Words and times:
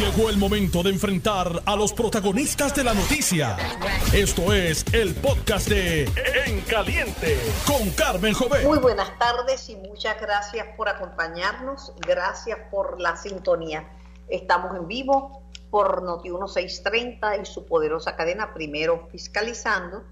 Llegó 0.00 0.30
el 0.30 0.38
momento 0.38 0.82
de 0.82 0.88
enfrentar 0.88 1.60
a 1.66 1.76
los 1.76 1.92
protagonistas 1.92 2.74
de 2.74 2.84
la 2.84 2.94
noticia. 2.94 3.58
Esto 4.14 4.50
es 4.50 4.82
el 4.94 5.14
podcast 5.14 5.68
de 5.68 6.04
En 6.46 6.62
Caliente 6.62 7.36
con 7.66 7.90
Carmen 7.90 8.32
Jovet. 8.32 8.64
Muy 8.64 8.78
buenas 8.78 9.18
tardes 9.18 9.68
y 9.68 9.76
muchas 9.76 10.18
gracias 10.18 10.68
por 10.74 10.88
acompañarnos. 10.88 11.92
Gracias 11.98 12.58
por 12.70 12.98
la 12.98 13.14
sintonía. 13.16 13.90
Estamos 14.28 14.74
en 14.74 14.88
vivo 14.88 15.42
por 15.68 16.02
Noti 16.02 16.30
1630 16.30 17.36
y 17.36 17.44
su 17.44 17.66
poderosa 17.66 18.16
cadena 18.16 18.54
Primero 18.54 19.06
Fiscalizando 19.12 20.02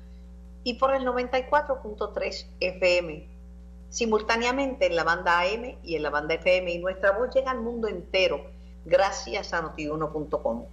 y 0.64 0.75
por 0.75 0.95
el 0.95 1.07
94.3 1.07 2.46
FM. 2.61 3.27
Simultáneamente 3.89 4.84
en 4.84 4.96
la 4.96 5.05
banda 5.05 5.41
AM 5.41 5.79
y 5.82 5.96
en 5.96 6.02
la 6.02 6.11
banda 6.11 6.34
FM 6.34 6.73
y 6.73 6.79
nuestra 6.79 7.12
voz 7.12 7.34
llega 7.34 7.52
al 7.52 7.62
mundo 7.62 7.89
entero 7.89 8.58
gracias 8.89 9.52
a 9.52 9.62
notiuno.com. 9.62 10.64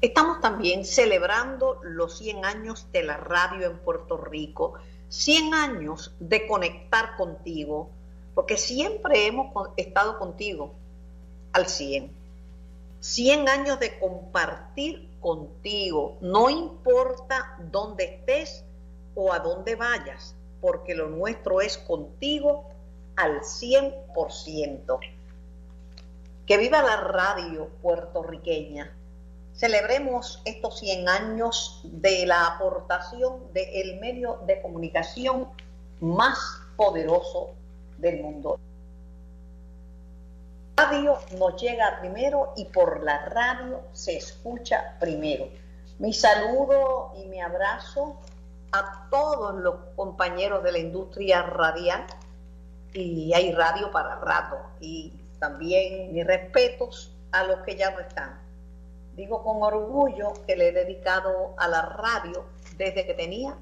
Estamos 0.00 0.40
también 0.40 0.84
celebrando 0.84 1.80
los 1.82 2.18
100 2.18 2.44
años 2.44 2.86
de 2.92 3.02
la 3.02 3.16
radio 3.16 3.66
en 3.66 3.78
Puerto 3.78 4.16
Rico, 4.16 4.74
100 5.08 5.54
años 5.54 6.14
de 6.20 6.46
conectar 6.46 7.16
contigo, 7.16 7.90
porque 8.34 8.56
siempre 8.56 9.26
hemos 9.26 9.70
estado 9.76 10.18
contigo 10.18 10.72
al 11.52 11.66
100. 11.66 12.10
100 13.00 13.48
años 13.48 13.80
de 13.80 13.98
compartir 13.98 15.08
contigo, 15.20 16.16
no 16.20 16.48
importa 16.48 17.56
dónde 17.70 18.04
estés 18.04 18.64
o 19.14 19.32
a 19.32 19.38
dónde 19.38 19.74
vayas, 19.74 20.34
porque 20.60 20.94
lo 20.94 21.08
nuestro 21.08 21.60
es 21.60 21.76
contigo 21.76 22.64
al 23.16 23.40
100%. 23.40 24.98
Que 26.50 26.58
viva 26.58 26.82
la 26.82 26.96
radio 26.96 27.68
puertorriqueña. 27.80 28.92
Celebremos 29.52 30.42
estos 30.44 30.80
100 30.80 31.08
años 31.08 31.80
de 31.84 32.26
la 32.26 32.44
aportación 32.44 33.52
del 33.52 34.00
medio 34.00 34.40
de 34.48 34.60
comunicación 34.60 35.46
más 36.00 36.60
poderoso 36.76 37.50
del 37.98 38.20
mundo. 38.20 38.58
Radio 40.76 41.18
nos 41.38 41.62
llega 41.62 42.00
primero 42.00 42.52
y 42.56 42.64
por 42.64 43.04
la 43.04 43.26
radio 43.26 43.82
se 43.92 44.16
escucha 44.16 44.96
primero. 44.98 45.46
Mi 46.00 46.12
saludo 46.12 47.12
y 47.14 47.28
mi 47.28 47.40
abrazo 47.40 48.18
a 48.72 49.06
todos 49.08 49.54
los 49.54 49.76
compañeros 49.94 50.64
de 50.64 50.72
la 50.72 50.78
industria 50.78 51.42
radial 51.42 52.06
y 52.92 53.32
hay 53.34 53.52
radio 53.52 53.92
para 53.92 54.16
rato 54.16 54.56
y 54.80 55.19
también 55.40 56.12
mis 56.12 56.24
respetos 56.24 57.12
a 57.32 57.42
los 57.42 57.60
que 57.60 57.74
ya 57.74 57.90
no 57.90 57.98
están. 57.98 58.38
Digo 59.16 59.42
con 59.42 59.62
orgullo 59.62 60.34
que 60.46 60.54
le 60.54 60.68
he 60.68 60.72
dedicado 60.72 61.54
a 61.56 61.66
la 61.66 61.82
radio 61.82 62.44
desde 62.76 63.04
que 63.04 63.14
tenía 63.14 63.56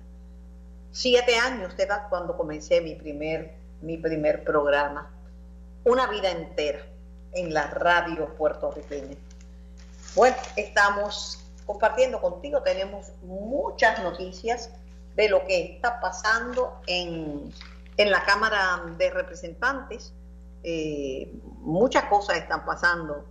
siete 0.90 1.36
años 1.36 1.76
de 1.76 1.84
edad 1.84 2.08
cuando 2.10 2.36
comencé 2.36 2.80
mi 2.80 2.94
primer, 2.94 3.54
mi 3.80 3.96
primer 3.96 4.44
programa. 4.44 5.10
Una 5.84 6.06
vida 6.08 6.30
entera 6.30 6.80
en 7.32 7.54
la 7.54 7.68
radio 7.68 8.34
puertorriqueña. 8.36 9.16
Bueno, 10.14 10.36
estamos 10.56 11.44
compartiendo 11.64 12.20
contigo, 12.20 12.62
tenemos 12.62 13.12
muchas 13.22 14.02
noticias 14.02 14.70
de 15.14 15.28
lo 15.28 15.44
que 15.44 15.74
está 15.74 16.00
pasando 16.00 16.80
en, 16.86 17.52
en 17.96 18.10
la 18.10 18.24
Cámara 18.24 18.82
de 18.96 19.10
Representantes 19.10 20.12
eh, 20.70 21.32
muchas 21.60 22.04
cosas 22.04 22.36
están 22.36 22.66
pasando. 22.66 23.24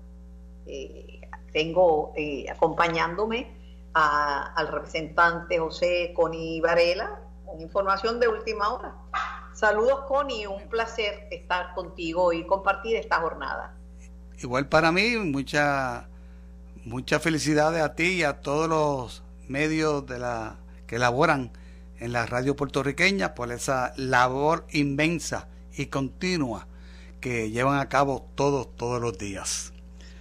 Eh, 0.65 1.21
tengo 1.53 2.11
eh, 2.15 2.49
acompañándome 2.49 3.55
al 3.93 4.67
representante 4.67 5.59
José 5.59 6.13
Coni 6.15 6.59
Varela 6.61 7.19
con 7.45 7.61
información 7.61 8.19
de 8.19 8.27
última 8.27 8.69
hora. 8.73 8.95
Saludos 9.53 10.01
Coni, 10.07 10.47
un 10.47 10.67
placer 10.67 11.27
estar 11.29 11.75
contigo 11.75 12.33
y 12.33 12.45
compartir 12.47 12.95
esta 12.95 13.21
jornada. 13.21 13.75
Igual 14.39 14.67
para 14.67 14.91
mí, 14.91 15.15
muchas 15.17 16.05
muchas 16.85 17.21
felicidades 17.21 17.83
a 17.83 17.93
ti 17.93 18.13
y 18.13 18.23
a 18.23 18.41
todos 18.41 18.67
los 18.67 19.23
medios 19.47 20.07
de 20.07 20.17
la 20.17 20.55
que 20.87 20.97
laboran 20.97 21.51
en 21.99 22.13
la 22.13 22.25
radio 22.25 22.55
puertorriqueña 22.55 23.35
por 23.35 23.51
esa 23.51 23.93
labor 23.95 24.65
inmensa 24.71 25.49
y 25.75 25.87
continua 25.87 26.67
que 27.19 27.49
llevan 27.49 27.79
a 27.79 27.89
cabo 27.89 28.27
todos, 28.35 28.75
todos 28.75 29.01
los 29.01 29.17
días. 29.17 29.73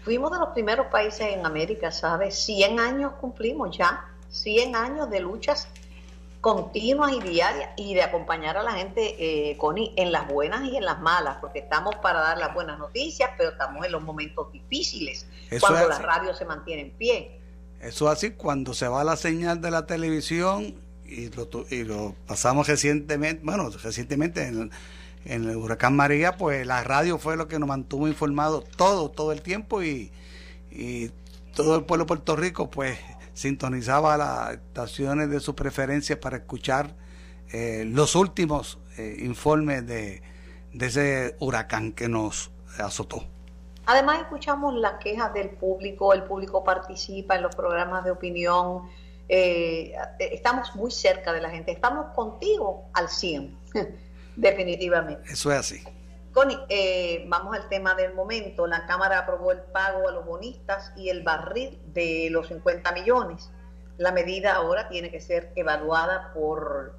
Fuimos 0.04 0.30
de 0.30 0.38
los 0.38 0.50
primeros 0.50 0.86
países 0.86 1.32
en 1.32 1.44
América, 1.44 1.90
¿sabes? 1.90 2.38
100 2.44 2.78
años 2.78 3.12
cumplimos 3.20 3.76
ya, 3.76 4.04
100 4.30 4.76
años 4.76 5.10
de 5.10 5.20
luchas 5.20 5.68
continuas 6.46 7.12
y 7.12 7.20
diarias 7.20 7.70
y 7.76 7.94
de 7.94 8.02
acompañar 8.02 8.56
a 8.56 8.62
la 8.62 8.70
gente, 8.70 9.16
eh, 9.18 9.56
Connie, 9.56 9.92
en 9.96 10.12
las 10.12 10.28
buenas 10.28 10.62
y 10.64 10.76
en 10.76 10.84
las 10.84 11.00
malas, 11.00 11.38
porque 11.40 11.58
estamos 11.58 11.96
para 11.96 12.20
dar 12.20 12.38
las 12.38 12.54
buenas 12.54 12.78
noticias, 12.78 13.30
pero 13.36 13.50
estamos 13.50 13.84
en 13.84 13.90
los 13.90 14.00
momentos 14.00 14.52
difíciles, 14.52 15.26
cuando 15.60 15.88
la 15.88 15.98
radio 15.98 16.32
se 16.34 16.44
mantiene 16.44 16.82
en 16.82 16.90
pie. 16.92 17.40
Eso 17.80 18.08
así, 18.08 18.30
cuando 18.30 18.74
se 18.74 18.86
va 18.86 19.02
la 19.02 19.16
señal 19.16 19.60
de 19.60 19.72
la 19.72 19.86
televisión, 19.86 20.80
y 21.04 21.30
lo, 21.30 21.48
y 21.68 21.82
lo 21.82 22.14
pasamos 22.28 22.68
recientemente, 22.68 23.42
bueno, 23.44 23.68
recientemente 23.82 24.46
en, 24.46 24.70
en 25.26 25.48
el 25.48 25.56
huracán 25.56 25.96
María, 25.96 26.36
pues 26.36 26.66
la 26.66 26.82
radio 26.84 27.18
fue 27.18 27.36
lo 27.36 27.48
que 27.48 27.58
nos 27.58 27.68
mantuvo 27.68 28.08
informados 28.08 28.64
todo, 28.76 29.10
todo 29.10 29.32
el 29.32 29.42
tiempo 29.42 29.82
y, 29.82 30.12
todo 31.54 31.76
el 31.76 31.84
pueblo 31.84 32.04
de 32.04 32.08
Puerto 32.08 32.36
Rico 32.36 32.68
pues 32.68 32.98
sintonizaba 33.32 34.18
las 34.18 34.52
estaciones 34.52 35.30
de 35.30 35.40
su 35.40 35.54
preferencia 35.54 36.20
para 36.20 36.36
escuchar 36.36 36.94
eh, 37.50 37.84
los 37.86 38.14
últimos 38.14 38.78
eh, 38.98 39.16
informes 39.20 39.86
de, 39.86 40.22
ese 40.78 41.34
huracán 41.40 41.92
que 41.92 42.08
nos 42.10 42.50
azotó. 42.78 43.24
Además 43.86 44.20
escuchamos 44.20 44.74
las 44.74 44.98
quejas 44.98 45.32
del 45.32 45.48
público, 45.50 46.12
el 46.12 46.24
público 46.24 46.62
participa 46.62 47.36
en 47.36 47.42
los 47.42 47.56
programas 47.56 48.04
de 48.04 48.10
opinión, 48.10 48.90
eh, 49.28 49.94
estamos 50.18 50.74
muy 50.76 50.90
cerca 50.90 51.32
de 51.32 51.40
la 51.40 51.48
gente, 51.48 51.72
estamos 51.72 52.14
contigo 52.14 52.84
al 52.92 53.08
100. 53.08 53.56
Definitivamente. 54.36 55.32
Eso 55.32 55.50
es 55.50 55.58
así. 55.58 55.84
Connie, 56.32 56.58
eh, 56.68 57.24
vamos 57.28 57.56
al 57.56 57.68
tema 57.70 57.94
del 57.94 58.12
momento. 58.12 58.66
La 58.66 58.86
Cámara 58.86 59.20
aprobó 59.20 59.52
el 59.52 59.62
pago 59.62 60.06
a 60.06 60.12
los 60.12 60.26
bonistas 60.26 60.92
y 60.94 61.08
el 61.08 61.22
barril 61.22 61.80
de 61.94 62.28
los 62.30 62.48
50 62.48 62.92
millones. 62.92 63.50
La 63.96 64.12
medida 64.12 64.54
ahora 64.54 64.88
tiene 64.90 65.10
que 65.10 65.20
ser 65.22 65.50
evaluada 65.56 66.32
por, 66.34 66.94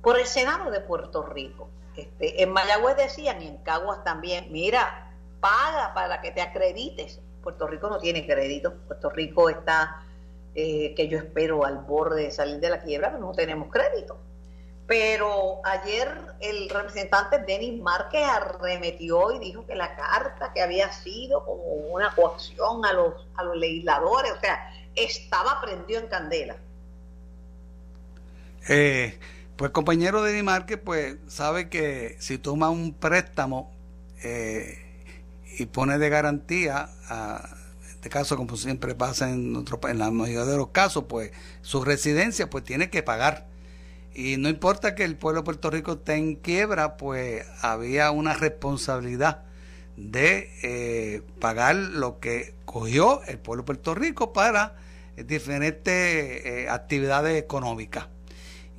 por 0.00 0.20
el 0.20 0.26
Senado 0.26 0.70
de 0.70 0.80
Puerto 0.80 1.24
Rico. 1.24 1.68
Este, 1.96 2.42
en 2.42 2.52
Mayagüez 2.52 2.96
decían 2.96 3.42
y 3.42 3.48
en 3.48 3.56
Caguas 3.58 4.04
también, 4.04 4.52
mira, 4.52 5.12
paga 5.40 5.92
para 5.92 6.20
que 6.20 6.30
te 6.30 6.40
acredites. 6.40 7.20
Puerto 7.42 7.66
Rico 7.66 7.88
no 7.88 7.98
tiene 7.98 8.24
crédito. 8.24 8.74
Puerto 8.86 9.10
Rico 9.10 9.50
está, 9.50 10.06
eh, 10.54 10.94
que 10.94 11.08
yo 11.08 11.18
espero, 11.18 11.64
al 11.64 11.78
borde 11.78 12.22
de 12.22 12.30
salir 12.30 12.60
de 12.60 12.70
la 12.70 12.80
quiebra, 12.80 13.10
pero 13.10 13.20
no 13.20 13.32
tenemos 13.32 13.68
crédito. 13.70 14.20
Pero 14.92 15.62
ayer 15.64 16.06
el 16.38 16.68
representante 16.68 17.38
Denis 17.38 17.80
Márquez 17.80 18.24
arremetió 18.28 19.32
y 19.32 19.38
dijo 19.38 19.64
que 19.64 19.74
la 19.74 19.96
carta 19.96 20.52
que 20.52 20.60
había 20.60 20.92
sido 20.92 21.46
como 21.46 21.62
una 21.62 22.14
coacción 22.14 22.84
a 22.84 22.92
los, 22.92 23.26
a 23.36 23.42
los 23.42 23.56
legisladores, 23.56 24.32
o 24.32 24.40
sea, 24.40 24.70
estaba 24.94 25.62
prendido 25.62 25.98
en 25.98 26.08
candela. 26.08 26.56
Eh, 28.68 29.18
pues 29.56 29.70
compañero 29.70 30.22
Denis 30.22 30.44
Márquez, 30.44 30.78
pues 30.84 31.16
sabe 31.26 31.70
que 31.70 32.16
si 32.18 32.36
toma 32.36 32.68
un 32.68 32.92
préstamo 32.92 33.72
eh, 34.22 34.76
y 35.58 35.64
pone 35.64 35.96
de 35.96 36.10
garantía, 36.10 36.90
a, 37.08 37.48
este 37.94 38.10
caso 38.10 38.36
como 38.36 38.58
siempre 38.58 38.94
pasa 38.94 39.30
en, 39.30 39.56
otro, 39.56 39.80
en 39.88 39.98
la 39.98 40.10
mayoría 40.10 40.44
de 40.44 40.58
los 40.58 40.68
casos, 40.68 41.04
pues 41.08 41.32
su 41.62 41.82
residencia 41.82 42.50
pues 42.50 42.62
tiene 42.62 42.90
que 42.90 43.02
pagar 43.02 43.51
y 44.14 44.36
no 44.36 44.48
importa 44.48 44.94
que 44.94 45.04
el 45.04 45.16
pueblo 45.16 45.40
de 45.40 45.44
Puerto 45.44 45.70
Rico 45.70 45.92
esté 45.92 46.14
en 46.14 46.36
quiebra, 46.36 46.96
pues 46.96 47.46
había 47.62 48.10
una 48.10 48.34
responsabilidad 48.34 49.44
de 49.96 50.50
eh, 50.62 51.22
pagar 51.40 51.76
lo 51.76 52.20
que 52.20 52.54
cogió 52.64 53.22
el 53.24 53.38
pueblo 53.38 53.62
de 53.62 53.66
Puerto 53.66 53.94
Rico 53.94 54.32
para 54.32 54.76
diferentes 55.16 55.94
eh, 55.94 56.66
actividades 56.68 57.40
económicas. 57.40 58.08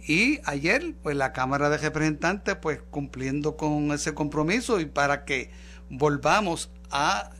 Y 0.05 0.39
ayer, 0.43 0.93
pues 1.01 1.15
la 1.15 1.31
Cámara 1.33 1.69
de 1.69 1.77
Representantes, 1.77 2.55
pues 2.57 2.81
cumpliendo 2.91 3.55
con 3.57 3.91
ese 3.91 4.13
compromiso 4.13 4.79
y 4.79 4.85
para 4.85 5.23
que 5.25 5.49
volvamos 5.89 6.69
a, 6.91 7.31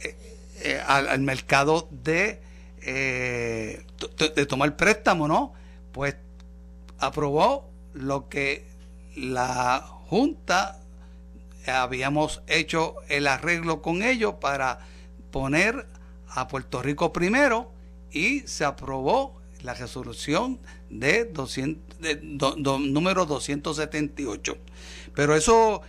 eh, 0.00 0.80
al, 0.86 1.20
mercado 1.20 1.88
de, 1.90 2.40
de 2.80 4.46
tomar 4.46 4.76
préstamo, 4.76 5.26
¿no? 5.26 5.54
Pues 5.92 6.16
aprobó 6.98 7.70
lo 7.94 8.28
que 8.28 8.66
la 9.16 9.80
Junta 10.08 10.80
habíamos 11.66 12.42
hecho 12.46 12.96
el 13.08 13.26
arreglo 13.26 13.82
con 13.82 14.02
ellos 14.02 14.34
para 14.40 14.80
poner 15.30 15.86
a 16.28 16.48
Puerto 16.48 16.82
Rico 16.82 17.12
primero 17.12 17.70
y 18.10 18.40
se 18.40 18.64
aprobó 18.64 19.38
la 19.62 19.74
resolución 19.74 20.60
de, 20.88 21.24
200, 21.24 22.58
número 22.80 23.26
278. 23.26 24.56
Pero 25.14 25.34
eso 25.34 25.82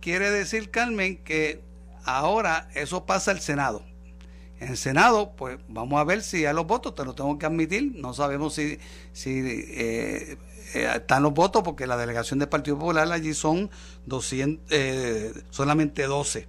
quiere 0.00 0.30
decir, 0.30 0.70
Carmen, 0.70 1.18
que 1.18 1.60
ahora 2.04 2.68
eso 2.74 3.04
pasa 3.04 3.30
al 3.30 3.40
Senado. 3.40 3.84
En 4.58 4.68
el 4.68 4.76
Senado, 4.76 5.32
pues 5.36 5.58
vamos 5.68 6.00
a 6.00 6.04
ver 6.04 6.22
si 6.22 6.44
hay 6.44 6.54
los 6.54 6.66
votos, 6.66 6.94
te 6.94 7.04
lo 7.04 7.14
tengo 7.14 7.38
que 7.38 7.46
admitir, 7.46 7.92
no 7.94 8.12
sabemos 8.12 8.54
si, 8.54 8.78
si 9.12 9.40
eh, 9.42 10.36
eh, 10.74 10.90
están 10.96 11.22
los 11.22 11.32
votos 11.34 11.62
porque 11.62 11.86
la 11.86 11.96
delegación 11.96 12.38
del 12.38 12.48
Partido 12.48 12.78
Popular 12.78 13.10
allí 13.10 13.34
son 13.34 13.70
200, 14.06 14.66
eh, 14.70 15.32
solamente 15.50 16.04
12. 16.04 16.48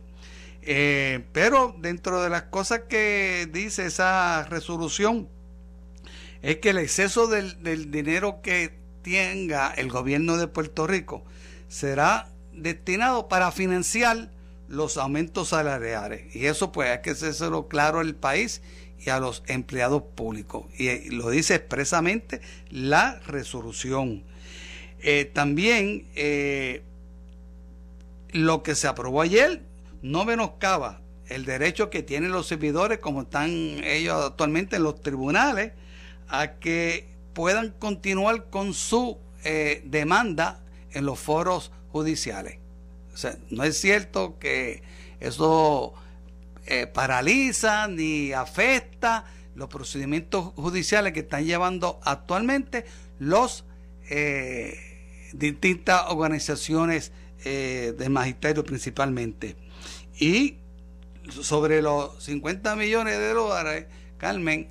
pero 1.31 1.75
dentro 1.79 2.21
de 2.21 2.29
las 2.29 2.43
cosas 2.43 2.81
que 2.87 3.49
dice 3.51 3.85
esa 3.85 4.43
resolución 4.49 5.27
es 6.41 6.57
que 6.57 6.71
el 6.71 6.77
exceso 6.77 7.27
del, 7.27 7.61
del 7.63 7.91
dinero 7.91 8.41
que 8.41 8.79
tenga 9.01 9.71
el 9.71 9.89
gobierno 9.89 10.37
de 10.37 10.47
Puerto 10.47 10.87
Rico 10.87 11.23
será 11.67 12.29
destinado 12.53 13.27
para 13.27 13.51
financiar 13.51 14.29
los 14.67 14.97
aumentos 14.97 15.49
salariales. 15.49 16.33
Y 16.35 16.45
eso 16.45 16.71
pues 16.71 16.89
hay 16.89 17.01
que 17.01 17.11
hacérselo 17.11 17.67
claro 17.67 17.99
al 17.99 18.15
país 18.15 18.61
y 19.03 19.09
a 19.09 19.19
los 19.19 19.43
empleados 19.47 20.03
públicos. 20.15 20.65
Y, 20.77 20.87
eh, 20.87 21.05
lo 21.09 21.29
dice 21.29 21.55
expresamente 21.55 22.41
la 22.69 23.19
resolución. 23.25 24.23
Eh, 25.01 25.25
también 25.25 26.07
eh, 26.15 26.83
lo 28.31 28.63
que 28.63 28.75
se 28.75 28.87
aprobó 28.87 29.21
ayer 29.21 29.61
no 30.01 30.25
menoscaba 30.25 31.01
el 31.27 31.45
derecho 31.45 31.89
que 31.89 32.03
tienen 32.03 32.31
los 32.31 32.47
servidores, 32.47 32.99
como 32.99 33.23
están 33.23 33.49
ellos 33.83 34.25
actualmente 34.25 34.75
en 34.75 34.83
los 34.83 35.01
tribunales, 35.01 35.71
a 36.27 36.53
que 36.53 37.07
puedan 37.33 37.71
continuar 37.71 38.49
con 38.49 38.73
su 38.73 39.17
demanda 39.85 40.61
en 40.91 41.05
los 41.05 41.17
foros 41.17 41.71
judiciales. 41.91 42.59
O 43.13 43.17
sea, 43.17 43.37
no 43.49 43.63
es 43.63 43.79
cierto 43.79 44.37
que 44.37 44.83
eso 45.19 45.93
eh, 46.73 46.87
paraliza 46.87 47.89
ni 47.89 48.31
afecta 48.31 49.25
los 49.55 49.67
procedimientos 49.67 50.53
judiciales 50.55 51.11
que 51.11 51.19
están 51.19 51.43
llevando 51.43 51.99
actualmente 52.01 52.85
los 53.19 53.65
eh, 54.09 55.29
distintas 55.33 56.03
organizaciones 56.07 57.11
eh, 57.43 57.93
de 57.97 58.07
magisterio 58.07 58.63
principalmente. 58.63 59.57
Y 60.17 60.59
sobre 61.41 61.81
los 61.81 62.23
50 62.23 62.77
millones 62.77 63.17
de 63.17 63.33
dólares, 63.33 63.87
Carmen, 64.17 64.69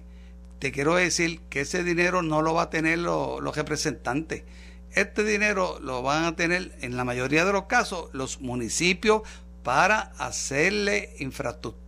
te 0.58 0.72
quiero 0.72 0.94
decir 0.94 1.40
que 1.50 1.60
ese 1.60 1.84
dinero 1.84 2.22
no 2.22 2.40
lo 2.40 2.54
va 2.54 2.62
a 2.62 2.70
tener 2.70 2.98
los 3.00 3.54
representantes 3.54 4.44
este 4.92 5.22
dinero 5.22 5.78
lo 5.80 6.02
van 6.02 6.24
a 6.24 6.34
tener 6.34 6.72
en 6.80 6.96
la 6.96 7.04
mayoría 7.04 7.44
de 7.44 7.52
los 7.52 7.66
casos 7.66 8.08
los 8.12 8.40
municipios 8.40 9.22
para 9.62 10.00
hacerle 10.18 11.14
infraestructura 11.20 11.79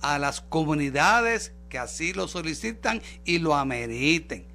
a 0.00 0.18
las 0.18 0.40
comunidades 0.40 1.52
que 1.68 1.78
así 1.78 2.12
lo 2.12 2.28
solicitan 2.28 3.02
y 3.24 3.38
lo 3.38 3.54
ameriten. 3.54 4.46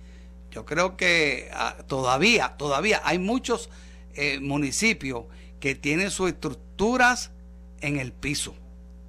Yo 0.51 0.65
creo 0.65 0.97
que 0.97 1.49
ah, 1.53 1.75
todavía, 1.87 2.55
todavía 2.57 3.01
hay 3.03 3.19
muchos 3.19 3.69
eh, 4.15 4.39
municipios 4.39 5.25
que 5.59 5.75
tienen 5.75 6.11
sus 6.11 6.29
estructuras 6.29 7.31
en 7.81 7.97
el 7.97 8.13
piso, 8.13 8.55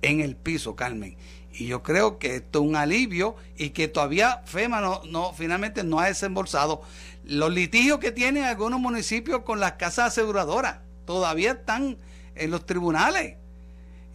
en 0.02 0.20
el 0.20 0.36
piso, 0.36 0.74
Carmen. 0.74 1.16
Y 1.52 1.66
yo 1.66 1.82
creo 1.82 2.18
que 2.18 2.36
esto 2.36 2.60
es 2.60 2.68
un 2.68 2.76
alivio 2.76 3.36
y 3.56 3.70
que 3.70 3.86
todavía 3.86 4.42
FEMA 4.44 4.80
no, 4.80 5.02
no 5.04 5.32
finalmente 5.32 5.84
no 5.84 6.00
ha 6.00 6.06
desembolsado 6.06 6.82
los 7.24 7.52
litigios 7.52 8.00
que 8.00 8.10
tienen 8.10 8.44
algunos 8.44 8.80
municipios 8.80 9.42
con 9.42 9.60
las 9.60 9.72
casas 9.72 10.08
aseguradoras. 10.08 10.78
Todavía 11.06 11.52
están 11.52 11.98
en 12.34 12.50
los 12.50 12.66
tribunales. 12.66 13.36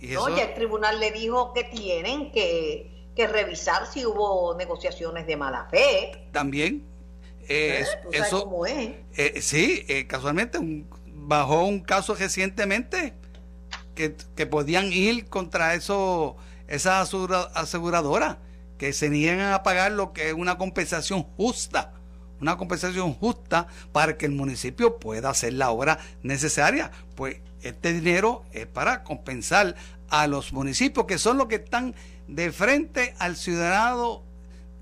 Y 0.01 0.07
no, 0.07 0.35
ya 0.35 0.43
el 0.43 0.53
tribunal 0.53 0.99
le 0.99 1.11
dijo 1.11 1.53
que 1.53 1.63
tienen 1.65 2.31
que, 2.31 2.95
revisar 3.17 3.85
si 3.85 4.05
hubo 4.05 4.55
negociaciones 4.55 5.27
de 5.27 5.35
mala 5.35 5.67
fe. 5.69 6.29
También. 6.31 6.85
Eh, 7.49 7.83
¿Eh? 7.83 7.85
eso, 8.13 8.45
cómo 8.45 8.65
es? 8.65 8.91
Eh, 9.17 9.41
sí, 9.41 9.85
casualmente 10.07 10.57
bajó 11.05 11.65
un 11.65 11.81
caso 11.81 12.15
recientemente 12.15 13.13
que, 13.93 14.15
que 14.37 14.45
podían 14.45 14.93
ir 14.93 15.27
contra 15.27 15.73
eso 15.73 16.37
esa 16.69 17.01
aseguradora 17.01 18.39
que 18.77 18.93
se 18.93 19.09
niegan 19.09 19.51
a 19.51 19.63
pagar 19.63 19.91
lo 19.91 20.13
que 20.13 20.29
es 20.29 20.33
una 20.33 20.57
compensación 20.57 21.23
justa, 21.23 21.93
una 22.41 22.57
compensación 22.57 23.13
justa 23.13 23.67
para 23.91 24.17
que 24.17 24.25
el 24.25 24.31
municipio 24.31 24.97
pueda 24.97 25.29
hacer 25.29 25.53
la 25.53 25.71
obra 25.71 25.99
necesaria. 26.23 26.91
Pues 27.15 27.37
este 27.61 27.93
dinero 27.93 28.43
es 28.51 28.65
para 28.65 29.03
compensar 29.03 29.75
a 30.09 30.27
los 30.27 30.53
municipios 30.53 31.05
que 31.05 31.17
son 31.17 31.37
los 31.37 31.47
que 31.47 31.55
están 31.55 31.95
de 32.27 32.51
frente 32.51 33.15
al 33.19 33.35
ciudadano 33.35 34.23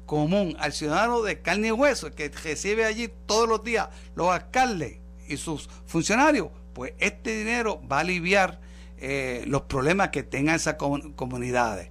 común, 0.06 0.56
al 0.60 0.74
ciudadano 0.74 1.22
de 1.22 1.42
carne 1.42 1.68
y 1.68 1.72
hueso, 1.72 2.14
que 2.16 2.30
recibe 2.30 2.86
allí 2.86 3.12
todos 3.26 3.48
los 3.48 3.64
días 3.64 3.90
los 4.16 4.30
alcaldes 4.30 4.98
y 5.28 5.38
sus 5.38 5.70
funcionarios, 5.86 6.50
pues 6.74 6.94
este 7.00 7.36
dinero 7.36 7.82
va 7.92 7.98
a 7.98 8.00
aliviar 8.02 8.60
eh, 9.00 9.44
los 9.48 9.64
problemas 9.64 10.10
que 10.10 10.24
tengan 10.24 10.56
esas 10.56 10.76
comunidades. 10.76 11.90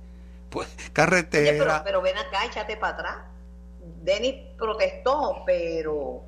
Pues 0.50 0.68
carretera. 0.92 1.82
pero, 1.84 2.02
ven 2.02 2.16
acá, 2.16 2.46
échate 2.46 2.76
para 2.76 2.94
atrás. 2.94 3.16
Denis 4.06 4.36
protestó, 4.56 5.42
pero 5.44 6.22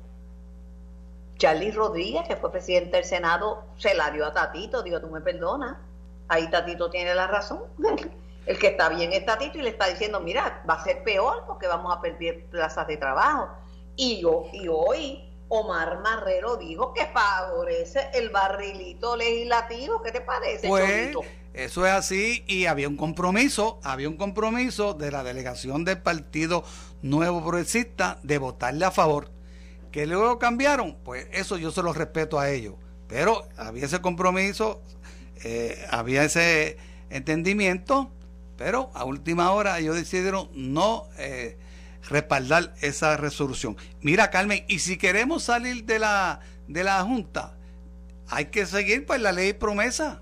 Charlie 1.37 1.71
Rodríguez, 1.71 2.27
que 2.27 2.35
fue 2.35 2.51
presidente 2.51 2.97
del 2.97 3.05
Senado, 3.05 3.63
se 3.77 3.95
la 3.95 4.11
dio 4.11 4.25
a 4.25 4.33
Tatito. 4.33 4.83
Digo, 4.83 4.99
tú 4.99 5.07
me 5.07 5.21
perdonas. 5.21 5.77
Ahí 6.27 6.49
Tatito 6.51 6.89
tiene 6.89 7.15
la 7.15 7.27
razón. 7.27 7.63
El 8.45 8.59
que 8.59 8.67
está 8.67 8.89
bien 8.89 9.13
es 9.13 9.25
Tatito 9.25 9.59
y 9.59 9.61
le 9.61 9.69
está 9.69 9.87
diciendo, 9.87 10.19
mira, 10.19 10.61
va 10.69 10.73
a 10.75 10.83
ser 10.83 11.03
peor 11.03 11.43
porque 11.47 11.67
vamos 11.67 11.95
a 11.95 12.01
perder 12.01 12.45
plazas 12.47 12.85
de 12.87 12.97
trabajo. 12.97 13.49
Y, 13.95 14.21
yo, 14.21 14.47
y 14.51 14.67
hoy 14.67 15.23
Omar 15.47 15.99
Marrero 15.99 16.57
dijo 16.57 16.93
que 16.93 17.05
favorece 17.07 18.09
el 18.13 18.29
barrilito 18.29 19.15
legislativo. 19.15 20.01
¿Qué 20.01 20.11
te 20.11 20.21
parece? 20.21 20.67
Pues, 20.67 21.15
eso 21.53 21.85
es 21.85 21.93
así 21.93 22.43
y 22.47 22.65
había 22.65 22.87
un 22.87 22.97
compromiso, 22.97 23.79
había 23.83 24.09
un 24.09 24.17
compromiso 24.17 24.93
de 24.93 25.11
la 25.11 25.23
delegación 25.23 25.85
del 25.85 26.01
Partido 26.01 26.63
Nuevo 27.01 27.41
Progresista 27.41 28.19
de 28.23 28.37
votarle 28.37 28.85
a 28.85 28.91
favor. 28.91 29.31
Que 29.91 30.05
luego 30.05 30.37
cambiaron, 30.37 30.97
pues 31.03 31.27
eso 31.31 31.57
yo 31.57 31.71
se 31.71 31.81
lo 31.81 31.93
respeto 31.93 32.39
a 32.39 32.49
ellos. 32.49 32.75
Pero 33.07 33.47
había 33.57 33.85
ese 33.85 34.01
compromiso, 34.01 34.81
eh, 35.43 35.85
había 35.89 36.23
ese 36.23 36.77
entendimiento, 37.09 38.11
pero 38.55 38.91
a 38.93 39.03
última 39.03 39.51
hora 39.51 39.79
ellos 39.79 39.95
decidieron 39.95 40.49
no... 40.53 41.07
Eh, 41.17 41.57
respaldar 42.07 42.73
esa 42.81 43.17
resolución. 43.17 43.77
Mira, 44.01 44.29
Carmen, 44.29 44.63
y 44.67 44.79
si 44.79 44.97
queremos 44.97 45.43
salir 45.43 45.85
de 45.85 45.99
la, 45.99 46.39
de 46.67 46.83
la 46.83 47.03
Junta, 47.03 47.57
hay 48.27 48.45
que 48.45 48.65
seguir 48.65 49.05
pues 49.05 49.21
la 49.21 49.31
ley 49.31 49.53
promesa. 49.53 50.21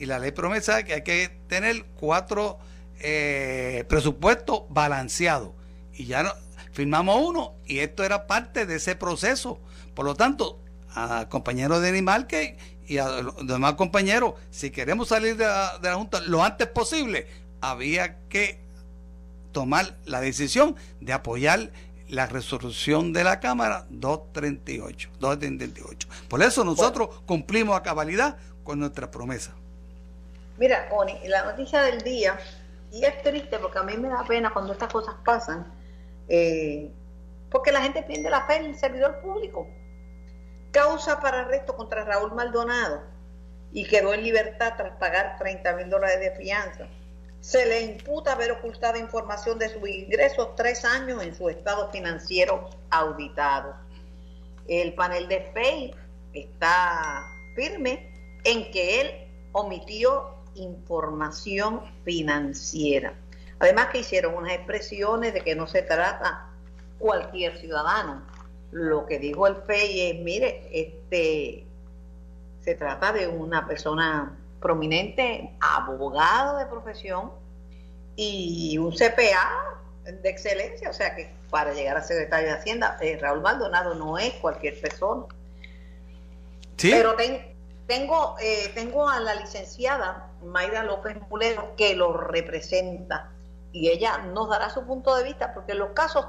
Y 0.00 0.06
la 0.06 0.18
ley 0.18 0.32
promesa 0.32 0.78
es 0.78 0.86
que 0.86 0.94
hay 0.94 1.02
que 1.02 1.30
tener 1.46 1.84
cuatro 2.00 2.58
eh, 3.00 3.84
presupuestos 3.86 4.62
balanceados. 4.70 5.50
Y 5.92 6.06
ya 6.06 6.22
no, 6.22 6.32
firmamos 6.72 7.20
uno 7.22 7.52
y 7.66 7.80
esto 7.80 8.02
era 8.02 8.26
parte 8.26 8.64
de 8.64 8.76
ese 8.76 8.96
proceso. 8.96 9.60
Por 9.94 10.06
lo 10.06 10.14
tanto, 10.14 10.58
a 10.94 11.28
compañeros 11.28 11.82
de 11.82 11.90
Animalque 11.90 12.56
y 12.88 12.96
a 12.96 13.20
los 13.20 13.46
demás 13.46 13.74
compañeros, 13.74 14.36
si 14.50 14.70
queremos 14.70 15.08
salir 15.08 15.36
de 15.36 15.44
la, 15.44 15.76
de 15.76 15.90
la 15.90 15.96
Junta 15.96 16.22
lo 16.22 16.42
antes 16.42 16.66
posible, 16.68 17.26
había 17.60 18.20
que 18.30 18.58
tomar 19.52 19.98
la 20.06 20.22
decisión 20.22 20.76
de 21.02 21.12
apoyar 21.12 21.72
la 22.08 22.24
resolución 22.24 23.12
de 23.12 23.22
la 23.22 23.38
Cámara 23.38 23.84
238, 23.90 25.10
238. 25.20 26.08
Por 26.26 26.42
eso 26.42 26.64
nosotros 26.64 27.20
cumplimos 27.26 27.76
a 27.76 27.82
cabalidad 27.82 28.38
con 28.64 28.78
nuestra 28.78 29.10
promesa. 29.10 29.52
Mira, 30.60 30.88
Oni, 30.92 31.26
la 31.26 31.44
noticia 31.44 31.82
del 31.82 32.02
día, 32.02 32.38
y 32.92 33.04
es 33.04 33.20
triste 33.22 33.58
porque 33.58 33.80
a 33.80 33.82
mí 33.82 33.96
me 33.96 34.08
da 34.08 34.22
pena 34.22 34.52
cuando 34.52 34.72
estas 34.72 34.92
cosas 34.92 35.16
pasan, 35.24 35.66
eh, 36.28 36.92
porque 37.50 37.72
la 37.72 37.80
gente 37.80 38.04
pierde 38.04 38.30
la 38.30 38.46
fe 38.46 38.56
en 38.56 38.66
el 38.66 38.78
servidor 38.78 39.20
público. 39.20 39.66
Causa 40.70 41.18
para 41.18 41.40
arresto 41.40 41.74
contra 41.74 42.04
Raúl 42.04 42.32
Maldonado 42.34 43.02
y 43.72 43.84
quedó 43.84 44.14
en 44.14 44.22
libertad 44.22 44.74
tras 44.76 44.96
pagar 44.98 45.36
30 45.38 45.72
mil 45.72 45.90
dólares 45.90 46.20
de 46.20 46.30
fianza 46.36 46.86
se 47.40 47.66
le 47.66 47.80
imputa 47.82 48.32
haber 48.32 48.52
ocultado 48.52 48.98
información 48.98 49.58
de 49.58 49.70
sus 49.70 49.88
ingresos 49.88 50.54
tres 50.56 50.84
años 50.84 51.22
en 51.22 51.34
su 51.34 51.48
estado 51.48 51.90
financiero 51.90 52.68
auditado. 52.90 53.74
El 54.68 54.94
panel 54.94 55.26
de 55.26 55.40
FEI 55.52 55.94
está 56.34 57.26
firme 57.56 58.12
en 58.44 58.70
que 58.70 59.00
él 59.00 59.10
omitió 59.52 60.39
información 60.54 61.82
financiera. 62.04 63.14
Además 63.58 63.88
que 63.88 64.00
hicieron 64.00 64.34
unas 64.34 64.52
expresiones 64.54 65.34
de 65.34 65.42
que 65.42 65.54
no 65.54 65.66
se 65.66 65.82
trata 65.82 66.48
cualquier 66.98 67.58
ciudadano. 67.58 68.22
Lo 68.72 69.06
que 69.06 69.18
dijo 69.18 69.46
el 69.46 69.56
FEI 69.56 70.10
es, 70.10 70.20
mire, 70.20 70.68
este 70.72 71.66
se 72.60 72.74
trata 72.74 73.12
de 73.12 73.26
una 73.26 73.66
persona 73.66 74.36
prominente, 74.60 75.50
abogado 75.60 76.58
de 76.58 76.66
profesión 76.66 77.32
y 78.16 78.76
un 78.76 78.92
CPA 78.92 79.78
de 80.04 80.28
excelencia, 80.28 80.90
o 80.90 80.92
sea 80.92 81.16
que 81.16 81.32
para 81.50 81.72
llegar 81.72 81.96
a 81.96 82.02
secretario 82.02 82.48
de 82.48 82.54
Hacienda, 82.54 82.98
eh, 83.00 83.18
Raúl 83.20 83.40
Maldonado 83.40 83.94
no 83.94 84.18
es 84.18 84.32
cualquier 84.34 84.80
persona. 84.80 85.24
¿Sí? 86.76 86.90
Pero 86.90 87.14
tengo, 87.90 88.36
eh, 88.40 88.70
tengo 88.72 89.10
a 89.10 89.18
la 89.18 89.34
licenciada 89.34 90.28
Mayra 90.44 90.84
López 90.84 91.16
Mulero 91.28 91.74
que 91.76 91.96
lo 91.96 92.16
representa 92.16 93.32
y 93.72 93.88
ella 93.88 94.18
nos 94.18 94.48
dará 94.48 94.70
su 94.70 94.86
punto 94.86 95.16
de 95.16 95.24
vista, 95.24 95.52
porque 95.52 95.74
los 95.74 95.90
casos 95.90 96.24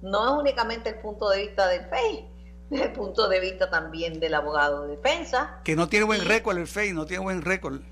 no 0.00 0.24
es 0.24 0.40
únicamente 0.40 0.88
el 0.88 0.94
punto 0.94 1.28
de 1.28 1.42
vista 1.42 1.68
del 1.68 1.84
FEI, 1.90 2.26
es 2.70 2.80
el 2.80 2.92
punto 2.92 3.28
de 3.28 3.38
vista 3.38 3.68
también 3.68 4.18
del 4.18 4.32
abogado 4.32 4.84
de 4.84 4.96
defensa. 4.96 5.60
Que 5.62 5.76
no 5.76 5.90
tiene 5.90 6.06
buen 6.06 6.24
récord 6.24 6.56
el 6.56 6.66
FEI, 6.66 6.94
no 6.94 7.04
tiene 7.04 7.22
buen 7.22 7.42
récord. 7.42 7.82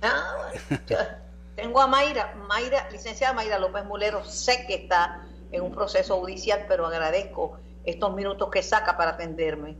Ah, 0.00 0.48
tengo 1.54 1.82
a 1.82 1.86
Mayra, 1.86 2.34
Mayra, 2.48 2.88
licenciada 2.90 3.34
Mayra 3.34 3.58
López 3.58 3.84
Mulero, 3.84 4.24
sé 4.24 4.64
que 4.66 4.74
está 4.74 5.22
en 5.52 5.60
un 5.60 5.72
proceso 5.72 6.18
judicial, 6.18 6.64
pero 6.66 6.86
agradezco 6.86 7.58
estos 7.84 8.14
minutos 8.14 8.48
que 8.50 8.62
saca 8.62 8.96
para 8.96 9.10
atenderme. 9.10 9.76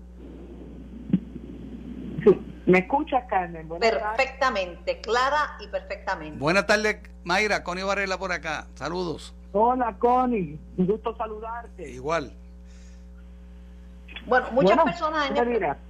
¿Me 2.68 2.80
escuchas, 2.80 3.24
Carmen? 3.30 3.66
perfectamente, 3.80 5.00
clara 5.00 5.56
y 5.58 5.68
perfectamente. 5.68 6.38
Buenas 6.38 6.66
tardes, 6.66 6.98
Mayra. 7.24 7.64
Connie 7.64 7.82
Varela 7.82 8.18
por 8.18 8.30
acá. 8.30 8.66
Saludos. 8.74 9.34
Hola, 9.52 9.96
Connie. 9.98 10.58
Un 10.76 10.86
gusto 10.86 11.16
saludarte. 11.16 11.90
Igual. 11.90 12.30
Bueno, 14.26 14.48
muchas 14.52 14.76
personas 14.84 15.30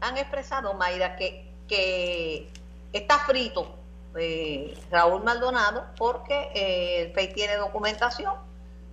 han, 0.01 0.17
expresado, 0.19 0.73
Mayra, 0.75 1.17
que, 1.17 1.51
que 1.67 2.49
está 2.93 3.19
frito 3.27 3.75
eh, 4.17 4.79
Raúl 4.93 5.25
Maldonado 5.25 5.85
porque 5.99 6.53
eh, 6.55 7.03
el 7.03 7.13
FEI 7.13 7.33
tiene 7.33 7.57
documentación 7.57 8.35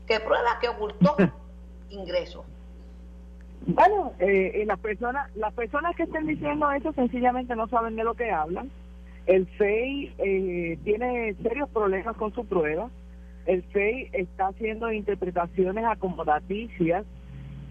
que 0.07 0.19
prueba 0.19 0.57
que 0.59 0.69
ocultó 0.69 1.15
ingresos. 1.91 2.45
Bueno, 3.67 4.13
eh, 4.19 4.63
las 4.67 4.79
personas 4.79 5.35
las 5.35 5.53
personas 5.53 5.95
que 5.95 6.03
estén 6.03 6.27
diciendo 6.27 6.71
eso 6.71 6.93
sencillamente 6.93 7.55
no 7.55 7.67
saben 7.67 7.95
de 7.95 8.03
lo 8.03 8.13
que 8.13 8.31
hablan. 8.31 8.69
El 9.25 9.47
FEI 9.47 10.13
eh, 10.19 10.77
tiene 10.83 11.33
serios 11.41 11.69
problemas 11.69 12.15
con 12.15 12.33
su 12.33 12.45
prueba. 12.45 12.89
El 13.47 13.63
FEI 13.63 14.09
está 14.13 14.47
haciendo 14.47 14.91
interpretaciones 14.91 15.83
acomodaticias 15.85 17.05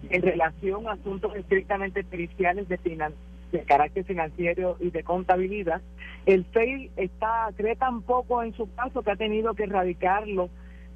en 0.09 0.21
relación 0.21 0.87
a 0.87 0.93
asuntos 0.93 1.33
estrictamente 1.35 2.03
periciales 2.03 2.67
de, 2.67 2.77
de 3.51 3.59
carácter 3.63 4.03
financiero 4.03 4.75
y 4.81 4.89
de 4.89 5.03
contabilidad. 5.03 5.81
El 6.25 6.43
FEI 6.45 6.91
está 6.97 7.49
cree 7.55 7.77
tan 7.77 8.01
poco 8.01 8.43
en 8.43 8.53
su 8.53 8.73
caso 8.75 9.01
que 9.01 9.11
ha 9.11 9.15
tenido 9.15 9.53
que 9.53 9.63
erradicarlo 9.63 10.49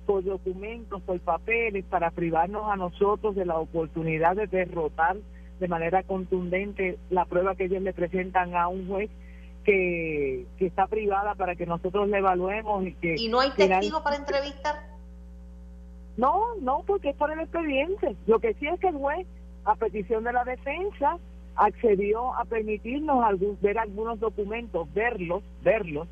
por 0.10 0.24
documentos, 0.24 1.04
por 1.04 1.20
papeles, 1.20 1.86
para 1.86 2.10
privarnos 2.10 2.64
a 2.68 2.76
nosotros 2.76 3.36
de 3.36 3.46
la 3.46 3.60
oportunidad 3.60 4.36
de 4.36 4.48
derrotar 4.48 5.18
de 5.60 5.68
manera 5.68 6.02
contundente 6.02 6.98
la 7.12 7.26
prueba 7.26 7.54
que 7.54 7.66
ellos 7.66 7.84
le 7.84 7.94
presentan 7.94 8.56
a 8.56 8.70
un 8.70 8.88
juez 8.88 9.12
que, 9.64 10.48
está 10.58 10.88
privada 10.88 11.36
para 11.36 11.56
que 11.56 11.68
nosotros 11.68 12.10
le 12.10 12.18
evaluemos 12.18 12.88
y 12.88 12.94
que... 12.96 13.18
¿Y 13.20 13.28
no 13.28 13.40
hay 13.40 13.52
testigo 13.52 14.02
para 14.02 14.16
entrevistar? 14.16 14.78
No, 16.18 16.56
no, 16.60 16.82
porque 16.88 17.10
es 17.10 17.16
por 17.16 17.32
el 17.32 17.42
expediente. 17.42 18.16
Lo 18.26 18.40
que 18.40 18.56
sí 18.56 18.66
es 18.66 18.80
que 18.80 18.88
el 18.88 18.96
juez, 18.96 19.28
a 19.64 19.76
petición 19.76 20.24
de 20.24 20.34
la 20.34 20.44
defensa, 20.44 21.20
accedió 21.56 22.34
a 22.34 22.46
permitirnos 22.46 23.24
ver 23.62 23.78
algunos 23.78 24.20
documentos, 24.20 24.92
verlos, 24.92 25.44
verlos, 25.62 26.08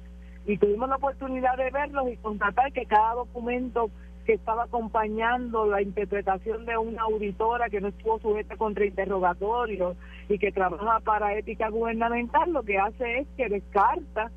y 0.48 0.58
tuvimos 0.58 0.88
la 0.88 0.96
oportunidad 0.96 1.58
de 1.58 1.70
verlos 1.70 2.10
y 2.10 2.16
constatar 2.18 2.72
que 2.72 2.86
cada 2.86 3.16
documento 3.16 3.92
que 4.26 4.34
estaba 4.34 4.64
acompañando 4.64 5.66
la 5.68 5.82
interpretación 5.82 6.66
de 6.66 6.78
una 6.78 7.04
auditora 7.04 7.70
que 7.70 7.82
no 7.82 7.90
estuvo 7.90 8.20
sujeta 8.20 8.56
contra 8.56 8.86
interrogatorio 8.86 9.96
y 10.30 10.40
que 10.40 10.52
trabaja 10.52 11.02
para 11.02 11.38
ética 11.38 11.70
gubernamental, 11.70 12.52
lo 12.52 12.64
que 12.64 12.78
hace 12.78 13.20
es 13.20 13.28
que 13.36 13.50
descarta 13.50 14.32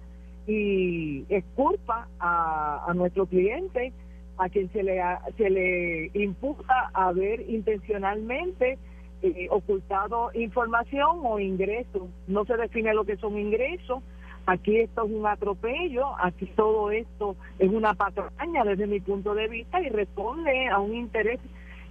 y 0.46 1.24
exculpa 1.28 2.08
a, 2.18 2.84
a 2.88 2.94
nuestro 2.94 3.26
cliente, 3.26 3.92
a 4.36 4.48
quien 4.48 4.70
se 4.72 4.82
le, 4.82 5.00
se 5.36 5.48
le 5.48 6.10
imputa 6.14 6.90
haber 6.92 7.48
intencionalmente 7.48 8.78
eh, 9.22 9.48
ocultado 9.50 10.30
información 10.34 11.20
o 11.22 11.38
ingresos. 11.38 12.02
No 12.26 12.44
se 12.46 12.56
define 12.56 12.94
lo 12.94 13.04
que 13.04 13.16
son 13.16 13.38
ingresos 13.38 14.02
Aquí 14.46 14.78
esto 14.78 15.04
es 15.04 15.12
un 15.12 15.26
atropello, 15.26 16.06
aquí 16.18 16.46
todo 16.56 16.90
esto 16.90 17.36
es 17.58 17.70
una 17.70 17.94
patraña 17.94 18.64
desde 18.64 18.86
mi 18.86 19.00
punto 19.00 19.34
de 19.34 19.48
vista 19.48 19.80
y 19.80 19.88
responde 19.88 20.68
a 20.68 20.78
un 20.78 20.94
interés 20.94 21.40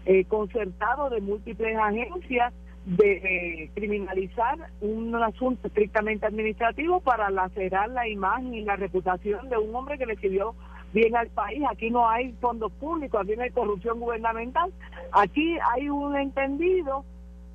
eh, 0.06 0.26
concertado 0.26 1.10
de 1.10 1.22
múltiples 1.22 1.78
agencias 1.78 2.54
de 2.86 3.70
criminalizar 3.76 4.58
un 4.82 5.14
asunto 5.16 5.68
estrictamente 5.68 6.26
administrativo 6.26 7.02
para 7.02 7.30
lacerar 7.30 7.90
la 7.90 8.08
imagen 8.08 8.54
y 8.54 8.62
la 8.64 8.76
reputación 8.76 9.48
de 9.50 9.58
un 9.58 9.76
hombre 9.76 9.98
que 9.98 10.06
le 10.06 10.16
sirvió 10.16 10.56
bien 10.94 11.16
al 11.16 11.28
país. 11.28 11.62
Aquí 11.70 11.92
no 11.92 12.10
hay 12.10 12.32
fondos 12.42 12.72
públicos, 12.74 13.22
aquí 13.22 13.36
no 13.36 13.44
hay 13.44 13.52
corrupción 13.52 14.00
gubernamental. 14.00 14.74
Aquí 15.12 15.58
hay 15.76 15.90
un 15.90 16.16
entendido 16.16 17.06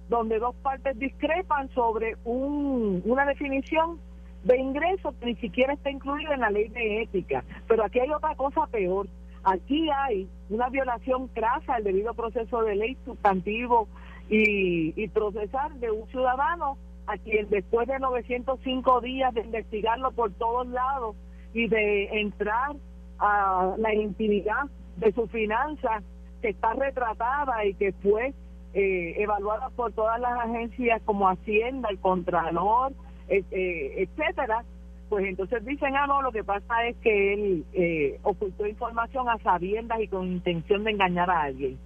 donde 0.09 0.39
dos 0.39 0.55
partes 0.57 0.99
discrepan 0.99 1.69
sobre 1.71 2.17
un, 2.25 3.03
una 3.05 3.25
definición 3.25 3.99
de 4.45 4.59
ingresos 4.59 5.15
que 5.17 5.27
ni 5.27 5.37
siquiera 5.37 5.73
está 5.73 5.91
incluido 5.91 6.33
en 6.33 6.41
la 6.41 6.51
ley 6.51 6.69
de 6.69 7.03
ética. 7.03 7.45
Pero 7.67 7.85
aquí 7.85 8.01
hay 8.01 8.11
otra 8.11 8.35
cosa 8.37 8.67
peor. 8.67 9.09
Aquí 9.43 9.91
hay 9.91 10.29
una 10.49 10.69
violación 10.69 11.29
crasa 11.29 11.75
al 11.75 11.85
debido 11.85 12.15
proceso 12.15 12.63
de 12.63 12.77
ley 12.77 12.97
sustantivo 13.05 13.89
y, 14.29 14.95
y 15.03 15.09
procesar 15.09 15.73
de 15.75 15.91
un 15.91 16.07
ciudadano 16.09 16.79
a 17.07 17.19
quien 17.19 17.49
después 17.51 17.87
de 17.89 17.99
905 17.99 19.01
días 19.03 19.35
de 19.35 19.43
investigarlo 19.43 20.13
por 20.13 20.33
todos 20.33 20.67
lados 20.69 21.17
y 21.53 21.69
de 21.69 22.21
entrar 22.21 22.75
a 23.19 23.75
la 23.79 23.95
intimidad 23.95 24.65
de 24.97 25.13
su 25.13 25.27
finanza 25.29 26.03
que 26.41 26.51
está 26.51 26.73
retratada 26.73 27.65
y 27.67 27.75
que 27.75 27.93
fue 27.93 28.35
eh, 28.75 29.23
evaluada 29.23 29.71
por 29.71 29.93
todas 29.93 30.21
las 30.21 30.39
agencias 30.41 31.01
como 31.05 31.29
Hacienda, 31.29 31.89
el 31.91 31.99
Contralor, 31.99 32.93
etcétera, 33.29 34.65
pues 35.09 35.27
entonces 35.27 35.65
dicen, 35.65 35.95
ah, 35.97 36.07
no, 36.07 36.23
lo 36.23 36.33
que 36.33 36.45
pasa 36.45 36.87
es 36.87 36.97
que 36.97 37.35
él 37.35 37.65
eh, 37.73 38.19
ocultó 38.23 38.67
información 38.67 39.29
a 39.29 39.39
sabiendas 39.39 40.01
y 40.01 40.09
con 40.09 40.27
intención 40.27 40.85
de 40.85 40.93
engañar 40.93 41.31
a 41.31 41.43
alguien. 41.43 41.79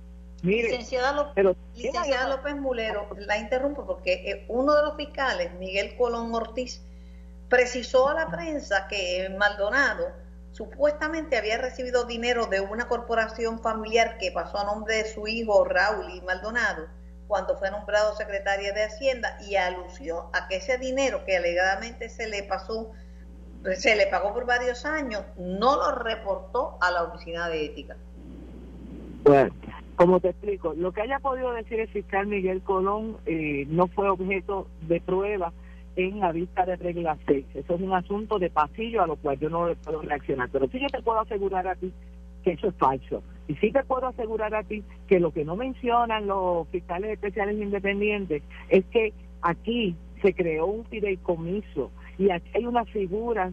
Mire, 0.43 0.69
licenciada, 0.69 1.13
López, 1.13 1.57
licenciada 1.75 2.29
López 2.29 2.57
Mulero, 2.57 3.09
la 3.19 3.39
interrumpo 3.39 3.85
porque 3.85 4.13
eh, 4.13 4.45
uno 4.49 4.73
de 4.75 4.83
los 4.83 4.97
fiscales, 4.97 5.53
Miguel 5.59 5.97
Colón 5.97 6.33
Ortiz, 6.33 6.81
precisó 7.49 8.09
a 8.09 8.15
la 8.15 8.29
prensa 8.29 8.87
que 8.89 9.35
Maldonado 9.37 10.07
supuestamente 10.53 11.37
había 11.37 11.59
recibido 11.59 12.05
dinero 12.05 12.47
de 12.47 12.61
una 12.61 12.89
corporación 12.89 13.61
familiar 13.61 14.17
que 14.19 14.31
pasó 14.31 14.59
a 14.59 14.65
nombre 14.65 14.97
de 14.97 15.05
su 15.05 15.27
hijo 15.27 15.65
Raúl 15.65 16.11
y 16.15 16.21
Maldonado 16.21 16.87
cuando 17.29 17.57
fue 17.59 17.71
nombrado 17.71 18.17
secretaria 18.17 18.73
de 18.73 18.85
Hacienda 18.85 19.39
y 19.47 19.57
alusió 19.57 20.31
a 20.33 20.49
que 20.49 20.57
ese 20.57 20.79
dinero 20.79 21.25
que 21.25 21.37
alegadamente 21.37 22.09
se 22.09 22.29
le 22.29 22.43
pasó, 22.43 22.91
se 23.77 23.95
le 23.95 24.07
pagó 24.07 24.33
por 24.33 24.47
varios 24.47 24.85
años, 24.87 25.23
no 25.37 25.77
lo 25.77 25.93
reportó 25.93 26.79
a 26.81 26.91
la 26.91 27.05
oficina 27.05 27.49
de 27.49 27.67
ética. 27.67 27.97
Bueno, 29.25 29.55
como 29.95 30.21
te 30.21 30.31
explico, 30.31 30.73
lo 30.75 30.93
que 30.93 31.03
haya 31.03 31.19
podido 31.19 31.53
decir 31.53 31.81
el 31.81 31.89
fiscal 31.89 32.27
Miguel 32.27 32.63
Colón 32.63 33.19
eh, 33.27 33.67
no 33.69 33.89
fue 33.89 34.09
objeto 34.09 34.67
de 34.83 35.01
prueba 35.01 35.53
en 35.97 36.21
la 36.21 36.33
vista 36.33 36.65
de 36.65 36.77
regla 36.77 37.19
6. 37.27 37.45
Eso 37.55 37.75
es 37.75 37.81
un 37.81 37.93
asunto 37.93 38.39
de 38.39 38.49
pasillo 38.49 39.03
a 39.03 39.07
lo 39.07 39.17
cual 39.17 39.39
yo 39.39 39.51
no 39.51 39.69
puedo 39.85 40.01
reaccionar. 40.01 40.49
Pero 40.51 40.69
sí 40.69 40.79
yo 40.81 40.87
te 40.87 41.03
puedo 41.03 41.21
asegurar 41.21 41.67
a 41.67 41.75
ti 41.75 41.93
que 42.43 42.53
eso 42.53 42.69
es 42.69 42.75
falso. 42.77 43.23
Y 43.49 43.55
sí 43.57 43.73
te 43.73 43.83
puedo 43.83 44.07
asegurar 44.07 44.55
a 44.55 44.63
ti 44.63 44.85
que 45.09 45.21
lo 45.21 45.33
que 45.33 45.45
no 45.45 45.57
mencionan 45.57 46.27
los 46.27 46.69
fiscales 46.69 47.11
especiales 47.13 47.61
independientes 47.61 48.43
es 48.69 48.85
que 48.87 49.13
aquí 49.43 49.97
se 50.23 50.35
creó 50.35 50.67
un 50.67 50.85
fideicomiso 50.85 51.91
y 52.19 52.31
aquí 52.31 52.51
hay 52.55 52.67
unas 52.67 52.89
figuras 52.91 53.53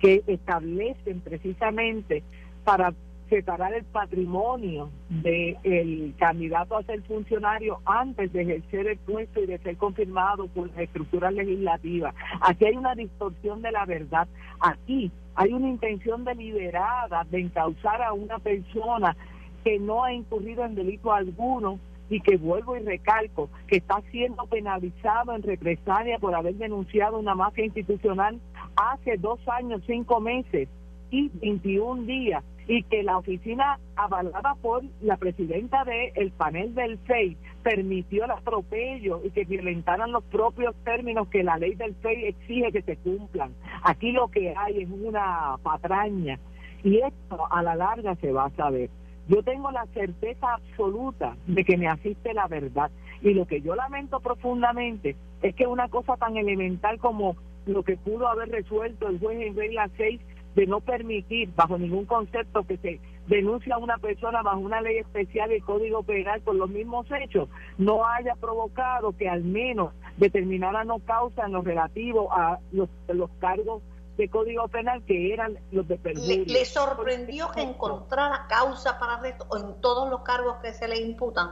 que 0.00 0.22
establecen 0.26 1.20
precisamente 1.20 2.22
para 2.64 2.92
separar 3.28 3.72
el 3.72 3.84
patrimonio 3.84 4.90
del 5.08 6.14
candidato 6.18 6.76
a 6.76 6.82
ser 6.82 7.00
funcionario 7.04 7.78
antes 7.86 8.30
de 8.30 8.42
ejercer 8.42 8.86
el 8.88 8.98
puesto 8.98 9.40
y 9.42 9.46
de 9.46 9.56
ser 9.58 9.78
confirmado 9.78 10.48
por 10.48 10.68
las 10.68 10.80
estructuras 10.80 11.32
legislativas. 11.32 12.14
Aquí 12.42 12.66
hay 12.66 12.76
una 12.76 12.94
distorsión 12.94 13.62
de 13.62 13.72
la 13.72 13.86
verdad. 13.86 14.28
Aquí 14.60 15.10
hay 15.34 15.52
una 15.52 15.68
intención 15.68 16.24
deliberada 16.24 17.24
de 17.30 17.40
encauzar 17.40 18.02
a 18.02 18.12
una 18.12 18.38
persona 18.38 19.16
que 19.64 19.78
no 19.78 20.04
ha 20.04 20.12
incurrido 20.12 20.64
en 20.64 20.74
delito 20.74 21.12
alguno 21.12 21.78
y 22.10 22.20
que 22.20 22.36
vuelvo 22.36 22.76
y 22.76 22.80
recalco 22.80 23.48
que 23.66 23.76
está 23.78 24.02
siendo 24.10 24.44
penalizado 24.46 25.34
en 25.34 25.42
represalia 25.42 26.18
por 26.18 26.34
haber 26.34 26.54
denunciado 26.56 27.18
una 27.18 27.34
mafia 27.34 27.64
institucional 27.64 28.38
hace 28.76 29.16
dos 29.16 29.40
años, 29.48 29.82
cinco 29.86 30.20
meses 30.20 30.68
y 31.10 31.30
21 31.40 32.02
días 32.02 32.44
y 32.66 32.82
que 32.84 33.02
la 33.02 33.18
oficina 33.18 33.78
avalada 33.96 34.54
por 34.60 34.82
la 35.00 35.16
presidenta 35.16 35.84
del 35.84 36.30
panel 36.32 36.74
del 36.74 36.98
FEI 36.98 37.36
permitió 37.62 38.24
el 38.24 38.30
atropello 38.30 39.20
y 39.24 39.30
que 39.30 39.44
violentaran 39.44 40.12
los 40.12 40.24
propios 40.24 40.74
términos 40.84 41.28
que 41.28 41.42
la 41.42 41.58
ley 41.58 41.74
del 41.74 41.94
FEI 41.96 42.26
exige 42.26 42.72
que 42.72 42.82
se 42.82 42.96
cumplan. 42.96 43.52
Aquí 43.82 44.12
lo 44.12 44.28
que 44.28 44.54
hay 44.56 44.82
es 44.82 44.90
una 44.90 45.56
patraña 45.62 46.38
y 46.84 46.98
esto 46.98 47.46
a 47.50 47.62
la 47.62 47.74
larga 47.74 48.14
se 48.16 48.32
va 48.32 48.46
a 48.46 48.50
saber. 48.50 48.90
Yo 49.28 49.42
tengo 49.42 49.70
la 49.70 49.86
certeza 49.94 50.54
absoluta 50.54 51.36
de 51.46 51.64
que 51.64 51.76
me 51.76 51.88
asiste 51.88 52.34
la 52.34 52.48
verdad 52.48 52.90
y 53.22 53.34
lo 53.34 53.46
que 53.46 53.60
yo 53.60 53.74
lamento 53.76 54.20
profundamente 54.20 55.16
es 55.42 55.54
que 55.54 55.66
una 55.66 55.88
cosa 55.88 56.16
tan 56.16 56.36
elemental 56.36 56.98
como 56.98 57.36
lo 57.66 57.84
que 57.84 57.96
pudo 57.96 58.26
haber 58.26 58.48
resuelto 58.48 59.08
el 59.08 59.20
juez 59.20 59.40
en 59.40 59.56
regla 59.56 59.88
6 59.96 60.20
de 60.54 60.66
no 60.66 60.80
permitir 60.80 61.50
bajo 61.54 61.78
ningún 61.78 62.04
concepto 62.04 62.64
que 62.66 62.76
se 62.78 63.00
denuncie 63.26 63.72
a 63.72 63.78
una 63.78 63.98
persona 63.98 64.42
bajo 64.42 64.58
una 64.58 64.80
ley 64.80 64.98
especial 64.98 65.50
del 65.50 65.64
Código 65.64 66.02
Penal 66.02 66.40
por 66.42 66.54
los 66.54 66.68
mismos 66.68 67.06
hechos, 67.10 67.48
no 67.78 68.06
haya 68.06 68.34
provocado 68.36 69.16
que 69.16 69.28
al 69.28 69.44
menos 69.44 69.92
determinara 70.16 70.84
no 70.84 70.98
causa 71.00 71.46
en 71.46 71.52
lo 71.52 71.62
relativo 71.62 72.32
a 72.32 72.58
los, 72.72 72.88
los 73.08 73.30
cargos 73.40 73.82
de 74.16 74.28
Código 74.28 74.68
Penal 74.68 75.02
que 75.04 75.32
eran 75.32 75.58
los 75.70 75.88
de 75.88 75.96
perjurio. 75.96 76.44
¿Le, 76.46 76.64
sorprendió 76.64 77.50
que 77.52 77.62
encontrara 77.62 78.46
causa 78.48 78.98
para 78.98 79.14
arresto 79.14 79.46
en 79.56 79.80
todos 79.80 80.10
los 80.10 80.20
cargos 80.22 80.56
que 80.62 80.72
se 80.72 80.86
le 80.88 81.00
imputan? 81.00 81.50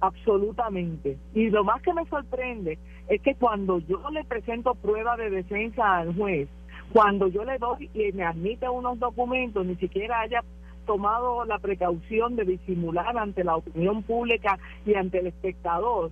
Absolutamente. 0.00 1.18
Y 1.34 1.50
lo 1.50 1.64
más 1.64 1.82
que 1.82 1.92
me 1.92 2.06
sorprende 2.06 2.78
es 3.08 3.20
que 3.22 3.34
cuando 3.34 3.78
yo 3.80 4.02
le 4.10 4.24
presento 4.24 4.74
prueba 4.74 5.16
de 5.16 5.30
defensa 5.30 5.98
al 5.98 6.14
juez, 6.14 6.48
cuando 6.92 7.28
yo 7.28 7.44
le 7.44 7.58
doy 7.58 7.90
y 7.94 8.12
me 8.12 8.24
admite 8.24 8.68
unos 8.68 8.98
documentos, 8.98 9.66
ni 9.66 9.76
siquiera 9.76 10.20
haya 10.20 10.42
tomado 10.86 11.44
la 11.44 11.58
precaución 11.58 12.36
de 12.36 12.44
disimular 12.44 13.16
ante 13.18 13.44
la 13.44 13.56
opinión 13.56 14.02
pública 14.02 14.58
y 14.84 14.94
ante 14.94 15.18
el 15.18 15.26
espectador, 15.26 16.10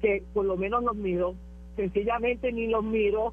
que 0.00 0.22
por 0.34 0.44
lo 0.44 0.56
menos 0.56 0.82
los 0.82 0.96
miró, 0.96 1.34
sencillamente 1.76 2.52
ni 2.52 2.66
los 2.66 2.84
miró 2.84 3.32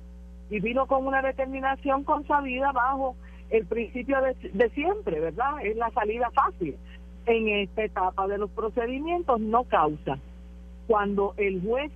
y 0.49 0.59
vino 0.59 0.85
con 0.85 1.07
una 1.07 1.21
determinación 1.21 2.03
consabida 2.03 2.71
bajo 2.71 3.15
el 3.49 3.65
principio 3.65 4.21
de, 4.21 4.35
de 4.51 4.69
siempre, 4.69 5.19
¿verdad? 5.19 5.65
Es 5.65 5.75
la 5.75 5.89
salida 5.91 6.29
fácil. 6.31 6.77
En 7.25 7.47
esta 7.47 7.83
etapa 7.83 8.27
de 8.27 8.37
los 8.37 8.49
procedimientos 8.51 9.39
no 9.39 9.63
causa. 9.63 10.19
Cuando 10.87 11.33
el 11.37 11.61
juez 11.61 11.91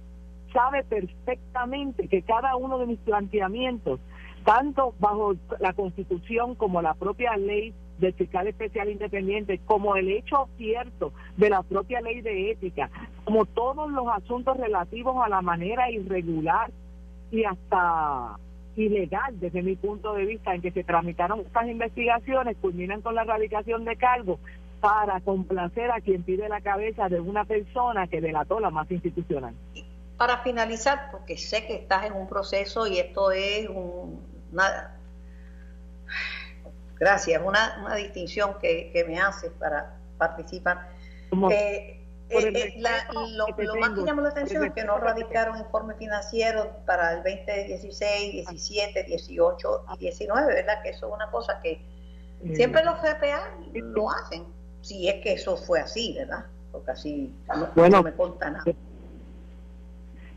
sabe 0.54 0.84
perfectamente 0.84 2.08
que 2.08 2.22
cada 2.22 2.56
uno 2.56 2.80
de 2.80 2.88
mis 2.88 3.00
planteamientos 3.00 4.00
tanto 4.48 4.96
bajo 4.98 5.36
la 5.60 5.74
Constitución 5.74 6.56
como 6.56 6.82
la 6.82 6.94
propia 6.94 7.36
ley 7.36 7.74
del 8.00 8.14
fiscal 8.14 8.48
especial 8.48 8.90
independiente, 8.90 9.60
como 9.66 9.98
el 9.98 10.10
hecho 10.10 10.48
cierto 10.56 11.12
de 11.36 11.50
la 11.50 11.64
propia 11.64 12.00
ley 12.00 12.22
de 12.22 12.52
ética, 12.52 12.90
como 13.26 13.46
todos 13.46 13.92
los 13.92 14.08
asuntos 14.08 14.56
relativos 14.56 15.18
a 15.22 15.28
la 15.28 15.42
manera 15.42 15.92
irregular 15.92 16.72
y 17.30 17.44
hasta 17.44 18.38
ilegal 18.78 19.38
desde 19.38 19.62
mi 19.62 19.76
punto 19.76 20.14
de 20.14 20.26
vista 20.26 20.56
en 20.56 20.62
que 20.62 20.72
se 20.72 20.86
tramitaron 20.86 21.42
estas 21.42 21.68
investigaciones, 21.68 22.56
culminan 22.62 23.02
con 23.02 23.16
la 23.16 23.24
erradicación 23.24 23.84
de 23.84 23.98
cargos 23.98 24.40
para 24.80 25.20
complacer 25.20 25.92
a 25.92 26.00
quien 26.00 26.24
pide 26.24 26.48
la 26.48 26.62
cabeza 26.62 27.10
de 27.10 27.20
una 27.20 27.44
persona 27.44 28.08
que 28.08 28.22
delató 28.22 28.62
la 28.62 28.70
más 28.70 28.90
institucional. 28.92 29.54
Para 30.18 30.38
finalizar, 30.38 31.10
porque 31.12 31.38
sé 31.38 31.68
que 31.68 31.76
estás 31.76 32.06
en 32.06 32.14
un 32.14 32.30
proceso 32.30 32.88
y 32.88 32.98
esto 32.98 33.32
es 33.32 33.68
un, 33.70 34.37
una, 34.58 34.92
gracias, 37.00 37.42
una, 37.46 37.78
una 37.86 37.96
distinción 37.96 38.56
que, 38.60 38.90
que, 38.92 39.06
me 39.06 39.20
hace 39.20 39.52
para 39.52 39.96
participar. 40.18 40.90
Eh, 41.52 42.02
eh, 42.30 42.52
eh, 42.54 42.74
la, 42.80 43.08
lo, 43.14 43.48
lo 43.48 43.76
más 43.76 43.92
que 43.92 44.04
llamó 44.04 44.22
la 44.22 44.30
atención 44.30 44.64
es 44.66 44.74
que 44.74 44.84
no 44.84 44.98
radicaron 44.98 45.58
informes 45.58 45.98
financieros 45.98 46.68
para 46.86 47.14
el 47.14 47.24
2016, 47.24 48.32
17, 48.48 49.04
18 49.04 49.86
y 49.94 49.98
19, 49.98 50.54
¿verdad? 50.54 50.82
Que 50.82 50.90
eso 50.90 51.08
es 51.08 51.14
una 51.14 51.30
cosa 51.30 51.62
que 51.62 51.82
siempre 52.54 52.84
los 52.84 52.98
CPA 53.00 53.58
lo 53.74 54.10
hacen, 54.10 54.46
si 54.82 55.08
es 55.08 55.22
que 55.22 55.34
eso 55.34 55.56
fue 55.56 55.80
así, 55.80 56.16
¿verdad? 56.18 56.46
Porque 56.72 56.92
así 56.92 57.34
no, 57.48 57.70
bueno, 57.76 57.98
no 57.98 58.04
me 58.04 58.14
conta 58.14 58.50
nada. 58.50 58.64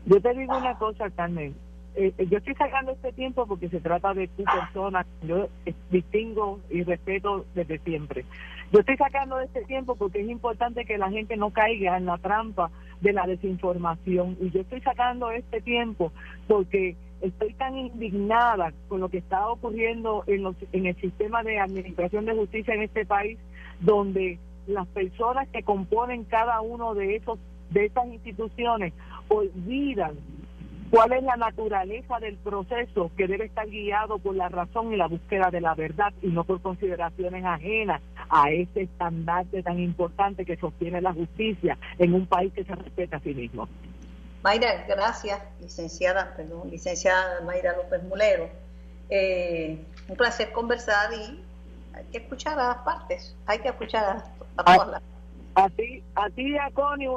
Yo 0.05 0.21
te 0.21 0.33
digo 0.33 0.57
una 0.57 0.77
cosa, 0.77 1.09
Carmen 1.11 1.55
eh, 1.95 2.13
yo 2.29 2.37
estoy 2.37 2.55
sacando 2.55 2.91
este 2.91 3.11
tiempo 3.13 3.45
porque 3.45 3.69
se 3.69 3.81
trata 3.81 4.13
de 4.13 4.27
tu 4.29 4.43
persona, 4.43 5.05
yo 5.23 5.49
distingo 5.89 6.59
y 6.69 6.83
respeto 6.83 7.45
desde 7.53 7.79
siempre. 7.79 8.25
Yo 8.71 8.79
estoy 8.79 8.95
sacando 8.95 9.39
este 9.41 9.63
tiempo 9.65 9.95
porque 9.95 10.21
es 10.21 10.29
importante 10.29 10.85
que 10.85 10.97
la 10.97 11.09
gente 11.09 11.35
no 11.35 11.51
caiga 11.51 11.97
en 11.97 12.05
la 12.05 12.17
trampa 12.17 12.71
de 13.01 13.11
la 13.11 13.27
desinformación 13.27 14.37
y 14.39 14.49
yo 14.51 14.61
estoy 14.61 14.79
sacando 14.81 15.31
este 15.31 15.59
tiempo 15.61 16.13
porque 16.47 16.95
estoy 17.21 17.53
tan 17.53 17.75
indignada 17.77 18.71
con 18.87 19.01
lo 19.01 19.09
que 19.09 19.17
está 19.17 19.47
ocurriendo 19.49 20.23
en, 20.27 20.43
los, 20.43 20.55
en 20.71 20.85
el 20.85 20.95
sistema 21.01 21.43
de 21.43 21.59
administración 21.59 22.25
de 22.25 22.35
justicia 22.35 22.73
en 22.73 22.83
este 22.83 23.05
país, 23.05 23.37
donde 23.81 24.39
las 24.67 24.87
personas 24.87 25.47
que 25.49 25.63
componen 25.63 26.23
cada 26.23 26.61
uno 26.61 26.93
de 26.93 27.17
esos 27.17 27.37
de 27.71 27.85
estas 27.85 28.07
instituciones 28.07 28.93
olvidan 29.29 30.13
cuál 30.91 31.13
es 31.13 31.23
la 31.23 31.37
naturaleza 31.37 32.19
del 32.19 32.35
proceso 32.35 33.09
que 33.15 33.25
debe 33.25 33.45
estar 33.45 33.67
guiado 33.67 34.19
por 34.19 34.35
la 34.35 34.49
razón 34.49 34.93
y 34.93 34.97
la 34.97 35.07
búsqueda 35.07 35.49
de 35.49 35.61
la 35.61 35.73
verdad 35.73 36.13
y 36.21 36.27
no 36.27 36.43
por 36.43 36.61
consideraciones 36.61 37.45
ajenas 37.45 38.01
a 38.29 38.51
ese 38.51 38.81
estandarte 38.81 39.63
tan 39.63 39.79
importante 39.79 40.45
que 40.45 40.57
sostiene 40.57 41.01
la 41.01 41.13
justicia 41.13 41.77
en 41.97 42.13
un 42.13 42.27
país 42.27 42.51
que 42.53 42.65
se 42.65 42.75
respeta 42.75 43.17
a 43.17 43.19
sí 43.21 43.33
mismo. 43.33 43.69
Mayra, 44.43 44.85
gracias, 44.85 45.41
licenciada, 45.61 46.33
perdón, 46.35 46.69
licenciada 46.69 47.41
Mayra 47.45 47.77
López 47.77 48.03
Mulero. 48.03 48.49
Eh, 49.09 49.79
un 50.09 50.17
placer 50.17 50.51
conversar 50.51 51.13
y 51.13 51.41
hay 51.93 52.03
que 52.11 52.17
escuchar 52.17 52.59
a 52.59 52.67
las 52.67 52.77
partes, 52.79 53.35
hay 53.45 53.59
que 53.59 53.69
escuchar 53.69 54.03
a, 54.03 54.61
a 54.61 54.63
todas 54.63 54.87
las 54.89 55.10
a 55.55 55.69
ti, 55.69 56.03
a 56.15 56.29
ti, 56.29 56.57
a 56.57 56.71
Connie, 56.71 57.07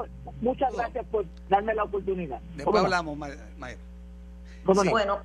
muchas 0.41 0.75
gracias 0.75 1.05
por 1.11 1.25
darme 1.49 1.75
la 1.75 1.85
oportunidad. 1.85 2.41
Después 2.57 2.83
hablamos, 2.83 3.17
Mayra. 3.17 3.47
Sí. 4.67 4.89
Bueno, 4.89 5.21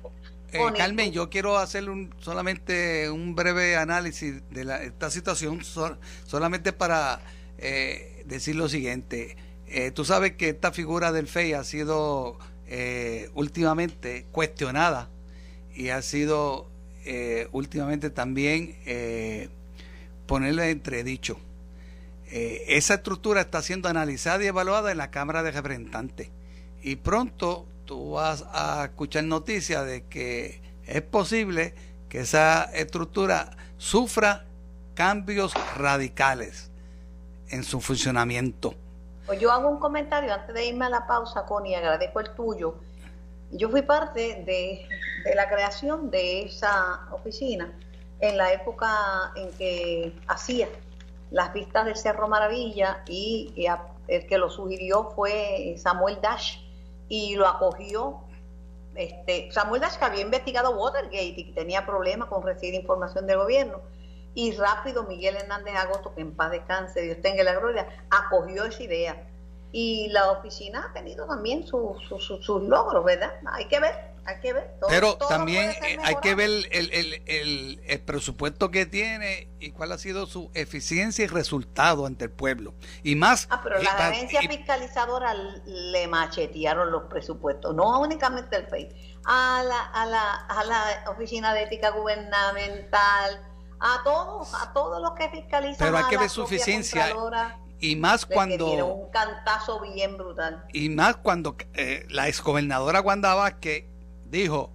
eh, 0.52 0.60
Carmen, 0.76 1.12
yo 1.12 1.30
quiero 1.30 1.58
hacer 1.58 1.88
un, 1.88 2.12
solamente 2.18 3.10
un 3.10 3.34
breve 3.34 3.76
análisis 3.76 4.42
de 4.50 4.64
la, 4.64 4.82
esta 4.82 5.10
situación, 5.10 5.62
solamente 6.26 6.72
para 6.72 7.20
eh, 7.58 8.22
decir 8.26 8.56
lo 8.56 8.68
siguiente. 8.68 9.36
Eh, 9.66 9.92
tú 9.92 10.04
sabes 10.04 10.32
que 10.32 10.48
esta 10.48 10.72
figura 10.72 11.12
del 11.12 11.26
FEI 11.26 11.52
ha 11.54 11.64
sido 11.64 12.38
eh, 12.66 13.30
últimamente 13.34 14.26
cuestionada 14.32 15.08
y 15.74 15.88
ha 15.88 16.02
sido 16.02 16.68
eh, 17.04 17.48
últimamente 17.52 18.10
también 18.10 18.76
eh, 18.84 19.48
ponerle 20.26 20.70
entredicho. 20.70 21.38
Eh, 22.32 22.76
esa 22.76 22.94
estructura 22.94 23.40
está 23.40 23.60
siendo 23.60 23.88
analizada 23.88 24.44
y 24.44 24.46
evaluada 24.46 24.92
en 24.92 24.98
la 24.98 25.10
Cámara 25.10 25.42
de 25.42 25.50
Representantes. 25.50 26.30
Y 26.80 26.96
pronto 26.96 27.66
tú 27.86 28.12
vas 28.12 28.44
a 28.52 28.84
escuchar 28.84 29.24
noticias 29.24 29.84
de 29.84 30.04
que 30.04 30.62
es 30.86 31.02
posible 31.02 31.74
que 32.08 32.20
esa 32.20 32.64
estructura 32.72 33.56
sufra 33.78 34.44
cambios 34.94 35.54
radicales 35.76 36.70
en 37.48 37.64
su 37.64 37.80
funcionamiento. 37.80 38.74
Pues 39.26 39.40
yo 39.40 39.50
hago 39.50 39.68
un 39.68 39.80
comentario 39.80 40.32
antes 40.32 40.54
de 40.54 40.66
irme 40.66 40.86
a 40.86 40.88
la 40.88 41.06
pausa, 41.06 41.44
Connie, 41.46 41.74
agradezco 41.74 42.20
el 42.20 42.30
tuyo. 42.34 42.76
Yo 43.50 43.70
fui 43.70 43.82
parte 43.82 44.44
de, 44.46 44.86
de 45.24 45.34
la 45.34 45.48
creación 45.48 46.10
de 46.10 46.42
esa 46.42 47.08
oficina 47.10 47.72
en 48.20 48.36
la 48.36 48.52
época 48.52 49.32
en 49.34 49.50
que 49.52 50.12
hacía 50.28 50.68
las 51.30 51.52
vistas 51.52 51.84
del 51.84 51.96
Cerro 51.96 52.28
Maravilla 52.28 53.02
y, 53.06 53.66
el 54.08 54.26
que 54.26 54.38
lo 54.38 54.50
sugirió 54.50 55.12
fue 55.14 55.76
Samuel 55.78 56.18
Dash 56.20 56.58
y 57.08 57.36
lo 57.36 57.46
acogió. 57.46 58.20
Este, 58.96 59.50
Samuel 59.52 59.80
Dash 59.80 59.96
que 59.96 60.04
había 60.04 60.22
investigado 60.22 60.70
Watergate 60.72 61.34
y 61.36 61.44
que 61.44 61.52
tenía 61.52 61.86
problemas 61.86 62.28
con 62.28 62.42
recibir 62.42 62.74
información 62.74 63.26
del 63.26 63.38
gobierno. 63.38 63.80
Y 64.34 64.52
rápido 64.52 65.04
Miguel 65.04 65.36
Hernández 65.36 65.74
Agosto, 65.76 66.14
que 66.14 66.20
en 66.20 66.34
paz 66.34 66.50
descanse, 66.50 67.02
Dios 67.02 67.18
tenga 67.20 67.42
la 67.42 67.54
gloria, 67.54 67.86
acogió 68.10 68.64
esa 68.64 68.82
idea. 68.82 69.26
Y 69.72 70.08
la 70.08 70.32
oficina 70.32 70.86
ha 70.88 70.92
tenido 70.92 71.26
también 71.26 71.66
sus 71.66 72.02
su, 72.08 72.18
su, 72.18 72.42
su 72.42 72.58
logros, 72.60 73.04
¿verdad? 73.04 73.32
Hay 73.52 73.66
que 73.66 73.78
ver, 73.78 74.09
hay 74.24 74.40
que 74.40 74.52
ver. 74.52 74.74
Pero 74.88 75.16
también 75.16 75.72
hay 76.02 76.16
que 76.16 76.34
ver 76.34 76.50
el, 76.70 78.02
presupuesto 78.04 78.70
que 78.70 78.86
tiene 78.86 79.48
y 79.58 79.70
cuál 79.70 79.92
ha 79.92 79.98
sido 79.98 80.26
su 80.26 80.50
eficiencia 80.54 81.24
y 81.24 81.28
resultado 81.28 82.06
ante 82.06 82.24
el 82.24 82.30
pueblo. 82.30 82.74
Y 83.02 83.16
más. 83.16 83.46
Ah, 83.50 83.60
pero 83.62 83.78
las 83.82 83.94
agencias 83.94 84.46
fiscalizadoras 84.46 85.36
le 85.66 86.08
machetearon 86.08 86.90
los 86.90 87.04
presupuestos, 87.04 87.74
no 87.74 88.00
únicamente 88.00 88.56
el 88.56 88.66
FEI, 88.66 88.88
a 89.24 89.62
la, 89.66 89.80
a 89.80 90.06
la, 90.06 90.34
a 90.34 90.64
la 90.64 91.10
Oficina 91.10 91.54
de 91.54 91.64
Ética 91.64 91.90
Gubernamental, 91.90 93.46
a 93.78 94.00
todos, 94.04 94.54
a 94.54 94.72
todos 94.72 95.00
los 95.00 95.12
que 95.12 95.28
fiscalizan. 95.30 95.86
Pero 95.86 95.98
hay 95.98 96.04
que 96.04 96.18
ver 96.18 96.30
su 96.30 96.42
eficiencia 96.44 97.14
y 97.80 97.96
más 97.96 98.26
cuando 98.26 98.94
un 98.94 99.10
cantazo 99.10 99.80
bien 99.80 100.16
brutal 100.16 100.64
y 100.72 100.90
más 100.90 101.16
cuando 101.16 101.56
eh, 101.74 102.06
la 102.10 102.28
exgobernadora 102.28 103.00
Wanda 103.00 103.34
Vázquez 103.34 103.89
dijo 104.30 104.70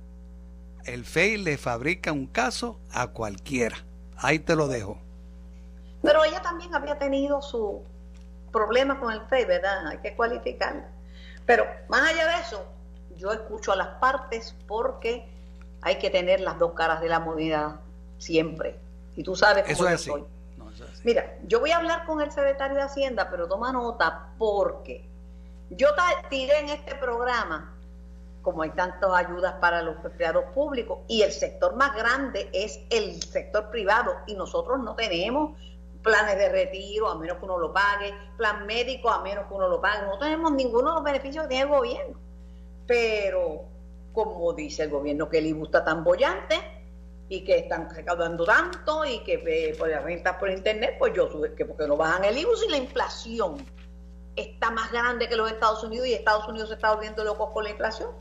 el 0.85 1.05
FEI 1.05 1.37
le 1.37 1.57
fabrica 1.57 2.11
un 2.11 2.27
caso 2.27 2.79
a 2.91 3.07
cualquiera 3.07 3.77
ahí 4.17 4.39
te 4.39 4.55
lo 4.55 4.67
dejo. 4.67 4.97
Pero 6.01 6.23
ella 6.23 6.41
también 6.41 6.73
había 6.75 6.97
tenido 6.97 7.41
su 7.41 7.83
problema 8.51 8.99
con 8.99 9.11
el 9.11 9.21
FEI 9.21 9.45
verdad 9.45 9.87
hay 9.87 9.97
que 9.97 10.15
cualificarla. 10.15 10.87
Pero 11.45 11.65
más 11.89 12.09
allá 12.09 12.27
de 12.27 12.41
eso 12.41 12.65
yo 13.17 13.31
escucho 13.31 13.71
a 13.71 13.75
las 13.75 13.87
partes 13.99 14.55
porque 14.67 15.27
hay 15.81 15.97
que 15.97 16.09
tener 16.09 16.39
las 16.41 16.57
dos 16.59 16.73
caras 16.73 17.01
de 17.01 17.09
la 17.09 17.19
moneda 17.19 17.79
siempre. 18.17 18.79
Y 19.15 19.23
tú 19.23 19.35
sabes 19.35 19.63
cómo 19.63 19.73
eso 19.73 19.87
es 19.87 19.93
así. 19.93 20.25
Mira, 21.03 21.37
yo 21.47 21.59
voy 21.59 21.71
a 21.71 21.77
hablar 21.77 22.05
con 22.05 22.21
el 22.21 22.31
secretario 22.31 22.75
de 22.75 22.81
Hacienda, 22.81 23.29
pero 23.29 23.47
toma 23.47 23.71
nota 23.71 24.29
porque 24.37 25.07
yo 25.69 25.87
tiré 26.29 26.59
en 26.59 26.69
este 26.69 26.95
programa, 26.95 27.74
como 28.45 28.61
hay 28.61 28.69
tantas 28.69 29.11
ayudas 29.11 29.55
para 29.55 29.81
los 29.81 29.95
empleados 30.05 30.45
públicos, 30.53 30.99
y 31.07 31.23
el 31.23 31.31
sector 31.31 31.75
más 31.75 31.95
grande 31.95 32.47
es 32.53 32.79
el 32.91 33.21
sector 33.21 33.69
privado, 33.71 34.13
y 34.27 34.35
nosotros 34.35 34.79
no 34.79 34.95
tenemos 34.95 35.59
planes 36.03 36.37
de 36.37 36.49
retiro 36.49 37.09
a 37.09 37.15
menos 37.15 37.39
que 37.39 37.45
uno 37.45 37.57
lo 37.57 37.73
pague, 37.73 38.13
plan 38.37 38.67
médico 38.67 39.09
a 39.09 39.23
menos 39.23 39.47
que 39.47 39.53
uno 39.55 39.67
lo 39.67 39.81
pague, 39.81 40.05
no 40.05 40.19
tenemos 40.19 40.51
ninguno 40.53 40.89
de 40.91 40.95
los 40.95 41.03
beneficios 41.03 41.43
que 41.43 41.49
tiene 41.49 41.63
el 41.63 41.69
gobierno. 41.69 42.19
Pero, 42.85 43.63
como 44.13 44.53
dice 44.53 44.83
el 44.83 44.91
gobierno 44.91 45.27
que 45.27 45.39
el 45.39 45.47
IBU 45.47 45.65
está 45.65 45.83
tan 45.83 46.03
bollante, 46.03 46.55
y 47.27 47.43
que 47.43 47.57
están 47.57 47.89
recaudando 47.89 48.45
tanto 48.45 49.03
y 49.03 49.23
que 49.23 49.41
eh, 49.47 49.75
por 49.75 49.89
las 49.89 50.03
rentas 50.03 50.37
por 50.37 50.49
internet, 50.51 50.95
pues 50.99 51.11
yo 51.15 51.27
sube, 51.31 51.55
que 51.55 51.65
porque 51.65 51.87
no 51.87 51.97
bajan 51.97 52.23
el 52.23 52.37
IVU 52.37 52.55
si 52.55 52.69
la 52.69 52.77
inflación 52.77 53.65
está 54.35 54.69
más 54.69 54.91
grande 54.91 55.27
que 55.27 55.35
los 55.35 55.51
Estados 55.51 55.83
Unidos 55.83 56.07
y 56.07 56.13
Estados 56.13 56.47
Unidos 56.47 56.69
se 56.69 56.75
está 56.75 56.93
volviendo 56.93 57.23
locos 57.23 57.49
con 57.51 57.63
la 57.63 57.71
inflación. 57.71 58.11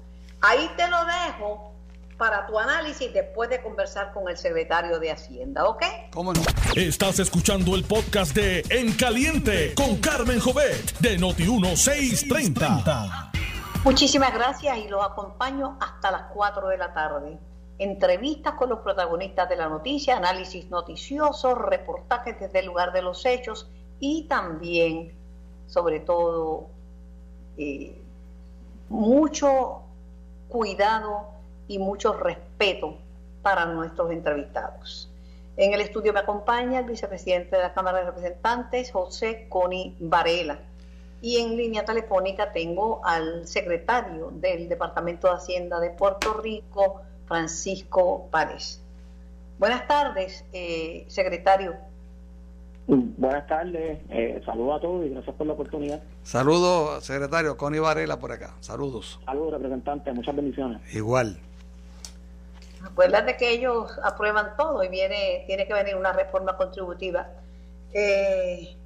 Ahí 0.46 0.70
te 0.76 0.86
lo 0.90 0.98
dejo 1.06 1.72
para 2.18 2.46
tu 2.46 2.58
análisis 2.58 3.10
después 3.14 3.48
de 3.48 3.62
conversar 3.62 4.12
con 4.12 4.28
el 4.28 4.36
secretario 4.36 4.98
de 4.98 5.10
Hacienda, 5.10 5.66
¿ok? 5.66 5.82
¿Cómo 6.12 6.34
no? 6.34 6.42
Estás 6.76 7.18
escuchando 7.18 7.74
el 7.74 7.84
podcast 7.84 8.36
de 8.36 8.62
En 8.68 8.92
Caliente 8.92 9.72
con 9.74 9.96
Carmen 10.02 10.38
Jovet 10.38 10.98
de 10.98 11.18
Noti1630. 11.18 13.30
Muchísimas 13.84 14.34
gracias 14.34 14.76
y 14.76 14.88
los 14.88 15.02
acompaño 15.02 15.78
hasta 15.80 16.10
las 16.10 16.24
4 16.34 16.68
de 16.68 16.76
la 16.76 16.92
tarde 16.92 17.38
entrevistas 17.78 18.52
con 18.52 18.68
los 18.68 18.80
protagonistas 18.80 19.48
de 19.48 19.56
la 19.56 19.70
noticia, 19.70 20.18
análisis 20.18 20.68
noticioso, 20.68 21.54
reportajes 21.54 22.38
desde 22.38 22.58
el 22.58 22.66
lugar 22.66 22.92
de 22.92 23.00
los 23.00 23.24
hechos 23.24 23.70
y 23.98 24.26
también, 24.28 25.14
sobre 25.68 26.00
todo, 26.00 26.66
eh, 27.56 27.98
mucho 28.90 29.83
cuidado 30.54 31.30
y 31.66 31.80
mucho 31.80 32.12
respeto 32.12 32.96
para 33.42 33.66
nuestros 33.66 34.12
entrevistados. 34.12 35.10
En 35.56 35.74
el 35.74 35.80
estudio 35.80 36.12
me 36.12 36.20
acompaña 36.20 36.78
el 36.78 36.84
vicepresidente 36.84 37.56
de 37.56 37.62
la 37.62 37.74
Cámara 37.74 37.98
de 37.98 38.04
Representantes, 38.04 38.92
José 38.92 39.48
Coni 39.48 39.96
Varela. 39.98 40.60
Y 41.20 41.38
en 41.38 41.56
línea 41.56 41.84
telefónica 41.84 42.52
tengo 42.52 43.00
al 43.04 43.48
secretario 43.48 44.30
del 44.30 44.68
Departamento 44.68 45.26
de 45.26 45.34
Hacienda 45.34 45.80
de 45.80 45.90
Puerto 45.90 46.34
Rico, 46.34 47.02
Francisco 47.26 48.28
Párez. 48.30 48.80
Buenas 49.58 49.88
tardes, 49.88 50.44
eh, 50.52 51.04
secretario. 51.08 51.74
Buenas 52.86 53.46
tardes, 53.46 54.00
eh, 54.10 54.42
saludos 54.44 54.76
a 54.76 54.80
todos 54.80 55.06
y 55.06 55.08
gracias 55.08 55.34
por 55.36 55.46
la 55.46 55.54
oportunidad. 55.54 56.02
Saludos, 56.22 57.02
secretario, 57.04 57.56
Connie 57.56 57.80
Varela 57.80 58.18
por 58.18 58.32
acá. 58.32 58.54
Saludos. 58.60 59.18
Saludos, 59.24 59.52
representante, 59.54 60.12
muchas 60.12 60.36
bendiciones. 60.36 60.94
Igual. 60.94 61.38
Acuérdate 62.84 63.36
que 63.38 63.50
ellos 63.52 63.90
aprueban 64.02 64.56
todo 64.58 64.84
y 64.84 64.88
viene 64.88 65.44
tiene 65.46 65.66
que 65.66 65.72
venir 65.72 65.96
una 65.96 66.12
reforma 66.12 66.56
contributiva. 66.56 67.28
Eh, 67.94 68.76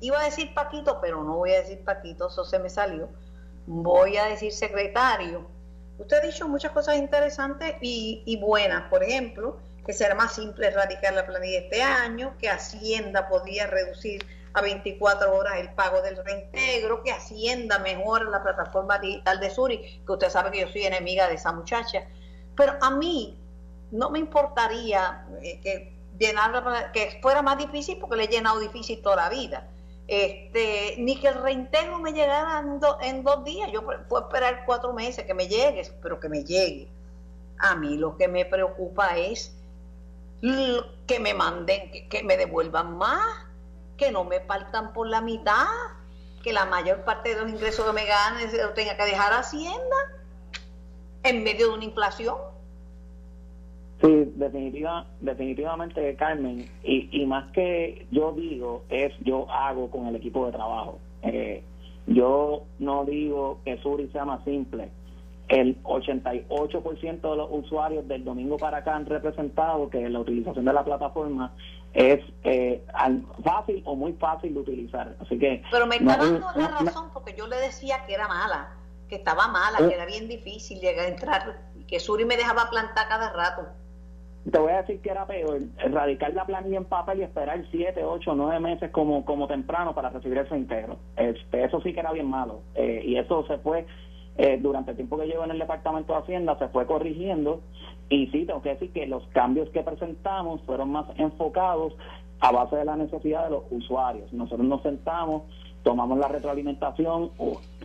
iba 0.00 0.20
a 0.20 0.24
decir 0.24 0.54
Paquito, 0.54 0.98
pero 1.00 1.24
no 1.24 1.36
voy 1.36 1.50
a 1.50 1.60
decir 1.62 1.82
Paquito, 1.84 2.28
eso 2.28 2.44
se 2.44 2.60
me 2.60 2.70
salió. 2.70 3.08
Voy 3.66 4.16
a 4.16 4.26
decir 4.26 4.52
secretario 4.52 5.46
Usted 6.00 6.16
ha 6.16 6.20
dicho 6.26 6.48
muchas 6.48 6.72
cosas 6.72 6.96
interesantes 6.96 7.74
y, 7.82 8.38
buenas, 8.40 8.88
por 8.88 9.04
ejemplo, 9.04 9.58
que 9.84 9.92
será 9.92 10.14
más 10.14 10.34
simple 10.34 10.68
erradicar 10.68 11.14
la 11.14 11.26
planilla 11.26 11.60
este 11.60 11.82
año, 11.82 12.36
que 12.38 12.48
Hacienda 12.48 13.28
podría 13.28 13.66
reducir 13.66 14.26
a 14.52 14.62
24 14.62 15.34
horas 15.34 15.58
el 15.58 15.70
pago 15.74 16.02
del 16.02 16.16
reintegro, 16.24 17.02
que 17.02 17.12
Hacienda 17.12 17.78
mejora 17.78 18.24
la 18.24 18.42
plataforma 18.42 18.98
digital 18.98 19.40
de 19.40 19.50
Suri, 19.50 20.02
que 20.04 20.12
usted 20.12 20.28
sabe 20.28 20.50
que 20.50 20.60
yo 20.60 20.68
soy 20.68 20.82
enemiga 20.82 21.28
de 21.28 21.34
esa 21.34 21.52
muchacha. 21.52 22.04
Pero 22.56 22.76
a 22.80 22.90
mí 22.90 23.38
no 23.90 24.10
me 24.10 24.18
importaría 24.18 25.26
eh, 25.42 25.60
que, 25.62 25.96
llenar, 26.18 26.92
que 26.92 27.18
fuera 27.22 27.42
más 27.42 27.58
difícil 27.58 27.98
porque 27.98 28.16
le 28.16 28.24
he 28.24 28.28
llenado 28.28 28.58
difícil 28.58 29.00
toda 29.02 29.16
la 29.16 29.28
vida 29.28 29.68
este, 30.10 30.96
ni 30.98 31.20
que 31.20 31.28
el 31.28 31.40
reintegro 31.40 32.00
me 32.00 32.12
llegara 32.12 32.64
en, 33.00 33.22
dos 33.22 33.44
días. 33.44 33.70
Yo 33.72 33.86
puedo 34.08 34.24
esperar 34.24 34.64
cuatro 34.66 34.92
meses 34.92 35.24
que 35.24 35.34
me 35.34 35.46
llegue, 35.46 35.82
pero 36.02 36.18
que 36.18 36.28
me 36.28 36.42
llegue. 36.42 36.88
A 37.58 37.76
mí 37.76 37.96
lo 37.96 38.16
que 38.16 38.26
me 38.26 38.44
preocupa 38.44 39.16
es 39.16 39.54
que 40.40 41.20
me 41.20 41.34
manden, 41.34 41.90
que, 42.08 42.22
me 42.22 42.36
devuelvan 42.36 42.96
más, 42.96 43.20
que 43.96 44.10
no 44.10 44.24
me 44.24 44.40
faltan 44.40 44.92
por 44.92 45.06
la 45.06 45.20
mitad, 45.20 45.66
que 46.42 46.52
la 46.52 46.64
mayor 46.64 47.04
parte 47.04 47.34
de 47.34 47.42
los 47.42 47.50
ingresos 47.50 47.86
que 47.86 47.92
me 47.92 48.06
ganen 48.06 48.48
lo 48.56 48.70
tenga 48.70 48.96
que 48.96 49.04
dejar 49.04 49.32
Hacienda 49.32 49.96
en 51.22 51.44
medio 51.44 51.68
de 51.68 51.74
una 51.74 51.84
inflación. 51.84 52.36
Sí, 54.00 54.32
definitiva, 54.36 55.06
definitivamente, 55.20 56.16
Carmen, 56.16 56.70
y, 56.82 57.08
y 57.12 57.26
más 57.26 57.52
que 57.52 58.06
yo 58.10 58.32
digo, 58.32 58.84
es 58.88 59.12
yo 59.20 59.50
hago 59.50 59.90
con 59.90 60.06
el 60.06 60.16
equipo 60.16 60.46
de 60.46 60.52
trabajo. 60.52 60.98
Eh, 61.22 61.62
yo 62.06 62.64
no 62.78 63.04
digo 63.04 63.60
que 63.64 63.76
Suri 63.78 64.08
sea 64.08 64.24
más 64.24 64.42
simple. 64.44 64.90
El 65.50 65.82
88% 65.82 67.20
de 67.20 67.36
los 67.36 67.48
usuarios 67.50 68.06
del 68.08 68.24
domingo 68.24 68.56
para 68.56 68.78
acá 68.78 68.94
han 68.94 69.04
representado 69.04 69.90
que 69.90 70.08
la 70.08 70.20
utilización 70.20 70.64
de 70.64 70.72
la 70.72 70.84
plataforma 70.84 71.52
es 71.92 72.20
eh, 72.44 72.82
fácil 73.44 73.82
o 73.84 73.96
muy 73.96 74.12
fácil 74.14 74.54
de 74.54 74.60
utilizar. 74.60 75.16
Así 75.20 75.38
que. 75.38 75.62
Pero 75.70 75.86
me 75.86 75.96
está 75.96 76.16
dando 76.16 76.46
la 76.54 76.68
razón 76.68 77.10
porque 77.12 77.34
yo 77.36 77.46
le 77.48 77.56
decía 77.56 78.06
que 78.06 78.14
era 78.14 78.28
mala, 78.28 78.76
que 79.08 79.16
estaba 79.16 79.48
mala, 79.48 79.78
que 79.78 79.94
era 79.94 80.06
bien 80.06 80.28
difícil 80.28 80.80
llegar 80.80 81.06
a 81.06 81.08
entrar, 81.08 81.58
que 81.86 81.98
Suri 81.98 82.24
me 82.24 82.36
dejaba 82.36 82.70
plantar 82.70 83.08
cada 83.08 83.32
rato 83.32 83.66
te 84.50 84.58
voy 84.58 84.72
a 84.72 84.78
decir 84.78 85.00
que 85.00 85.10
era 85.10 85.26
peor 85.26 85.60
erradicar 85.78 86.32
la 86.32 86.46
planilla 86.46 86.78
en 86.78 86.84
papel 86.86 87.20
y 87.20 87.22
esperar 87.24 87.62
7, 87.70 88.02
8, 88.02 88.34
9 88.34 88.60
meses 88.60 88.90
como, 88.90 89.24
como 89.24 89.46
temprano 89.46 89.94
para 89.94 90.10
recibir 90.10 90.38
ese 90.38 90.56
integro. 90.56 90.98
Este, 91.16 91.64
eso 91.64 91.80
sí 91.82 91.92
que 91.92 92.00
era 92.00 92.12
bien 92.12 92.26
malo. 92.26 92.62
Eh, 92.74 93.02
y 93.04 93.18
eso 93.18 93.46
se 93.46 93.58
fue, 93.58 93.86
eh, 94.36 94.58
durante 94.60 94.92
el 94.92 94.96
tiempo 94.96 95.18
que 95.18 95.26
llevo 95.26 95.44
en 95.44 95.50
el 95.50 95.58
Departamento 95.58 96.12
de 96.12 96.20
Hacienda, 96.20 96.58
se 96.58 96.68
fue 96.68 96.86
corrigiendo. 96.86 97.60
Y 98.08 98.26
sí, 98.28 98.44
tengo 98.44 98.62
que 98.62 98.70
decir 98.70 98.92
que 98.92 99.06
los 99.06 99.26
cambios 99.28 99.68
que 99.70 99.82
presentamos 99.82 100.60
fueron 100.62 100.90
más 100.90 101.06
enfocados 101.16 101.94
a 102.40 102.50
base 102.52 102.76
de 102.76 102.84
la 102.84 102.96
necesidad 102.96 103.44
de 103.44 103.50
los 103.50 103.64
usuarios. 103.70 104.32
Nosotros 104.32 104.66
nos 104.66 104.82
sentamos, 104.82 105.42
tomamos 105.82 106.18
la 106.18 106.28
retroalimentación, 106.28 107.30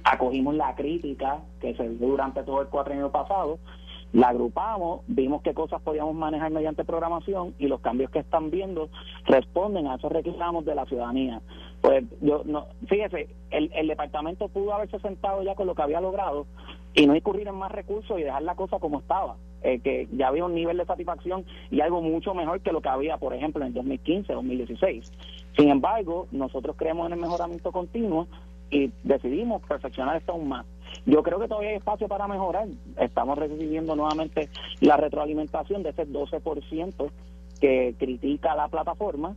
acogimos 0.04 0.56
la 0.56 0.76
crítica 0.76 1.40
que 1.60 1.76
se 1.76 1.90
dio 1.90 2.08
durante 2.08 2.44
todo 2.44 2.62
el 2.62 2.68
cuatrienio 2.68 3.12
pasado 3.12 3.60
la 4.16 4.30
agrupamos, 4.30 5.02
vimos 5.08 5.42
qué 5.42 5.54
cosas 5.54 5.82
podíamos 5.82 6.16
manejar 6.16 6.50
mediante 6.50 6.86
programación 6.86 7.54
y 7.60 7.68
los 7.68 7.82
cambios 7.82 8.10
que 8.12 8.20
están 8.20 8.50
viendo 8.50 8.88
responden 9.26 9.88
a 9.88 9.96
esos 9.96 10.10
reclamos 10.10 10.64
de 10.64 10.74
la 10.74 10.86
ciudadanía. 10.86 11.42
Pues 11.86 12.04
yo 12.20 12.42
no, 12.46 12.66
fíjese, 12.88 13.28
el, 13.52 13.72
el 13.76 13.88
departamento 13.88 14.48
pudo 14.48 14.74
haberse 14.74 14.98
sentado 14.98 15.44
ya 15.44 15.54
con 15.54 15.68
lo 15.68 15.76
que 15.76 15.84
había 15.84 16.02
logrado 16.02 16.48
y 16.96 17.06
no 17.06 17.16
incurrir 17.16 17.48
en 17.48 17.54
más 17.54 17.72
recursos 17.72 18.20
y 18.20 18.24
dejar 18.24 18.42
la 18.42 18.56
cosa 18.56 18.80
como 18.80 19.02
estaba, 19.02 19.36
eh, 19.62 19.80
que 19.82 20.08
ya 20.12 20.30
había 20.30 20.46
un 20.46 20.56
nivel 20.56 20.78
de 20.78 20.86
satisfacción 20.86 21.46
y 21.70 21.82
algo 21.82 22.02
mucho 22.02 22.34
mejor 22.34 22.62
que 22.62 22.72
lo 22.72 22.82
que 22.82 22.90
había, 22.90 23.18
por 23.18 23.36
ejemplo, 23.36 23.62
en 23.62 23.68
el 23.68 23.74
2015, 23.76 24.34
2016. 24.34 25.12
Sin 25.56 25.70
embargo, 25.70 26.26
nosotros 26.32 26.76
creemos 26.76 27.06
en 27.06 27.14
el 27.14 27.20
mejoramiento 27.20 27.72
continuo 27.72 28.28
y 28.72 28.92
decidimos 29.04 29.62
perfeccionar 29.68 30.18
esto 30.18 30.32
aún 30.32 30.50
más. 30.50 30.66
Yo 31.06 31.22
creo 31.22 31.40
que 31.40 31.48
todavía 31.48 31.70
hay 31.70 31.76
espacio 31.76 32.08
para 32.08 32.28
mejorar. 32.28 32.68
Estamos 32.98 33.38
recibiendo 33.38 33.96
nuevamente 33.96 34.50
la 34.80 34.98
retroalimentación 34.98 35.84
de 35.84 35.92
ese 35.92 36.08
12% 36.08 37.12
que 37.62 37.94
critica 38.00 38.56
la 38.56 38.70
plataforma 38.70 39.36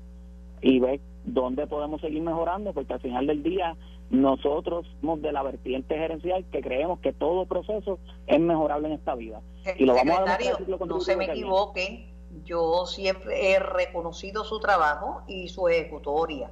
y 0.63 0.81
ve 0.81 1.01
dónde 1.33 1.67
podemos 1.67 2.01
seguir 2.01 2.23
mejorando, 2.23 2.73
porque 2.73 2.95
al 2.95 3.01
final 3.01 3.27
del 3.27 3.43
día 3.43 3.77
nosotros 4.11 4.87
somos 5.01 5.21
de 5.23 5.33
la 5.33 5.43
vertiente 5.43 5.97
gerencial 5.97 6.45
que 6.51 6.61
creemos 6.61 7.01
que 7.01 7.12
todo 7.12 7.47
proceso 7.47 7.99
es 8.27 8.41
mejorable 8.41 8.88
en 8.88 8.95
esta 8.95 9.14
vida. 9.14 9.41
y 9.77 9.85
lo 9.85 9.95
vamos 9.95 10.19
a 10.19 10.38
No 10.87 11.01
se 11.01 11.17
me 11.17 11.27
equivoque, 11.27 12.09
yo 12.45 12.87
siempre 12.87 13.53
he 13.53 13.59
reconocido 13.59 14.45
su 14.45 14.61
trabajo 14.61 15.23
y 15.27 15.49
su 15.49 15.69
ejecutoria. 15.69 16.51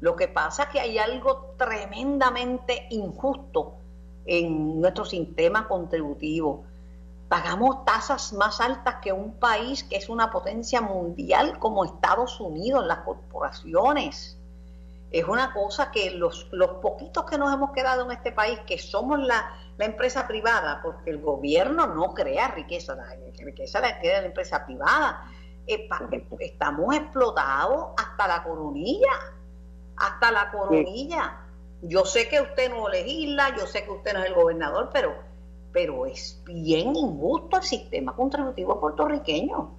Lo 0.00 0.16
que 0.16 0.28
pasa 0.28 0.64
es 0.64 0.68
que 0.68 0.80
hay 0.80 0.98
algo 0.98 1.54
tremendamente 1.56 2.86
injusto 2.90 3.74
en 4.26 4.80
nuestro 4.80 5.04
sistema 5.04 5.66
contributivo. 5.68 6.64
Pagamos 7.34 7.84
tasas 7.84 8.32
más 8.32 8.60
altas 8.60 8.98
que 9.02 9.12
un 9.12 9.40
país 9.40 9.82
que 9.82 9.96
es 9.96 10.08
una 10.08 10.30
potencia 10.30 10.80
mundial 10.80 11.58
como 11.58 11.84
Estados 11.84 12.38
Unidos, 12.38 12.86
las 12.86 12.98
corporaciones. 12.98 14.38
Es 15.10 15.24
una 15.26 15.52
cosa 15.52 15.90
que 15.90 16.12
los, 16.12 16.46
los 16.52 16.74
poquitos 16.74 17.24
que 17.24 17.36
nos 17.36 17.52
hemos 17.52 17.72
quedado 17.72 18.04
en 18.04 18.12
este 18.12 18.30
país, 18.30 18.60
que 18.68 18.78
somos 18.78 19.18
la, 19.18 19.50
la 19.76 19.84
empresa 19.84 20.28
privada, 20.28 20.78
porque 20.80 21.10
el 21.10 21.20
gobierno 21.20 21.88
no 21.88 22.14
crea 22.14 22.52
riqueza, 22.52 22.94
la 22.94 23.16
riqueza 23.44 23.80
la 23.80 23.98
crea 23.98 24.20
la 24.20 24.28
empresa 24.28 24.64
privada. 24.64 25.28
Estamos 25.66 26.94
explotados 26.94 27.94
hasta 27.96 28.28
la 28.28 28.44
coronilla, 28.44 29.10
hasta 29.96 30.30
la 30.30 30.52
coronilla. 30.52 31.40
Yo 31.82 32.04
sé 32.04 32.28
que 32.28 32.40
usted 32.40 32.70
no 32.70 32.88
legisla, 32.88 33.56
yo 33.56 33.66
sé 33.66 33.82
que 33.82 33.90
usted 33.90 34.12
no 34.12 34.20
es 34.20 34.26
el 34.26 34.34
gobernador, 34.34 34.90
pero, 34.92 35.33
pero 35.74 36.06
es 36.06 36.40
bien 36.46 36.94
injusto 36.94 37.56
el 37.56 37.62
sistema 37.64 38.14
contributivo 38.14 38.80
puertorriqueño. 38.80 39.72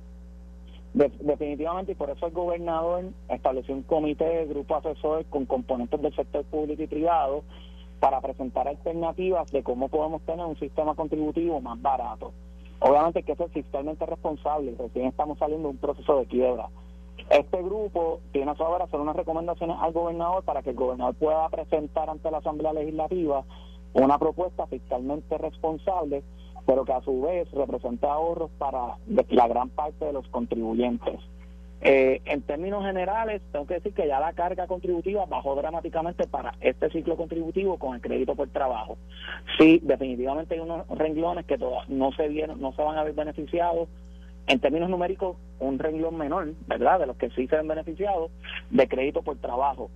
definitivamente, 0.93 1.93
y 1.93 1.95
por 1.95 2.09
eso 2.09 2.27
el 2.27 2.33
gobernador 2.33 3.05
estableció 3.29 3.73
un 3.73 3.83
comité 3.83 4.25
de 4.25 4.45
grupo 4.45 4.75
asesor 4.75 5.25
con 5.27 5.45
componentes 5.45 6.01
del 6.01 6.13
sector 6.13 6.43
público 6.45 6.83
y 6.83 6.87
privado 6.87 7.43
para 8.01 8.19
presentar 8.19 8.67
alternativas 8.67 9.49
de 9.51 9.63
cómo 9.63 9.87
podemos 9.87 10.21
tener 10.23 10.45
un 10.45 10.59
sistema 10.59 10.95
contributivo 10.95 11.61
más 11.61 11.81
barato. 11.81 12.33
Obviamente 12.79 13.23
que 13.23 13.31
eso 13.31 13.45
es 13.45 13.53
fiscalmente 13.53 14.05
responsable, 14.05 14.75
recién 14.77 15.07
estamos 15.07 15.39
saliendo 15.39 15.69
de 15.69 15.75
un 15.75 15.79
proceso 15.79 16.17
de 16.19 16.25
quiebra. 16.25 16.67
Este 17.29 17.63
grupo 17.63 18.19
tiene 18.33 18.51
a 18.51 18.55
su 18.55 18.65
haber 18.65 18.81
hacer 18.81 18.99
unas 18.99 19.15
recomendaciones 19.15 19.77
al 19.79 19.93
gobernador 19.93 20.43
para 20.43 20.61
que 20.61 20.71
el 20.71 20.75
gobernador 20.75 21.15
pueda 21.15 21.47
presentar 21.47 22.09
ante 22.09 22.29
la 22.29 22.39
Asamblea 22.39 22.73
Legislativa 22.73 23.45
una 23.95 24.19
propuesta 24.19 24.67
fiscalmente 24.67 25.37
responsable, 25.37 26.23
pero 26.65 26.83
que 26.85 26.93
a 26.93 27.01
su 27.01 27.21
vez 27.21 27.49
represente 27.51 28.05
ahorros 28.05 28.51
para 28.57 28.97
la 29.07 29.47
gran 29.47 29.69
parte 29.69 30.05
de 30.05 30.13
los 30.13 30.27
contribuyentes. 30.27 31.19
Eh, 31.81 32.21
en 32.25 32.41
términos 32.41 32.83
generales, 32.83 33.41
tengo 33.51 33.67
que 33.67 33.75
decir 33.75 33.93
que 33.93 34.07
ya 34.07 34.19
la 34.19 34.33
carga 34.33 34.65
contributiva 34.65 35.25
bajó 35.25 35.55
dramáticamente 35.55 36.27
para 36.27 36.55
este 36.59 36.89
ciclo 36.89 37.15
contributivo 37.15 37.77
con 37.77 37.95
el 37.95 38.01
crédito 38.01 38.35
por 38.35 38.49
trabajo. 38.49 38.97
Sí, 39.57 39.79
definitivamente 39.83 40.55
hay 40.55 40.61
unos 40.61 40.87
renglones 40.89 41.45
que 41.45 41.57
no 41.87 42.11
se 42.13 42.27
vieron, 42.27 42.59
no 42.59 42.73
se 42.73 42.81
van 42.81 42.97
a 42.97 43.03
ver 43.03 43.13
beneficiados 43.13 43.87
en 44.47 44.59
términos 44.59 44.89
numéricos, 44.89 45.37
un 45.59 45.79
renglón 45.79 46.17
menor, 46.17 46.53
¿verdad? 46.67 46.99
De 46.99 47.07
los 47.07 47.17
que 47.17 47.29
sí 47.31 47.47
se 47.47 47.55
ven 47.55 47.67
beneficiados 47.67 48.31
de 48.69 48.87
crédito 48.87 49.21
por 49.21 49.37
trabajo. 49.37 49.89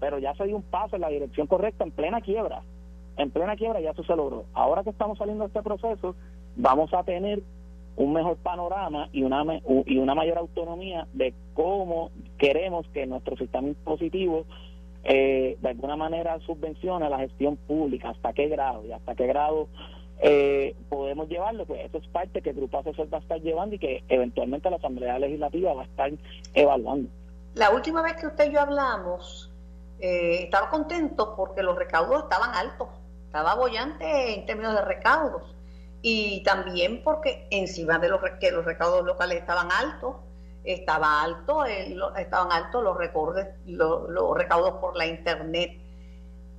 Pero 0.00 0.18
ya 0.18 0.34
se 0.34 0.44
dio 0.44 0.56
un 0.56 0.62
paso 0.62 0.96
en 0.96 1.02
la 1.02 1.08
dirección 1.08 1.46
correcta 1.46 1.84
en 1.84 1.90
plena 1.90 2.20
quiebra. 2.20 2.62
En 3.18 3.30
plena 3.30 3.56
quiebra 3.56 3.80
ya 3.80 3.90
eso 3.90 4.04
se 4.04 4.16
logró. 4.16 4.44
Ahora 4.54 4.84
que 4.84 4.90
estamos 4.90 5.18
saliendo 5.18 5.44
de 5.44 5.48
este 5.48 5.62
proceso, 5.62 6.14
vamos 6.56 6.94
a 6.94 7.02
tener 7.02 7.42
un 7.96 8.12
mejor 8.12 8.36
panorama 8.36 9.08
y 9.12 9.24
una, 9.24 9.44
y 9.86 9.98
una 9.98 10.14
mayor 10.14 10.38
autonomía 10.38 11.06
de 11.12 11.34
cómo 11.54 12.10
queremos 12.38 12.86
que 12.94 13.06
nuestro 13.06 13.36
sistema 13.36 13.68
impositivo 13.68 14.44
eh, 15.02 15.56
de 15.60 15.68
alguna 15.68 15.96
manera 15.96 16.38
subvencione 16.40 17.10
la 17.10 17.18
gestión 17.18 17.56
pública, 17.56 18.10
hasta 18.10 18.32
qué 18.32 18.48
grado 18.48 18.84
y 18.84 18.92
hasta 18.92 19.14
qué 19.16 19.26
grado 19.26 19.68
eh, 20.20 20.76
podemos 20.88 21.28
llevarlo, 21.28 21.64
pues 21.66 21.84
eso 21.86 21.98
es 21.98 22.06
parte 22.08 22.42
que 22.42 22.50
el 22.50 22.56
Grupo 22.56 22.78
Asesor 22.78 23.12
va 23.12 23.18
a 23.18 23.20
estar 23.20 23.40
llevando 23.40 23.76
y 23.76 23.78
que 23.78 24.04
eventualmente 24.08 24.70
la 24.70 24.76
Asamblea 24.76 25.18
Legislativa 25.18 25.72
va 25.74 25.82
a 25.82 25.86
estar 25.86 26.10
evaluando. 26.54 27.08
La 27.54 27.70
última 27.70 28.02
vez 28.02 28.14
que 28.14 28.26
usted 28.26 28.50
y 28.50 28.54
yo 28.54 28.60
hablamos, 28.60 29.50
eh, 30.00 30.44
estaba 30.44 30.68
contento 30.70 31.34
porque 31.36 31.62
los 31.62 31.76
recaudos 31.76 32.24
estaban 32.24 32.54
altos, 32.54 32.88
estaba 33.28 33.54
bollante 33.56 34.34
en 34.34 34.46
términos 34.46 34.74
de 34.74 34.82
recaudos. 34.82 35.54
Y 36.00 36.42
también 36.44 37.02
porque 37.04 37.46
encima 37.50 37.98
de 37.98 38.08
los 38.08 38.20
que 38.40 38.50
los 38.50 38.64
recaudos 38.64 39.04
locales 39.04 39.38
estaban 39.38 39.68
altos, 39.70 40.16
estaba 40.64 41.22
alto, 41.22 41.64
estaban 41.64 42.52
altos 42.52 42.82
los, 42.82 44.10
los 44.10 44.36
recaudos 44.36 44.72
por 44.80 44.96
la 44.96 45.06
internet. 45.06 45.78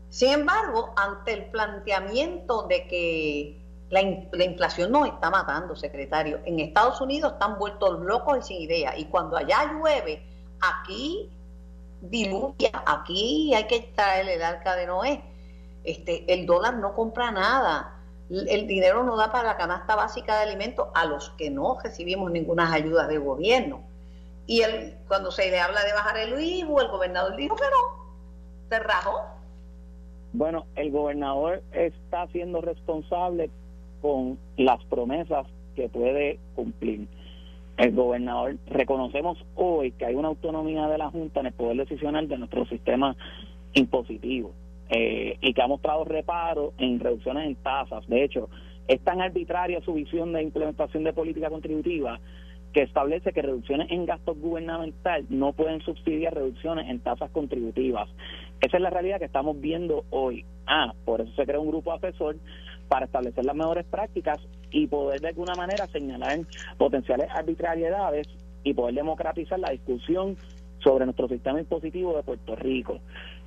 Sin 0.10 0.30
embargo, 0.32 0.94
ante 0.96 1.34
el 1.34 1.46
planteamiento 1.46 2.64
de 2.64 2.88
que 2.88 3.62
la, 3.90 4.02
inflación 4.44 4.92
nos 4.92 5.08
está 5.08 5.32
matando, 5.32 5.76
secretario, 5.76 6.40
en 6.46 6.60
Estados 6.60 7.02
Unidos 7.02 7.34
están 7.34 7.58
vueltos 7.58 8.00
locos 8.02 8.38
y 8.40 8.42
sin 8.44 8.62
idea, 8.62 8.96
y 8.96 9.06
cuando 9.06 9.38
allá 9.38 9.74
llueve, 9.74 10.24
aquí 10.62 11.32
diluvia, 12.02 12.72
aquí 12.86 13.54
hay 13.56 13.66
que 13.66 13.92
traer 13.96 14.30
el 14.30 14.42
arca 14.44 14.76
de 14.76 14.86
Noé. 14.86 15.29
Este, 15.84 16.34
el 16.34 16.46
dólar 16.46 16.78
no 16.78 16.94
compra 16.94 17.32
nada, 17.32 17.96
el 18.30 18.68
dinero 18.68 19.04
no 19.04 19.18
da 19.18 19.32
para 19.32 19.50
la 19.50 19.58
canasta 19.58 19.96
básica 19.96 20.38
de 20.38 20.44
alimentos 20.44 20.88
a 20.94 21.06
los 21.06 21.32
que 21.32 21.50
no 21.50 21.78
recibimos 21.84 22.32
ninguna 22.32 22.72
ayuda 22.72 23.08
de 23.08 23.18
gobierno. 23.18 23.84
Y 24.46 24.62
el, 24.62 24.98
cuando 25.08 25.32
se 25.32 25.50
le 25.50 25.60
habla 25.60 25.84
de 25.84 25.94
bajar 25.94 26.18
el 26.18 26.40
IVU, 26.40 26.80
el 26.80 26.88
gobernador 26.90 27.36
dijo 27.36 27.56
que 27.56 27.64
no, 27.64 28.70
se 28.70 28.80
rajó 28.80 29.40
bueno, 30.32 30.66
el 30.76 30.92
gobernador 30.92 31.64
está 31.72 32.28
siendo 32.28 32.62
responsable 32.62 33.50
con 34.02 34.38
las 34.58 34.84
promesas 34.86 35.48
que 35.76 35.90
puede 35.90 36.40
cumplir. 36.56 37.08
El 37.78 37.96
gobernador, 37.96 38.58
reconocemos 38.68 39.38
hoy 39.56 39.92
que 39.92 40.06
hay 40.06 40.16
una 40.16 40.28
autonomía 40.28 40.88
de 40.88 40.98
la 40.98 41.10
Junta 41.10 41.40
en 41.40 41.48
el 41.48 41.54
poder 41.54 41.78
decisional 41.78 42.28
de 42.28 42.38
nuestro 42.38 42.66
sistema 42.66 43.16
impositivo 43.74 44.52
eh, 44.90 45.38
y 45.42 45.54
que 45.54 45.62
ha 45.62 45.68
mostrado 45.68 46.04
reparo 46.04 46.74
en 46.78 47.00
reducciones 47.00 47.48
en 47.48 47.56
tasas. 47.56 48.08
De 48.08 48.24
hecho, 48.24 48.50
es 48.88 49.00
tan 49.02 49.22
arbitraria 49.22 49.82
su 49.82 49.94
visión 49.94 50.34
de 50.34 50.42
implementación 50.42 51.04
de 51.04 51.14
política 51.14 51.50
contributiva 51.50 52.20
que 52.74 52.84
establece 52.84 53.34
que 53.34 53.42
reducciones 53.42 53.90
en 53.92 54.06
gastos 54.06 54.38
gubernamental 54.40 55.26
no 55.30 55.54
pueden 55.54 55.82
subsidiar 55.82 56.36
reducciones 56.36 56.90
en 56.90 57.00
tasas 57.00 57.32
contributivas. 57.32 58.10
Esa 58.62 58.78
es 58.78 58.84
la 58.84 58.90
realidad 58.90 59.20
que 59.20 59.26
estamos 59.26 59.60
viendo 59.60 60.06
hoy. 60.10 60.46
Ah, 60.68 60.94
por 61.06 61.22
eso 61.22 61.32
se 61.36 61.46
crea 61.46 61.60
un 61.60 61.70
grupo 61.70 61.94
asesor 61.94 62.38
para 62.88 63.06
establecer 63.06 63.46
las 63.46 63.56
mejores 63.56 63.86
prácticas 63.86 64.40
y 64.72 64.88
poder 64.88 65.22
de 65.22 65.30
alguna 65.30 65.56
manera 65.56 65.88
señalar 65.88 66.40
potenciales 66.78 67.28
arbitrariedades 67.32 68.28
y 68.64 68.74
poder 68.74 68.96
democratizar 68.96 69.60
la 69.60 69.72
discusión 69.72 70.36
sobre 70.84 71.06
nuestro 71.06 71.28
sistema 71.28 71.60
impositivo 71.60 72.16
de 72.16 72.24
Puerto 72.24 72.56
Rico. 72.56 73.00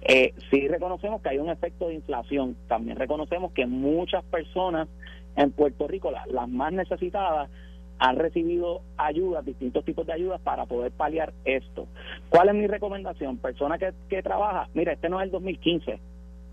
Eh, 0.03 0.35
sí 0.51 0.69
reconocemos 0.69 1.23
que 1.23 1.31
hay 1.31 1.39
un 1.39 1.51
efecto 1.51 1.89
de 1.89 1.95
inflación, 1.95 2.57
también 2.69 2.97
reconocemos 2.97 3.53
que 3.53 3.67
muchas 3.67 4.25
personas 4.25 4.89
en 5.37 5.51
Puerto 5.53 5.89
Rico, 5.89 6.11
las 6.11 6.49
más 6.49 6.73
necesitadas, 6.73 7.49
han 7.99 8.17
recibido 8.17 8.83
ayudas, 8.97 9.45
distintos 9.45 9.85
tipos 9.85 10.05
de 10.07 10.13
ayudas 10.13 10.41
para 10.41 10.67
poder 10.67 10.91
paliar 10.91 11.33
esto. 11.45 11.87
¿Cuál 12.31 12.49
es 12.49 12.55
mi 12.55 12.67
recomendación? 12.67 13.39
Persona 13.39 13.79
que, 13.79 13.93
que 14.09 14.23
trabaja, 14.23 14.69
mira, 14.75 14.93
este 14.93 15.09
no 15.09 15.21
es 15.21 15.27
el 15.27 15.31
2015, 15.31 16.01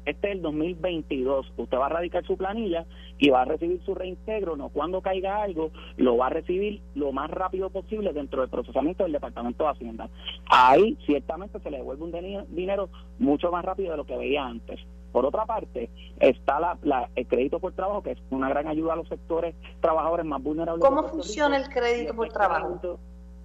este 0.06 0.28
es 0.28 0.36
el 0.36 0.42
2022. 0.42 1.54
Usted 1.58 1.78
va 1.78 1.88
a 1.88 1.90
radicar 1.90 2.26
su 2.26 2.38
planilla 2.38 2.86
y 3.18 3.30
va 3.30 3.42
a 3.42 3.46
recibir 3.46 3.82
su 3.86 3.96
reintegro, 3.96 4.56
no 4.56 4.70
cuando 4.70 5.02
caiga 5.02 5.42
algo, 5.42 5.72
lo 5.98 6.18
va 6.18 6.28
a 6.28 6.30
recibir 6.30 6.82
lo 6.96 7.12
más 7.12 7.30
rápido 7.30 7.70
posible 7.70 8.14
dentro 8.14 8.42
del 8.42 8.50
procesamiento 8.50 9.04
del 9.04 9.14
Departamento 9.14 9.64
de 9.64 9.70
Hacienda. 9.72 10.10
Ahí 10.50 10.98
ciertamente 11.06 11.60
se 11.60 11.72
le 11.72 11.78
devuelve 11.78 12.04
un 12.04 12.46
dinero 12.56 12.90
mucho 13.20 13.52
más 13.52 13.64
rápido 13.64 13.92
de 13.92 13.98
lo 13.98 14.06
que 14.06 14.18
veía 14.18 14.46
antes. 14.46 14.80
Por 15.12 15.26
otra 15.26 15.46
parte, 15.46 15.90
está 16.20 16.60
la, 16.60 17.10
el 17.16 17.28
crédito 17.28 17.60
por 17.60 17.74
trabajo, 17.74 18.04
que 18.04 18.12
es 18.12 18.20
una 18.30 18.48
gran 18.50 18.68
ayuda 18.68 18.94
a 18.94 18.96
los 18.96 19.08
sectores 19.08 19.56
trabajadores 19.82 20.26
más 20.26 20.42
vulnerables. 20.42 20.86
¿Cómo 20.86 21.04
funciona 21.04 21.58
el 21.58 21.68
crédito 21.70 22.16
por 22.16 22.30
trabajo? 22.30 23.00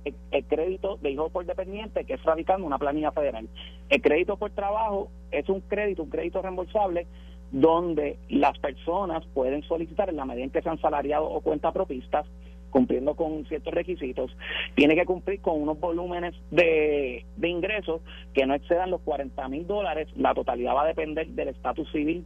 El, 0.04 0.44
crédito 0.44 0.98
de 1.00 1.10
hijo 1.10 1.30
por 1.30 1.46
dependiente, 1.46 2.04
que 2.04 2.14
es 2.14 2.22
radicando 2.22 2.66
una 2.66 2.78
planilla 2.78 3.12
federal. 3.12 3.48
El 3.88 4.02
crédito 4.02 4.36
por 4.36 4.50
trabajo 4.50 5.08
es 5.30 5.48
un 5.48 5.60
crédito, 5.60 6.02
un 6.02 6.10
crédito 6.10 6.42
reembolsable, 6.42 7.06
donde 7.50 8.18
las 8.28 8.58
personas 8.58 9.24
pueden 9.32 9.62
solicitar 9.62 10.08
en 10.08 10.16
la 10.16 10.24
medida 10.24 10.44
en 10.44 10.50
que 10.50 10.62
sean 10.62 10.80
salariados 10.80 11.28
o 11.30 11.40
cuentapropistas 11.40 12.26
cumpliendo 12.70 13.14
con 13.14 13.46
ciertos 13.46 13.72
requisitos, 13.72 14.36
tiene 14.74 14.96
que 14.96 15.04
cumplir 15.04 15.40
con 15.40 15.62
unos 15.62 15.78
volúmenes 15.78 16.34
de, 16.50 17.24
de 17.36 17.48
ingresos 17.48 18.00
que 18.32 18.46
no 18.46 18.54
excedan 18.54 18.90
los 18.90 19.00
40 19.02 19.48
mil 19.48 19.64
dólares. 19.64 20.08
La 20.16 20.34
totalidad 20.34 20.74
va 20.74 20.82
a 20.82 20.88
depender 20.88 21.28
del 21.28 21.50
estatus 21.50 21.88
civil 21.92 22.24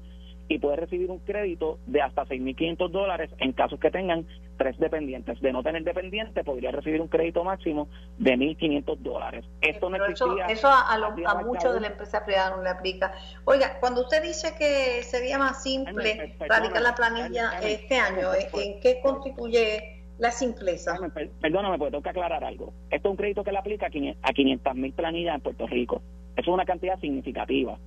y 0.49 0.59
puede 0.59 0.77
recibir 0.77 1.11
un 1.11 1.19
crédito 1.21 1.79
de 1.87 2.01
hasta 2.01 2.25
6.500 2.25 2.91
dólares 2.91 3.31
en 3.39 3.53
casos 3.53 3.79
que 3.79 3.91
tengan 3.91 4.27
tres 4.57 4.79
dependientes. 4.79 5.41
De 5.41 5.53
no 5.53 5.63
tener 5.63 5.85
dependiente, 5.85 6.43
podría 6.43 6.71
recibir 6.71 7.01
un 7.01 7.09
crédito 7.09 7.45
máximo 7.45 7.89
de 8.19 8.33
1.500 8.33 8.97
dólares. 8.99 9.45
Esto 9.61 9.91
no 9.91 9.97
existía. 9.97 10.47
Eso, 10.47 10.69
a, 10.69 10.95
a, 10.95 11.43
muchos 11.43 11.75
de 11.75 11.81
la 11.81 11.89
empresa 11.89 12.25
privada 12.25 12.57
no 12.57 12.63
le 12.63 12.71
aplica. 12.71 13.13
Oiga, 13.45 13.79
cuando 13.79 14.03
usted 14.03 14.23
dice 14.23 14.55
que 14.59 15.03
sería 15.03 15.39
más 15.39 15.63
simple 15.63 16.37
radicar 16.41 16.83
la 16.83 16.95
planilla 16.95 17.59
este 17.63 17.97
año, 17.97 18.31
¿en 18.55 18.81
qué 18.81 19.01
constituye 19.03 20.03
la 20.19 20.31
simpleza? 20.31 20.99
Perdóname, 21.41 21.79
porque 21.79 21.93
tengo 21.93 22.03
que 22.03 22.11
aclarar 22.11 22.43
algo. 22.43 22.73
Esto 22.91 23.09
es 23.09 23.11
un 23.11 23.17
crédito 23.17 23.45
que 23.45 23.53
le 23.53 23.59
aplica 23.59 23.87
a 23.87 23.91
500.000 23.91 24.95
planillas 24.95 25.35
en 25.35 25.41
Puerto 25.43 25.67
Rico. 25.67 26.03
Eso 26.37 26.51
es 26.51 26.55
una 26.55 26.65
cantidad 26.65 26.99
significativa. 27.01 27.79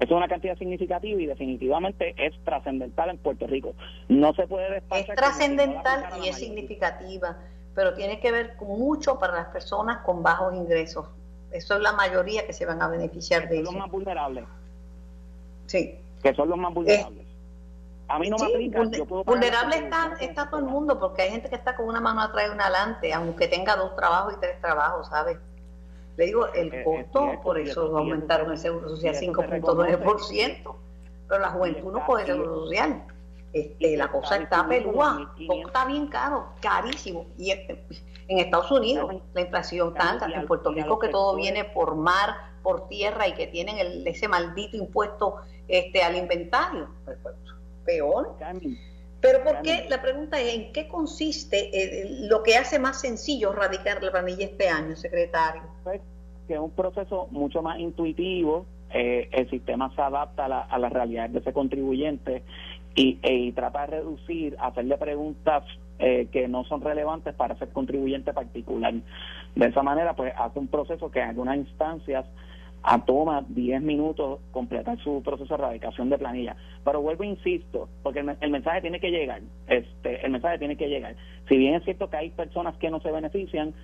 Eso 0.00 0.14
es 0.14 0.16
una 0.16 0.28
cantidad 0.28 0.56
significativa 0.56 1.20
y 1.20 1.26
definitivamente 1.26 2.14
es 2.16 2.32
trascendental 2.42 3.10
en 3.10 3.18
Puerto 3.18 3.46
Rico. 3.46 3.74
No 4.08 4.32
se 4.32 4.46
puede 4.46 4.72
despachar. 4.72 5.10
Es 5.10 5.14
trascendental 5.14 6.08
y 6.24 6.28
es 6.28 6.36
significativa, 6.36 7.36
pero 7.74 7.92
tiene 7.92 8.18
que 8.18 8.32
ver 8.32 8.56
mucho 8.62 9.18
para 9.18 9.34
las 9.34 9.48
personas 9.48 9.98
con 9.98 10.22
bajos 10.22 10.54
ingresos. 10.54 11.06
Eso 11.52 11.74
es 11.74 11.80
la 11.82 11.92
mayoría 11.92 12.46
que 12.46 12.54
se 12.54 12.64
van 12.64 12.80
a 12.80 12.88
beneficiar 12.88 13.46
de 13.50 13.56
eso. 13.56 13.66
Son 13.66 13.74
los 13.74 13.82
más 13.82 13.90
vulnerables. 13.90 14.44
Sí. 15.66 15.98
Que 16.22 16.34
son 16.34 16.48
los 16.48 16.56
más 16.56 16.72
vulnerables. 16.72 17.26
a 18.08 18.18
mí 18.18 18.30
no 18.30 18.38
me 18.38 18.46
aplica. 18.46 18.82
vulnerable 19.26 19.76
está, 19.76 20.16
está 20.18 20.48
todo 20.48 20.60
el 20.60 20.66
mundo 20.66 20.98
porque 20.98 21.22
hay 21.22 21.30
gente 21.30 21.50
que 21.50 21.56
está 21.56 21.76
con 21.76 21.86
una 21.86 22.00
mano 22.00 22.22
atrás 22.22 22.46
y 22.48 22.54
una 22.54 22.64
adelante, 22.64 23.12
aunque 23.12 23.48
tenga 23.48 23.76
dos 23.76 23.94
trabajos 23.96 24.32
y 24.34 24.40
tres 24.40 24.58
trabajos, 24.62 25.08
¿sabes? 25.08 25.36
Le 26.20 26.26
digo, 26.26 26.52
el 26.52 26.66
eh, 26.66 26.80
eh, 26.80 26.84
costo, 26.84 27.40
por 27.42 27.58
eso 27.58 27.96
aumentaron 27.96 28.50
el 28.50 28.58
seguro 28.58 28.90
social 28.90 29.14
5.9%, 29.14 30.74
pero 31.26 31.40
la 31.40 31.48
juventud 31.48 31.90
no 31.90 32.04
coge 32.04 32.26
seguro 32.26 32.56
social. 32.56 33.06
Este, 33.54 33.96
la 33.96 34.08
cosa 34.08 34.36
está 34.36 34.68
pelúa, 34.68 35.34
está 35.64 35.86
bien 35.86 36.08
caro, 36.08 36.48
carísimo. 36.60 37.24
Y 37.38 37.52
este, 37.52 37.86
en 38.28 38.38
Estados 38.38 38.70
Unidos 38.70 39.14
la 39.32 39.40
inflación 39.40 39.88
está 39.88 40.10
alta, 40.10 40.26
en 40.26 40.46
Puerto 40.46 40.72
Rico 40.72 40.98
que 40.98 41.08
todo 41.08 41.36
viene 41.36 41.64
por 41.64 41.94
mar, 41.94 42.36
por 42.62 42.86
tierra 42.88 43.26
y 43.26 43.32
que 43.32 43.46
tienen 43.46 43.78
el, 43.78 44.06
ese 44.06 44.28
maldito 44.28 44.76
impuesto 44.76 45.36
este, 45.68 46.02
al 46.02 46.16
inventario. 46.16 46.90
Pues, 47.06 47.16
pues, 47.22 47.34
peor. 47.86 48.36
Pero 49.20 49.44
¿por 49.44 49.62
qué? 49.62 49.86
La 49.88 50.00
pregunta 50.00 50.40
es, 50.40 50.54
¿en 50.54 50.72
qué 50.72 50.88
consiste 50.88 51.70
eh, 51.72 52.26
lo 52.28 52.42
que 52.42 52.56
hace 52.56 52.78
más 52.78 53.00
sencillo 53.00 53.52
radicar 53.52 54.02
la 54.02 54.10
planilla 54.10 54.46
este 54.46 54.68
año, 54.68 54.96
secretario? 54.96 55.62
Pues, 55.84 56.00
que 56.48 56.54
es 56.54 56.60
un 56.60 56.70
proceso 56.70 57.28
mucho 57.30 57.62
más 57.62 57.78
intuitivo, 57.78 58.66
eh, 58.92 59.28
el 59.32 59.48
sistema 59.50 59.94
se 59.94 60.02
adapta 60.02 60.46
a 60.46 60.48
la, 60.48 60.60
a 60.62 60.88
realidad 60.88 61.28
de 61.30 61.38
ese 61.38 61.52
contribuyente 61.52 62.42
y, 62.94 63.18
e, 63.22 63.34
y 63.34 63.52
trata 63.52 63.82
de 63.82 63.98
reducir, 63.98 64.56
hacerle 64.58 64.96
preguntas 64.96 65.64
eh, 65.98 66.28
que 66.32 66.48
no 66.48 66.64
son 66.64 66.80
relevantes 66.80 67.34
para 67.34 67.54
ese 67.54 67.68
contribuyente 67.68 68.32
particular. 68.32 68.94
De 69.54 69.66
esa 69.66 69.82
manera, 69.82 70.16
pues 70.16 70.32
hace 70.36 70.58
un 70.58 70.68
proceso 70.68 71.10
que 71.10 71.20
en 71.20 71.28
algunas 71.28 71.58
instancias 71.58 72.24
a 72.82 73.04
toma 73.04 73.44
10 73.48 73.82
minutos 73.82 74.40
completar 74.52 74.98
su 75.02 75.22
proceso 75.22 75.56
de 75.56 75.62
erradicación 75.62 76.08
de 76.10 76.18
planilla. 76.18 76.56
Pero 76.84 77.02
vuelvo 77.02 77.24
e 77.24 77.28
insisto, 77.28 77.88
porque 78.02 78.20
el, 78.20 78.50
mensaje 78.50 78.80
tiene 78.80 79.00
que 79.00 79.10
llegar, 79.10 79.42
este, 79.68 80.24
el 80.24 80.32
mensaje 80.32 80.58
tiene 80.58 80.76
que 80.76 80.88
llegar. 80.88 81.14
Si 81.48 81.56
bien 81.56 81.74
es 81.74 81.84
cierto 81.84 82.08
que 82.08 82.16
hay 82.16 82.30
personas 82.30 82.76
que 82.76 82.90
no 82.90 83.00
se 83.00 83.10
benefician, 83.10 83.74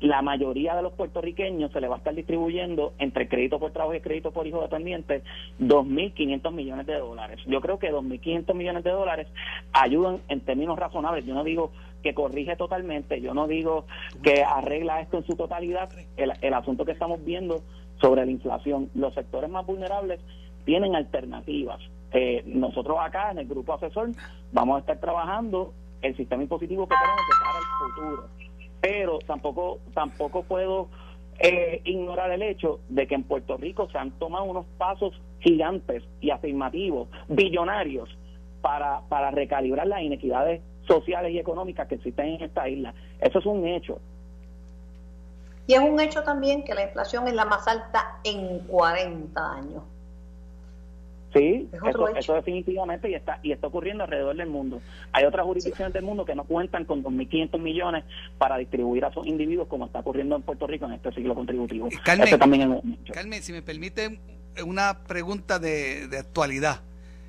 la 0.00 0.20
mayoría 0.20 0.76
de 0.76 0.82
los 0.82 0.92
puertorriqueños 0.92 1.72
se 1.72 1.80
le 1.80 1.88
va 1.88 1.94
a 1.94 1.98
estar 1.98 2.14
distribuyendo 2.14 2.92
entre 2.98 3.28
crédito 3.28 3.58
por 3.58 3.72
trabajo 3.72 3.94
y 3.94 4.00
crédito 4.00 4.30
por 4.30 4.46
hijo 4.46 4.60
dependiente 4.60 5.22
2.500 5.58 6.52
millones 6.52 6.86
de 6.86 6.98
dólares. 6.98 7.40
Yo 7.46 7.60
creo 7.62 7.78
que 7.78 7.90
2.500 7.90 8.54
millones 8.54 8.84
de 8.84 8.90
dólares 8.90 9.26
ayudan 9.72 10.20
en 10.28 10.40
términos 10.40 10.78
razonables. 10.78 11.24
Yo 11.24 11.34
no 11.34 11.44
digo 11.44 11.72
que 12.02 12.12
corrige 12.12 12.56
totalmente, 12.56 13.22
yo 13.22 13.32
no 13.32 13.46
digo 13.46 13.86
que 14.22 14.44
arregla 14.44 15.00
esto 15.00 15.16
en 15.16 15.24
su 15.24 15.34
totalidad. 15.34 15.88
El, 16.18 16.32
el 16.42 16.54
asunto 16.54 16.84
que 16.84 16.92
estamos 16.92 17.24
viendo 17.24 17.62
sobre 18.04 18.26
la 18.26 18.32
inflación. 18.32 18.90
Los 18.94 19.14
sectores 19.14 19.48
más 19.48 19.64
vulnerables 19.64 20.20
tienen 20.66 20.94
alternativas. 20.94 21.80
Eh, 22.12 22.42
nosotros 22.44 22.98
acá 23.00 23.30
en 23.30 23.38
el 23.38 23.48
grupo 23.48 23.72
asesor 23.72 24.10
vamos 24.52 24.76
a 24.76 24.80
estar 24.80 24.98
trabajando 25.00 25.72
el 26.02 26.14
sistema 26.14 26.42
impositivo 26.42 26.86
que 26.86 26.94
tenemos 26.94 27.22
de 27.26 27.44
cara 27.44 27.58
al 27.58 27.88
futuro. 27.88 28.28
Pero 28.82 29.18
tampoco, 29.20 29.78
tampoco 29.94 30.42
puedo 30.42 30.88
eh, 31.38 31.80
ignorar 31.84 32.30
el 32.30 32.42
hecho 32.42 32.80
de 32.90 33.06
que 33.06 33.14
en 33.14 33.22
Puerto 33.22 33.56
Rico 33.56 33.88
se 33.90 33.96
han 33.96 34.10
tomado 34.12 34.44
unos 34.44 34.66
pasos 34.76 35.18
gigantes 35.40 36.02
y 36.20 36.30
afirmativos, 36.30 37.08
billonarios, 37.28 38.10
para, 38.60 39.00
para 39.08 39.30
recalibrar 39.30 39.86
las 39.86 40.02
inequidades 40.02 40.62
sociales 40.86 41.32
y 41.32 41.38
económicas 41.38 41.88
que 41.88 41.94
existen 41.94 42.26
en 42.26 42.42
esta 42.42 42.68
isla. 42.68 42.94
Eso 43.20 43.38
es 43.38 43.46
un 43.46 43.66
hecho. 43.66 43.98
Y 45.66 45.74
es 45.74 45.80
un 45.80 45.98
hecho 46.00 46.22
también 46.22 46.64
que 46.64 46.74
la 46.74 46.82
inflación 46.82 47.26
es 47.26 47.34
la 47.34 47.44
más 47.44 47.66
alta 47.66 48.18
en 48.24 48.60
40 48.60 49.52
años. 49.52 49.82
Sí, 51.34 51.68
eso, 52.16 52.34
definitivamente 52.34 53.10
y 53.10 53.14
está 53.14 53.40
y 53.42 53.50
está 53.50 53.66
ocurriendo 53.66 54.04
alrededor 54.04 54.36
del 54.36 54.48
mundo. 54.48 54.80
Hay 55.12 55.24
otras 55.24 55.44
jurisdicciones 55.44 55.92
del 55.92 56.04
mundo 56.04 56.24
que 56.24 56.36
no 56.36 56.44
cuentan 56.44 56.84
con 56.84 57.02
2.500 57.02 57.58
millones 57.58 58.04
para 58.38 58.56
distribuir 58.56 59.04
a 59.04 59.12
sus 59.12 59.26
individuos 59.26 59.66
como 59.66 59.86
está 59.86 59.98
ocurriendo 59.98 60.36
en 60.36 60.42
Puerto 60.42 60.68
Rico 60.68 60.86
en 60.86 60.92
este 60.92 61.10
siglo 61.10 61.34
contributivo. 61.34 61.88
Carmen, 62.04 62.38
también 62.38 62.98
Carmen 63.12 63.42
si 63.42 63.52
me 63.52 63.62
permite 63.62 64.20
una 64.64 65.00
pregunta 65.08 65.58
de, 65.58 66.06
de 66.06 66.18
actualidad. 66.18 66.82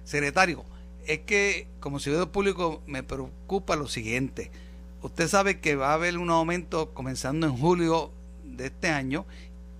Secretario, 0.04 0.64
es 1.08 1.22
que 1.22 1.68
como 1.80 1.98
ciudadano 1.98 2.32
público 2.32 2.84
me 2.86 3.02
preocupa 3.02 3.76
lo 3.76 3.88
siguiente. 3.88 4.52
Usted 5.02 5.28
sabe 5.28 5.60
que 5.60 5.76
va 5.76 5.90
a 5.90 5.94
haber 5.96 6.20
un 6.20 6.30
aumento 6.30 6.94
comenzando 6.94 7.48
en 7.48 7.58
julio 7.58 8.12
de 8.56 8.68
este 8.68 8.90
año 8.90 9.26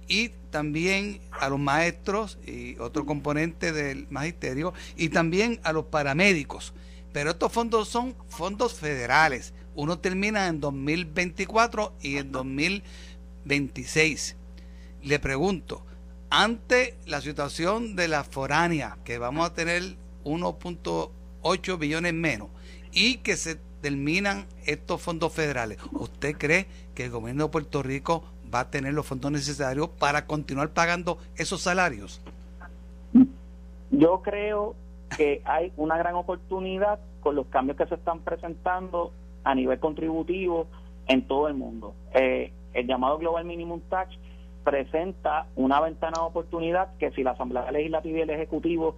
y 0.08 0.30
también 0.52 1.20
a 1.32 1.50
los 1.50 1.60
maestros 1.60 2.38
y 2.46 2.78
otro 2.80 3.06
componente 3.06 3.72
del 3.72 4.08
magisterio 4.10 4.74
y 4.96 5.10
también 5.10 5.60
a 5.64 5.74
los 5.74 5.86
paramédicos. 5.86 6.74
Pero 7.12 7.32
estos 7.32 7.52
fondos 7.52 7.90
son 7.90 8.16
fondos 8.28 8.74
federales. 8.74 9.54
Uno 9.76 10.00
termina 10.00 10.48
en 10.48 10.60
2024 10.60 11.94
y 12.02 12.18
en 12.18 12.32
2026. 12.32 14.36
Le 15.04 15.20
pregunto, 15.20 15.86
ante 16.30 16.98
la 17.06 17.22
situación 17.22 17.96
de 17.96 18.08
la 18.08 18.24
foránea, 18.24 18.98
que 19.04 19.18
vamos 19.18 19.46
a 19.46 19.54
tener 19.54 19.96
1.8 20.24 21.80
billones 21.80 22.14
menos, 22.14 22.50
y 22.92 23.18
que 23.18 23.38
se 23.38 23.56
terminan 23.82 24.48
estos 24.66 25.02
fondos 25.02 25.32
federales, 25.32 25.78
¿usted 25.92 26.36
cree 26.38 26.68
que 26.96 27.06
el 27.06 27.12
gobierno 27.12 27.46
de 27.46 27.52
Puerto 27.52 27.84
Rico 27.84 28.24
va 28.54 28.62
a 28.62 28.70
tener 28.70 28.94
los 28.94 29.06
fondos 29.06 29.32
necesarios 29.32 29.90
para 29.90 30.26
continuar 30.26 30.70
pagando 30.70 31.18
esos 31.36 31.62
salarios? 31.62 32.22
Yo 33.92 34.22
creo 34.22 34.76
que 35.16 35.42
hay 35.46 35.72
una 35.78 35.98
gran 35.98 36.16
oportunidad 36.16 37.00
con 37.22 37.36
los 37.36 37.48
cambios 37.48 37.78
que 37.78 37.86
se 37.86 37.96
están 37.96 38.20
presentando 38.20 39.12
a 39.44 39.56
nivel 39.56 39.80
contributivo 39.80 40.68
en 41.08 41.28
todo 41.28 41.48
el 41.48 41.54
mundo. 41.54 41.94
Eh, 42.14 42.52
el 42.74 42.88
llamado 42.88 43.18
Global 43.18 43.46
Minimum 43.46 43.82
Tax 43.90 44.16
presenta 44.64 45.48
una 45.56 45.80
ventana 45.80 46.20
de 46.20 46.26
oportunidad 46.26 46.96
que 46.98 47.12
si 47.12 47.24
la 47.24 47.32
Asamblea 47.32 47.72
Legislativa 47.72 48.18
y 48.18 48.22
el 48.22 48.30
Ejecutivo 48.32 48.96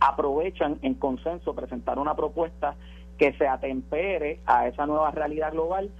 aprovechan 0.00 0.78
en 0.82 0.94
consenso 0.94 1.54
presentar 1.54 1.98
una 1.98 2.16
propuesta 2.16 2.74
que 3.18 3.32
se 3.34 3.46
atempere 3.46 4.40
a 4.46 4.66
esa 4.66 4.86
nueva 4.86 5.10
realidad 5.12 5.52
global, 5.52 5.90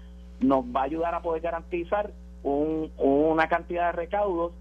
nos 0.40 0.64
va 0.64 0.80
a 0.80 0.84
ayudar 0.84 1.14
a 1.14 1.22
poder 1.22 1.42
garantizar 1.42 2.10
una 2.42 3.48
cantidad 3.48 3.86
de 3.86 3.92
recaudos, 3.92 4.52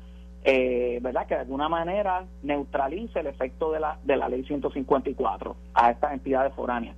eh, 0.44 1.00
¿verdad? 1.02 1.28
Que 1.28 1.36
de 1.36 1.42
alguna 1.42 1.70
manera 1.70 2.26
neutralice 2.44 3.20
el 3.20 3.28
efecto 3.28 3.72
de 3.72 3.80
la, 3.80 4.00
de 4.04 4.18
la 4.18 4.30
ley 4.30 4.44
154 4.44 5.56
a 5.74 5.92
estas 5.92 6.14
entidades 6.14 6.54
foráneas. 6.54 6.96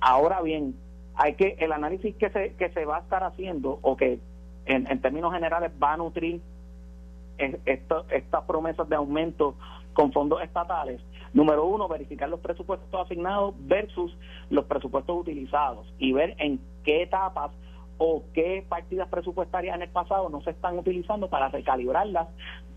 Ahora 0.00 0.40
bien, 0.42 0.74
hay 1.14 1.34
que 1.34 1.56
el 1.58 1.72
análisis 1.72 2.14
que 2.16 2.30
se, 2.30 2.54
que 2.54 2.70
se 2.70 2.84
va 2.84 2.98
a 2.98 3.00
estar 3.00 3.22
haciendo 3.24 3.78
o 3.82 3.96
que 3.96 4.18
en, 4.66 4.90
en 4.90 5.00
términos 5.00 5.32
generales 5.32 5.70
va 5.82 5.94
a 5.94 5.96
nutrir 5.96 6.40
estas 7.36 8.44
promesas 8.46 8.88
de 8.88 8.96
aumento 8.96 9.54
con 9.92 10.12
fondos 10.12 10.42
estatales. 10.42 11.00
Número 11.32 11.66
uno, 11.66 11.88
verificar 11.88 12.28
los 12.28 12.40
presupuestos 12.40 12.88
asignados 13.06 13.54
versus 13.58 14.16
los 14.50 14.64
presupuestos 14.66 15.20
utilizados 15.20 15.92
y 15.98 16.12
ver 16.12 16.36
en 16.38 16.60
qué 16.84 17.02
etapas 17.02 17.50
o 17.98 18.24
qué 18.32 18.64
partidas 18.68 19.08
presupuestarias 19.08 19.76
en 19.76 19.82
el 19.82 19.88
pasado 19.88 20.28
no 20.28 20.40
se 20.42 20.50
están 20.50 20.78
utilizando 20.78 21.28
para 21.28 21.48
recalibrarlas 21.48 22.28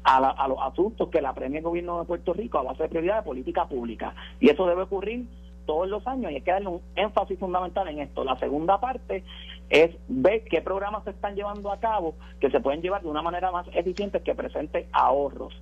a, 0.03 0.47
los 0.47 0.57
asuntos 0.61 1.09
que 1.09 1.21
la 1.21 1.33
premia 1.33 1.59
el 1.59 1.65
gobierno 1.65 1.99
de 1.99 2.05
Puerto 2.05 2.33
Rico 2.33 2.59
a 2.59 2.63
base 2.63 2.83
de 2.83 2.89
prioridad 2.89 3.17
de 3.17 3.23
política 3.23 3.67
pública. 3.67 4.15
Y 4.39 4.49
eso 4.49 4.65
debe 4.65 4.83
ocurrir 4.83 5.25
todos 5.65 5.89
los 5.89 6.07
años 6.07 6.31
y 6.31 6.35
hay 6.35 6.41
que 6.41 6.51
darle 6.51 6.69
un 6.69 6.81
énfasis 6.95 7.37
fundamental 7.37 7.87
en 7.89 7.99
esto. 7.99 8.23
La 8.23 8.37
segunda 8.37 8.79
parte 8.79 9.23
es 9.69 9.93
ver 10.07 10.45
qué 10.45 10.61
programas 10.61 11.03
se 11.03 11.09
están 11.09 11.35
llevando 11.35 11.71
a 11.71 11.79
cabo 11.79 12.15
que 12.39 12.49
se 12.49 12.61
pueden 12.61 12.81
llevar 12.81 13.01
de 13.01 13.09
una 13.09 13.21
manera 13.21 13.51
más 13.51 13.67
eficiente 13.73 14.21
que 14.21 14.33
presente 14.33 14.87
ahorros. 14.93 15.53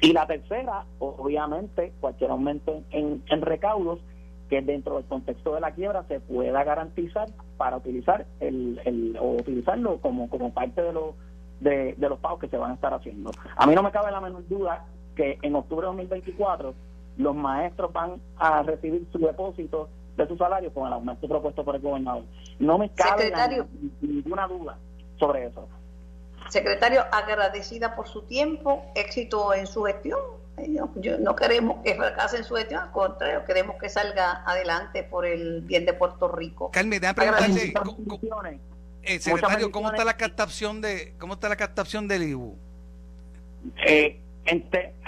Y 0.00 0.12
la 0.12 0.26
tercera, 0.26 0.84
obviamente, 0.98 1.92
cualquier 2.00 2.30
aumento 2.30 2.82
en, 2.90 3.22
en 3.28 3.42
recaudos 3.42 4.00
que 4.52 4.60
dentro 4.60 4.96
del 4.96 5.06
contexto 5.06 5.54
de 5.54 5.62
la 5.62 5.70
quiebra 5.70 6.04
se 6.08 6.20
pueda 6.20 6.62
garantizar 6.62 7.26
para 7.56 7.78
utilizar 7.78 8.26
el, 8.38 8.78
el 8.84 9.16
o 9.18 9.30
utilizarlo 9.30 9.98
como, 10.02 10.28
como 10.28 10.52
parte 10.52 10.82
de, 10.82 10.92
los 10.92 11.14
de, 11.60 11.94
de 11.96 12.08
los 12.10 12.18
pagos 12.18 12.38
que 12.38 12.48
se 12.48 12.58
van 12.58 12.72
a 12.72 12.74
estar 12.74 12.92
haciendo. 12.92 13.30
A 13.56 13.66
mí 13.66 13.74
no 13.74 13.82
me 13.82 13.90
cabe 13.90 14.12
la 14.12 14.20
menor 14.20 14.46
duda 14.48 14.84
que 15.16 15.38
en 15.40 15.54
octubre 15.54 15.86
de 15.86 15.92
2024 15.92 16.74
los 17.16 17.34
maestros 17.34 17.94
van 17.94 18.20
a 18.36 18.62
recibir 18.62 19.06
su 19.10 19.20
depósito 19.20 19.88
de 20.18 20.28
su 20.28 20.36
salario 20.36 20.70
con 20.74 20.86
el 20.86 20.92
aumento 20.92 21.26
propuesto 21.26 21.64
por 21.64 21.76
el 21.76 21.80
gobernador. 21.80 22.24
No 22.58 22.76
me 22.76 22.90
cabe 22.90 23.32
ninguna 24.02 24.46
duda 24.48 24.76
sobre 25.18 25.46
eso. 25.46 25.66
Secretario, 26.50 27.00
agradecida 27.10 27.96
por 27.96 28.06
su 28.06 28.20
tiempo, 28.26 28.84
éxito 28.96 29.54
en 29.54 29.66
su 29.66 29.84
gestión. 29.84 30.20
No 31.20 31.36
queremos 31.36 31.82
que 31.82 31.94
fracase 31.94 32.38
en 32.38 32.44
su 32.44 32.54
gestión, 32.54 32.82
al 32.82 32.90
contrario, 32.92 33.44
queremos 33.44 33.76
que 33.80 33.88
salga 33.88 34.42
adelante 34.46 35.02
por 35.02 35.26
el 35.26 35.62
bien 35.62 35.86
de 35.86 35.94
Puerto 35.94 36.28
Rico. 36.28 36.70
Carmen, 36.70 37.00
déjame 37.00 38.60
eh, 39.04 39.18
secretario, 39.18 39.72
¿cómo 39.72 39.90
está 39.90 40.04
la 40.04 40.16
captación 40.16 40.80
de 40.80 41.14
cómo 41.18 41.34
está 41.34 41.48
la 41.48 41.56
captación 41.56 42.06
del 42.06 42.22
IBU? 42.22 42.56
Eh, 43.86 44.20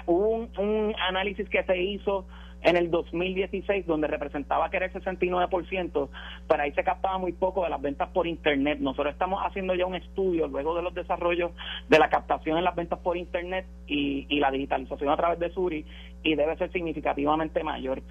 hubo 0.07 0.49
un, 0.59 0.95
análisis 1.09 1.49
que 1.49 1.63
se 1.63 1.81
hizo 1.81 2.27
en 2.65 2.77
el 2.77 2.91
2016 2.91 3.87
donde 3.87 4.09
representaba 4.09 4.71
que 4.71 4.79
era 4.79 4.87
el 4.87 4.93
69%, 4.93 6.09
pero 6.49 6.63
ahí 6.63 6.73
se 6.73 6.83
captaba 6.83 7.19
muy 7.19 7.33
poco 7.33 7.63
de 7.63 7.69
las 7.69 7.81
ventas 7.81 8.09
por 8.09 8.27
Internet. 8.27 8.79
Nosotros 8.81 9.13
estamos 9.13 9.43
haciendo 9.45 9.75
ya 9.75 9.85
un 9.85 9.95
estudio 9.95 10.49
luego 10.49 10.75
de 10.75 10.83
los 10.83 10.95
desarrollos 10.95 11.53
de 11.89 11.99
la 11.99 12.09
captación 12.09 12.57
en 12.57 12.65
las 12.65 12.75
ventas 12.75 12.99
por 13.01 13.19
Internet 13.19 13.67
y, 13.87 14.25
la 14.41 14.51
digitalización 14.51 15.11
a 15.11 15.17
través 15.17 15.39
de 15.39 15.51
Suri 15.51 15.87
y 16.23 16.35
debe 16.35 16.57
ser 16.57 16.73
significativamente 16.73 17.63
mayor. 17.63 18.03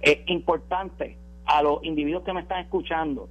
Es 0.00 0.18
importante 0.26 1.18
a 1.44 1.62
los 1.62 1.82
individuos 1.82 2.22
que 2.22 2.32
me 2.32 2.40
están 2.40 2.60
escuchando, 2.60 3.28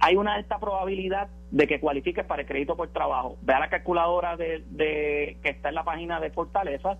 hay 0.00 0.16
una 0.16 0.34
alta 0.34 0.58
probabilidad 0.58 1.28
de 1.52 1.66
que 1.68 1.78
cualifiques 1.78 2.24
para 2.24 2.42
el 2.42 2.48
crédito 2.48 2.76
por 2.76 2.88
trabajo. 2.88 3.36
Vea 3.42 3.60
la 3.60 3.68
calculadora 3.68 4.36
de, 4.36 4.64
de 4.70 5.38
que 5.42 5.50
está 5.50 5.68
en 5.68 5.76
la 5.76 5.84
página 5.84 6.18
de 6.18 6.30
Fortaleza 6.30 6.98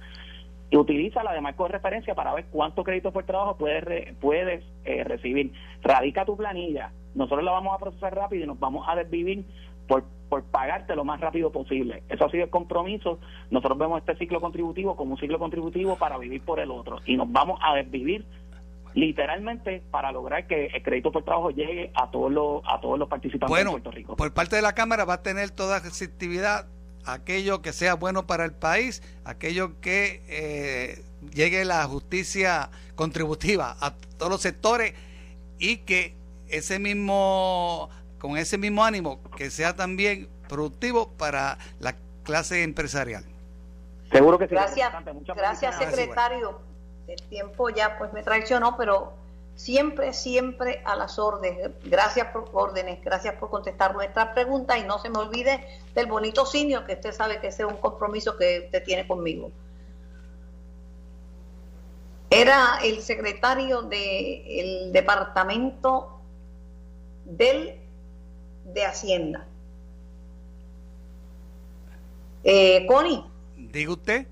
y 0.72 0.76
utiliza 0.78 1.22
la 1.22 1.34
de 1.34 1.42
marco 1.42 1.64
de 1.64 1.72
referencia 1.72 2.14
para 2.14 2.32
ver 2.32 2.46
cuánto 2.50 2.82
crédito 2.82 3.12
por 3.12 3.24
trabajo 3.24 3.58
puedes, 3.58 4.14
puedes 4.16 4.64
eh, 4.86 5.04
recibir. 5.04 5.52
Radica 5.82 6.24
tu 6.24 6.34
planilla, 6.34 6.92
nosotros 7.14 7.44
la 7.44 7.52
vamos 7.52 7.74
a 7.74 7.78
procesar 7.78 8.14
rápido 8.14 8.44
y 8.44 8.46
nos 8.46 8.58
vamos 8.58 8.86
a 8.88 8.96
desvivir 8.96 9.44
por, 9.86 10.04
por 10.30 10.44
pagarte 10.44 10.96
lo 10.96 11.04
más 11.04 11.20
rápido 11.20 11.52
posible. 11.52 12.02
Eso 12.08 12.24
ha 12.24 12.30
sido 12.30 12.44
el 12.44 12.50
compromiso. 12.50 13.20
Nosotros 13.50 13.76
vemos 13.76 14.00
este 14.00 14.16
ciclo 14.16 14.40
contributivo 14.40 14.96
como 14.96 15.12
un 15.12 15.18
ciclo 15.18 15.38
contributivo 15.38 15.96
para 15.96 16.16
vivir 16.16 16.42
por 16.42 16.58
el 16.58 16.70
otro 16.70 17.00
y 17.04 17.18
nos 17.18 17.30
vamos 17.30 17.60
a 17.62 17.74
desvivir 17.74 18.24
literalmente 18.94 19.82
para 19.90 20.10
lograr 20.10 20.46
que 20.46 20.66
el 20.68 20.82
crédito 20.82 21.12
por 21.12 21.22
trabajo 21.22 21.50
llegue 21.50 21.90
a 21.94 22.10
todos 22.10 22.32
los 22.32 22.62
a 22.66 22.80
todos 22.80 22.98
los 22.98 23.10
participantes 23.10 23.58
de 23.62 23.70
Puerto 23.70 23.90
Rico. 23.90 24.16
Por 24.16 24.32
parte 24.32 24.56
de 24.56 24.62
la 24.62 24.74
Cámara 24.74 25.04
va 25.04 25.14
a 25.14 25.22
tener 25.22 25.50
toda 25.50 25.80
receptividad 25.80 26.66
aquello 27.04 27.62
que 27.62 27.72
sea 27.72 27.94
bueno 27.94 28.26
para 28.26 28.44
el 28.44 28.52
país, 28.52 29.02
aquello 29.24 29.80
que 29.80 30.22
eh, 30.28 31.04
llegue 31.32 31.64
la 31.64 31.84
justicia 31.84 32.70
contributiva 32.94 33.76
a 33.80 33.94
todos 34.18 34.30
los 34.30 34.40
sectores 34.40 34.94
y 35.58 35.78
que 35.78 36.14
ese 36.48 36.78
mismo 36.78 37.88
con 38.18 38.36
ese 38.36 38.58
mismo 38.58 38.84
ánimo 38.84 39.20
que 39.36 39.50
sea 39.50 39.74
también 39.74 40.28
productivo 40.48 41.08
para 41.12 41.58
la 41.80 41.96
clase 42.22 42.62
empresarial. 42.62 43.24
Seguro 44.12 44.38
que 44.38 44.46
sí. 44.46 44.54
Gracias, 44.54 44.92
gracias 45.34 45.76
secretario 45.76 46.60
el 47.08 47.22
tiempo 47.28 47.68
ya 47.70 47.98
pues 47.98 48.12
me 48.12 48.22
traicionó, 48.22 48.76
pero 48.76 49.14
siempre, 49.54 50.12
siempre 50.12 50.82
a 50.84 50.96
las 50.96 51.18
órdenes. 51.18 51.70
Gracias 51.84 52.28
por 52.28 52.50
órdenes, 52.52 53.02
gracias 53.02 53.34
por 53.36 53.50
contestar 53.50 53.94
nuestras 53.94 54.28
preguntas 54.28 54.78
y 54.78 54.84
no 54.84 54.98
se 54.98 55.10
me 55.10 55.18
olvide 55.18 55.64
del 55.94 56.06
bonito 56.06 56.46
simio, 56.46 56.84
que 56.84 56.94
usted 56.94 57.12
sabe 57.12 57.40
que 57.40 57.48
ese 57.48 57.62
es 57.62 57.68
un 57.68 57.76
compromiso 57.76 58.36
que 58.36 58.62
usted 58.66 58.82
tiene 58.84 59.06
conmigo. 59.06 59.50
Era 62.30 62.78
el 62.82 63.02
secretario 63.02 63.82
del 63.82 64.90
departamento 64.92 66.18
del 67.24 67.78
de 68.64 68.84
Hacienda. 68.84 69.46
Eh, 72.44 72.86
Connie. 72.86 73.22
Diga 73.56 73.92
usted. 73.92 74.26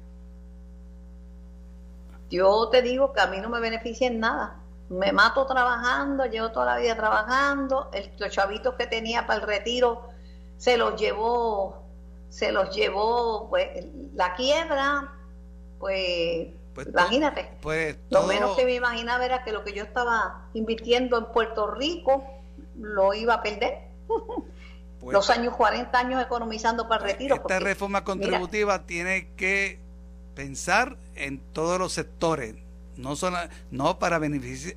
Yo 2.31 2.68
te 2.71 2.81
digo 2.81 3.12
que 3.12 3.21
a 3.21 3.27
mí 3.27 3.39
no 3.39 3.49
me 3.49 3.61
beneficia 3.61 4.07
en 4.07 4.21
nada. 4.21 4.59
Me 4.91 5.12
mato 5.12 5.47
trabajando, 5.47 6.26
llevo 6.26 6.51
toda 6.51 6.66
la 6.66 6.76
vida 6.78 6.97
trabajando. 6.97 7.91
El, 7.93 8.11
los 8.18 8.30
chavitos 8.30 8.74
que 8.74 8.86
tenía 8.86 9.26
para 9.26 9.41
el 9.41 9.47
retiro 9.47 10.11
se 10.59 10.76
los 10.76 11.01
llevó, 11.01 11.82
se 12.28 12.53
los 12.53 12.74
llevó 12.74 13.49
pues, 13.49 13.68
la 14.14 14.34
quiebra. 14.34 15.14
Pues, 15.78 16.49
pues 16.74 16.88
imagínate. 16.88 17.51
Pues, 17.62 17.97
Lo 18.11 18.24
menos 18.24 18.57
que 18.57 18.64
me 18.64 18.74
imaginaba 18.74 19.24
era 19.24 19.43
que 19.43 19.53
lo 19.53 19.64
que 19.64 19.72
yo 19.72 19.84
estaba 19.84 20.49
invirtiendo 20.53 21.16
en 21.16 21.26
Puerto 21.26 21.70
Rico 21.70 22.24
lo 22.78 23.14
iba 23.14 23.34
a 23.34 23.43
perder. 23.43 23.78
Pues 25.01 25.14
los 25.14 25.30
años 25.30 25.57
40 25.57 25.99
años 25.99 26.22
economizando 26.22 26.86
para 26.86 27.05
el 27.05 27.12
retiro. 27.12 27.36
Esta 27.36 27.59
reforma 27.59 28.05
contributiva 28.05 28.84
tiene 28.84 29.28
que 29.34 29.80
pensar 30.34 30.99
en 31.14 31.38
todos 31.38 31.78
los 31.78 31.95
sectores, 31.95 32.57
no, 33.01 33.16
son, 33.16 33.34
no 33.70 33.98
para 33.98 34.18
beneficiar, 34.18 34.76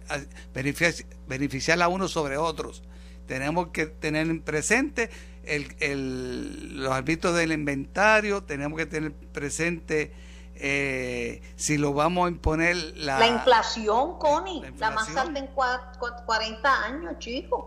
beneficiar, 1.28 1.82
a 1.82 1.88
unos 1.88 2.12
sobre 2.12 2.38
otros. 2.38 2.84
Tenemos 3.28 3.70
que 3.70 3.86
tener 3.86 4.42
presente 4.42 5.10
el, 5.44 6.78
los 6.78 6.92
árbitros 6.92 7.36
del 7.36 7.52
inventario, 7.52 8.44
tenemos 8.44 8.78
que 8.78 8.86
tener 8.86 9.14
presente 9.14 10.12
eh, 10.56 11.42
si 11.56 11.78
lo 11.78 11.94
vamos 11.94 12.28
a 12.28 12.30
imponer 12.30 12.76
la, 12.98 13.20
la 13.20 13.28
inflación, 13.28 14.20
Connie, 14.20 14.62
la, 14.78 14.92
más 14.92 15.16
alta 15.16 15.40
en 15.40 15.48
40 15.48 16.86
años, 16.86 17.20
chicos. 17.20 17.66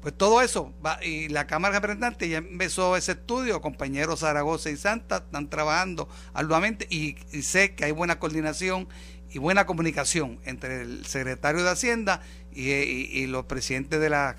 Pues 0.00 0.16
todo 0.16 0.40
eso, 0.40 0.72
va, 0.84 1.02
y 1.02 1.28
la 1.28 1.48
Cámara 1.48 1.74
de 1.74 1.80
Representantes 1.80 2.30
ya 2.30 2.38
empezó 2.38 2.96
ese 2.96 3.12
estudio, 3.12 3.60
compañeros 3.60 4.20
Zaragoza 4.20 4.70
y 4.70 4.76
Santa 4.76 5.16
están 5.16 5.50
trabajando 5.50 6.08
arduamente 6.32 6.86
y, 6.88 7.16
sé 7.42 7.74
que 7.74 7.86
hay 7.86 7.90
buena 7.90 8.20
coordinación 8.20 8.88
y 9.36 9.38
buena 9.38 9.66
comunicación 9.66 10.40
entre 10.46 10.80
el 10.80 11.04
secretario 11.04 11.62
de 11.62 11.68
Hacienda 11.68 12.22
y, 12.52 13.26
los 13.26 13.44
presidentes 13.44 14.00
de 14.00 14.08
la... 14.08 14.34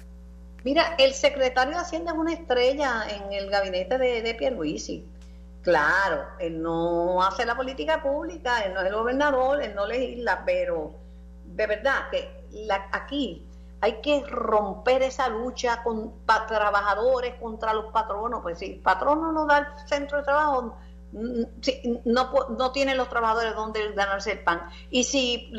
Mira, 0.63 0.95
el 0.97 1.13
secretario 1.13 1.75
de 1.75 1.81
Hacienda 1.81 2.13
es 2.13 2.17
una 2.17 2.33
estrella 2.33 3.03
en 3.07 3.31
el 3.31 3.47
gabinete 3.51 3.99
de, 3.99 4.23
de 4.23 4.33
Pierluisi. 4.33 5.05
Claro, 5.61 6.25
él 6.39 6.63
no 6.63 7.21
hace 7.21 7.45
la 7.45 7.55
política 7.55 8.01
pública, 8.01 8.61
él 8.61 8.73
no 8.73 8.81
es 8.81 8.87
el 8.87 8.95
gobernador, 8.95 9.61
él 9.61 9.75
no 9.75 9.85
legisla, 9.85 10.41
pero 10.47 10.95
de 11.45 11.67
verdad 11.67 12.09
que 12.09 12.47
la, 12.65 12.87
aquí 12.91 13.45
hay 13.81 14.01
que 14.01 14.23
romper 14.25 15.03
esa 15.03 15.29
lucha 15.29 15.83
con 15.83 16.11
trabajadores 16.25 17.35
contra 17.35 17.71
los 17.75 17.91
patronos. 17.91 18.41
Pues 18.41 18.57
si 18.57 18.81
el 18.83 19.31
no 19.31 19.45
da 19.45 19.59
el 19.59 19.87
centro 19.87 20.17
de 20.17 20.23
trabajo, 20.23 20.75
no, 21.11 22.31
no 22.49 22.71
tienen 22.71 22.97
los 22.97 23.09
trabajadores 23.09 23.55
donde 23.55 23.91
ganarse 23.93 24.33
el 24.33 24.43
pan. 24.43 24.69
Y 24.89 25.03
si, 25.03 25.51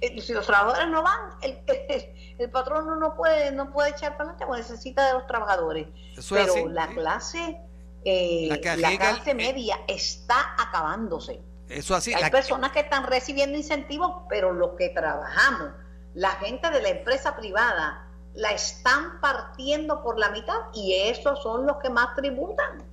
eh, 0.00 0.20
si 0.20 0.32
los 0.32 0.46
trabajadores 0.46 0.88
no 0.88 1.02
van, 1.02 1.30
el, 1.42 1.58
el, 2.38 2.50
patrono 2.50 2.96
no 2.96 3.14
puede, 3.14 3.52
no 3.52 3.72
puede 3.72 3.90
echar 3.90 4.16
para 4.16 4.30
adelante, 4.30 4.46
pues 4.46 4.70
necesita 4.70 5.06
de 5.06 5.14
los 5.14 5.26
trabajadores. 5.26 5.88
Pero 6.28 6.68
la 6.68 6.88
clase, 6.88 7.60
eh, 8.04 8.48
la, 8.50 8.96
clase 8.96 9.34
media 9.34 9.80
está 9.86 10.54
acabándose. 10.58 11.40
Eso 11.68 11.94
así. 11.94 12.12
Hay 12.12 12.30
personas 12.30 12.72
que 12.72 12.80
están 12.80 13.04
recibiendo 13.04 13.56
incentivos, 13.56 14.24
pero 14.28 14.52
los 14.52 14.70
que 14.76 14.88
trabajamos 14.88 15.70
la 16.14 16.30
gente 16.30 16.70
de 16.70 16.82
la 16.82 16.88
empresa 16.88 17.36
privada 17.36 18.06
la 18.34 18.50
están 18.50 19.20
partiendo 19.20 20.02
por 20.02 20.18
la 20.18 20.30
mitad 20.30 20.58
y 20.74 20.94
esos 20.94 21.42
son 21.42 21.66
los 21.66 21.76
que 21.78 21.90
más 21.90 22.14
tributan. 22.16 22.89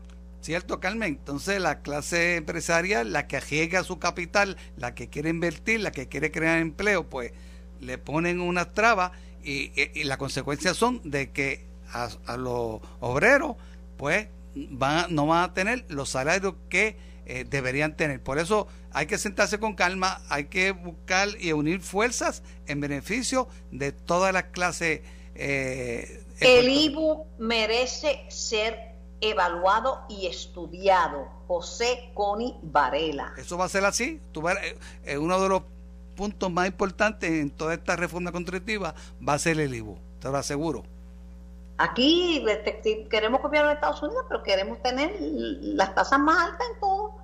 Cierto, 0.48 0.80
Carmen. 0.80 1.10
Entonces 1.10 1.60
la 1.60 1.82
clase 1.82 2.38
empresarial, 2.38 3.12
la 3.12 3.28
que 3.28 3.36
arriesga 3.36 3.84
su 3.84 4.00
capital, 4.00 4.56
la 4.78 4.96
que 4.96 5.10
quiere 5.10 5.30
invertir, 5.30 5.82
la 5.82 5.92
que 5.92 6.08
quiere 6.08 6.32
crear 6.32 6.60
empleo, 6.60 7.10
pues 7.10 7.34
le 7.82 7.98
ponen 7.98 8.40
unas 8.40 8.74
trabas 8.74 9.12
y, 9.44 9.74
y, 9.76 10.06
las 10.06 10.16
consecuencias 10.16 10.78
son 10.78 11.02
de 11.04 11.32
que 11.32 11.66
a, 11.92 12.38
los 12.38 12.80
obreros, 13.02 13.58
pues 13.98 14.30
van, 14.56 15.14
no 15.14 15.28
van 15.28 15.44
a 15.44 15.54
tener 15.54 15.84
los 15.90 16.12
salarios 16.12 16.54
que 16.70 16.96
eh, 17.26 17.46
deberían 17.46 17.98
tener. 17.98 18.24
Por 18.24 18.40
eso 18.40 18.70
hay 18.94 19.06
que 19.06 19.18
sentarse 19.18 19.60
con 19.60 19.76
calma, 19.76 20.22
hay 20.30 20.46
que 20.46 20.72
buscar 20.72 21.28
y 21.42 21.52
unir 21.52 21.82
fuerzas 21.82 22.42
en 22.68 22.80
beneficio 22.80 23.50
de 23.72 23.92
todas 23.92 24.32
las 24.32 24.44
clases. 24.44 25.02
Eh, 25.36 26.24
el 26.40 26.70
IBU 26.70 27.26
merece 27.38 28.26
ser 28.30 28.87
evaluado 29.22 30.06
y 30.10 30.28
estudiado. 30.28 31.28
José 31.48 32.12
Coni 32.14 32.58
Varela. 32.62 33.34
Eso 33.38 33.58
va 33.58 33.66
a 33.66 33.70
ser 33.70 33.86
así. 33.86 34.22
Tú 34.32 34.48
eh, 34.50 34.78
eh, 35.06 35.18
uno 35.18 35.42
de 35.42 35.50
los 35.50 35.62
puntos 36.16 36.52
más 36.52 36.68
importantes 36.68 37.30
en 37.30 37.52
toda 37.52 37.76
esta 37.76 37.96
reforma 37.96 38.32
contributiva 38.32 38.94
va 39.26 39.34
a 39.34 39.40
ser 39.40 39.60
el 39.60 39.74
IVU, 39.74 39.98
te 40.20 40.30
lo 40.30 40.38
aseguro. 40.38 40.84
Aquí 41.78 42.44
este, 42.50 43.08
queremos 43.08 43.40
copiar 43.40 43.68
a 43.68 43.74
Estados 43.74 44.02
Unidos, 44.02 44.26
pero 44.28 44.42
queremos 44.42 44.82
tener 44.82 45.16
las 45.22 45.94
tasas 45.94 46.20
más 46.20 46.50
altas 46.50 46.68
en 46.74 46.80
todo. 46.80 47.16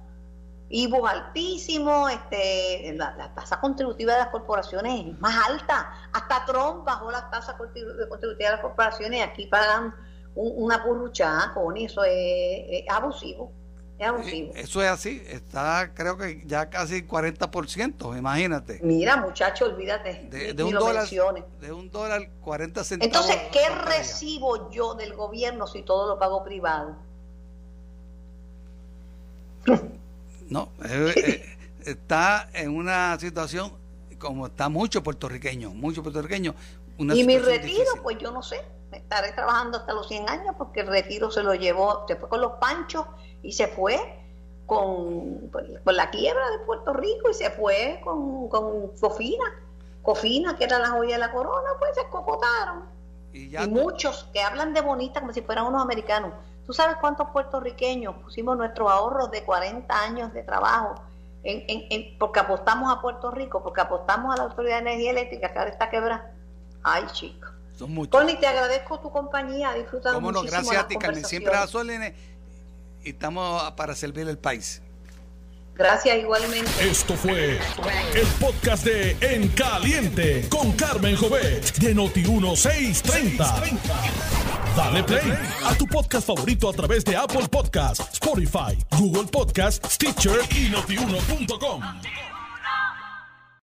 IVU 0.70 1.06
altísimo, 1.06 2.08
este, 2.08 2.94
la, 2.96 3.34
tasa 3.36 3.60
contributiva 3.60 4.14
de 4.14 4.20
las 4.20 4.28
corporaciones 4.30 5.08
es 5.08 5.20
más 5.20 5.36
alta. 5.50 5.92
Hasta 6.14 6.46
Trump 6.46 6.86
bajó 6.86 7.12
la 7.12 7.30
tasa 7.30 7.58
contributiva 7.58 8.50
de 8.50 8.56
las 8.56 8.62
corporaciones 8.62 9.20
y 9.20 9.22
aquí 9.22 9.46
pagan 9.48 9.94
una 10.36 10.84
burruchada 10.84 11.54
con 11.54 11.78
eso, 11.78 12.04
es 12.04 12.84
abusivo. 12.90 13.52
Eso 14.56 14.82
es 14.82 14.90
así, 14.90 15.22
está 15.30 15.92
creo 15.94 16.18
que 16.18 16.44
ya 16.46 16.70
casi 16.70 17.04
40%, 17.08 18.18
imagínate. 18.18 18.80
Mira, 18.84 19.18
muchacho, 19.18 19.66
olvídate. 19.66 20.28
De, 20.54 20.64
un 20.64 20.74
dólar, 20.74 21.08
de 21.08 21.72
un 21.72 21.90
dólar 21.90 22.30
40 22.42 22.84
centavos. 22.84 23.16
Entonces, 23.16 23.50
¿qué 23.52 23.70
recibo 23.70 24.70
yo 24.72 24.96
del 24.96 25.14
gobierno 25.14 25.68
si 25.68 25.84
todo 25.84 26.08
lo 26.08 26.20
pago 26.20 26.44
privado? 26.44 26.96
No, 30.50 30.70
eh, 30.84 31.14
eh, 31.16 31.58
está 31.86 32.50
en 32.54 32.76
una 32.76 33.18
situación 33.18 33.72
como 34.20 34.48
está 34.48 34.68
mucho 34.68 35.02
puertorriqueño, 35.02 35.70
mucho 35.70 36.04
puertorriqueño. 36.04 36.54
y 36.98 37.24
mi 37.24 37.38
retiro, 37.38 37.92
pues 38.04 38.18
yo 38.20 38.32
no 38.32 38.44
sé, 38.44 38.62
estaré 38.98 39.32
trabajando 39.32 39.78
hasta 39.78 39.94
los 39.94 40.08
100 40.08 40.30
años 40.30 40.56
porque 40.58 40.82
el 40.82 40.88
retiro 40.88 41.32
se 41.32 41.44
lo 41.44 41.54
llevó, 41.54 42.06
se 42.08 42.16
fue 42.16 42.30
con 42.30 42.42
los 42.42 42.54
panchos 42.54 43.06
y 43.42 43.52
se 43.52 43.68
fue 43.68 44.20
con, 44.66 45.52
la 45.86 46.10
quiebra 46.10 46.50
de 46.52 46.60
Puerto 46.60 46.94
Rico 46.94 47.30
y 47.30 47.34
se 47.34 47.50
fue 47.52 48.02
con, 48.04 48.48
con 48.50 48.90
Cofina, 49.00 49.46
Cofina, 50.02 50.56
que 50.58 50.66
era 50.66 50.80
la 50.80 50.90
joya 50.90 51.14
de 51.14 51.20
la 51.20 51.32
corona, 51.32 51.70
pues 51.80 51.96
se 51.96 52.08
cocotaron. 52.10 52.86
Y, 53.34 53.58
muchos 53.68 54.30
que 54.32 54.42
hablan 54.42 54.74
de 54.74 54.82
bonita 54.82 55.20
como 55.20 55.34
si 55.34 55.42
fueran 55.42 55.66
unos 55.66 55.82
americanos. 55.82 56.34
¿Tú 56.66 56.74
sabes 56.74 56.98
cuántos 56.98 57.30
puertorriqueños 57.30 58.16
pusimos 58.18 58.56
nuestros 58.56 58.90
ahorros 58.90 59.32
de 59.32 59.44
40 59.44 60.02
años 60.02 60.34
de 60.34 60.44
trabajo 60.44 60.96
en, 61.44 61.64
en, 61.68 62.18
porque 62.18 62.40
apostamos 62.40 62.96
a 62.96 63.02
Puerto 63.02 63.32
Rico, 63.32 63.62
porque 63.62 63.82
apostamos 63.82 64.34
a 64.34 64.38
la 64.38 64.44
Autoridad 64.44 64.76
de 64.76 64.92
Energía 64.92 65.12
Eléctrica, 65.12 65.52
que 65.52 65.60
ahora 65.60 65.72
está 65.72 65.90
quebrada? 65.90 66.32
Ay, 66.84 67.06
chicos. 67.78 68.10
Tony, 68.10 68.36
te 68.40 68.48
agradezco 68.48 69.00
tu 69.00 69.12
compañía, 69.12 69.74
disfrutando 69.74 70.20
Cómo 70.20 70.32
no, 70.32 70.44
gracias 70.44 70.78
a 70.78 70.88
ti, 70.88 70.96
Carmen. 70.98 71.26
Siempre 71.26 71.56
a 71.56 71.68
y 73.04 73.10
estamos 73.10 73.72
para 73.74 73.96
servir 73.96 74.28
el 74.28 74.38
país. 74.38 74.82
Gracias 75.76 76.18
igualmente. 76.20 76.70
Esto 76.80 77.16
fue 77.16 77.60
el 78.14 78.28
podcast 78.40 78.86
de 78.86 79.18
En 79.22 79.48
Caliente 79.50 80.48
con 80.48 80.72
Carmen 80.74 81.16
Jovet 81.16 81.78
de 81.78 81.96
Noti 81.96 82.22
1630. 82.22 83.64
Dale 84.76 85.04
play 85.04 85.34
a 85.66 85.76
tu 85.76 85.88
podcast 85.88 86.28
favorito 86.28 86.70
a 86.70 86.74
través 86.74 87.04
de 87.04 87.16
Apple 87.16 87.48
Podcasts, 87.48 88.08
Spotify, 88.14 88.78
Google 88.98 89.26
Podcasts, 89.26 89.96
Stitcher 89.96 90.40
y 90.56 90.70
notiuno.com. 90.70 91.82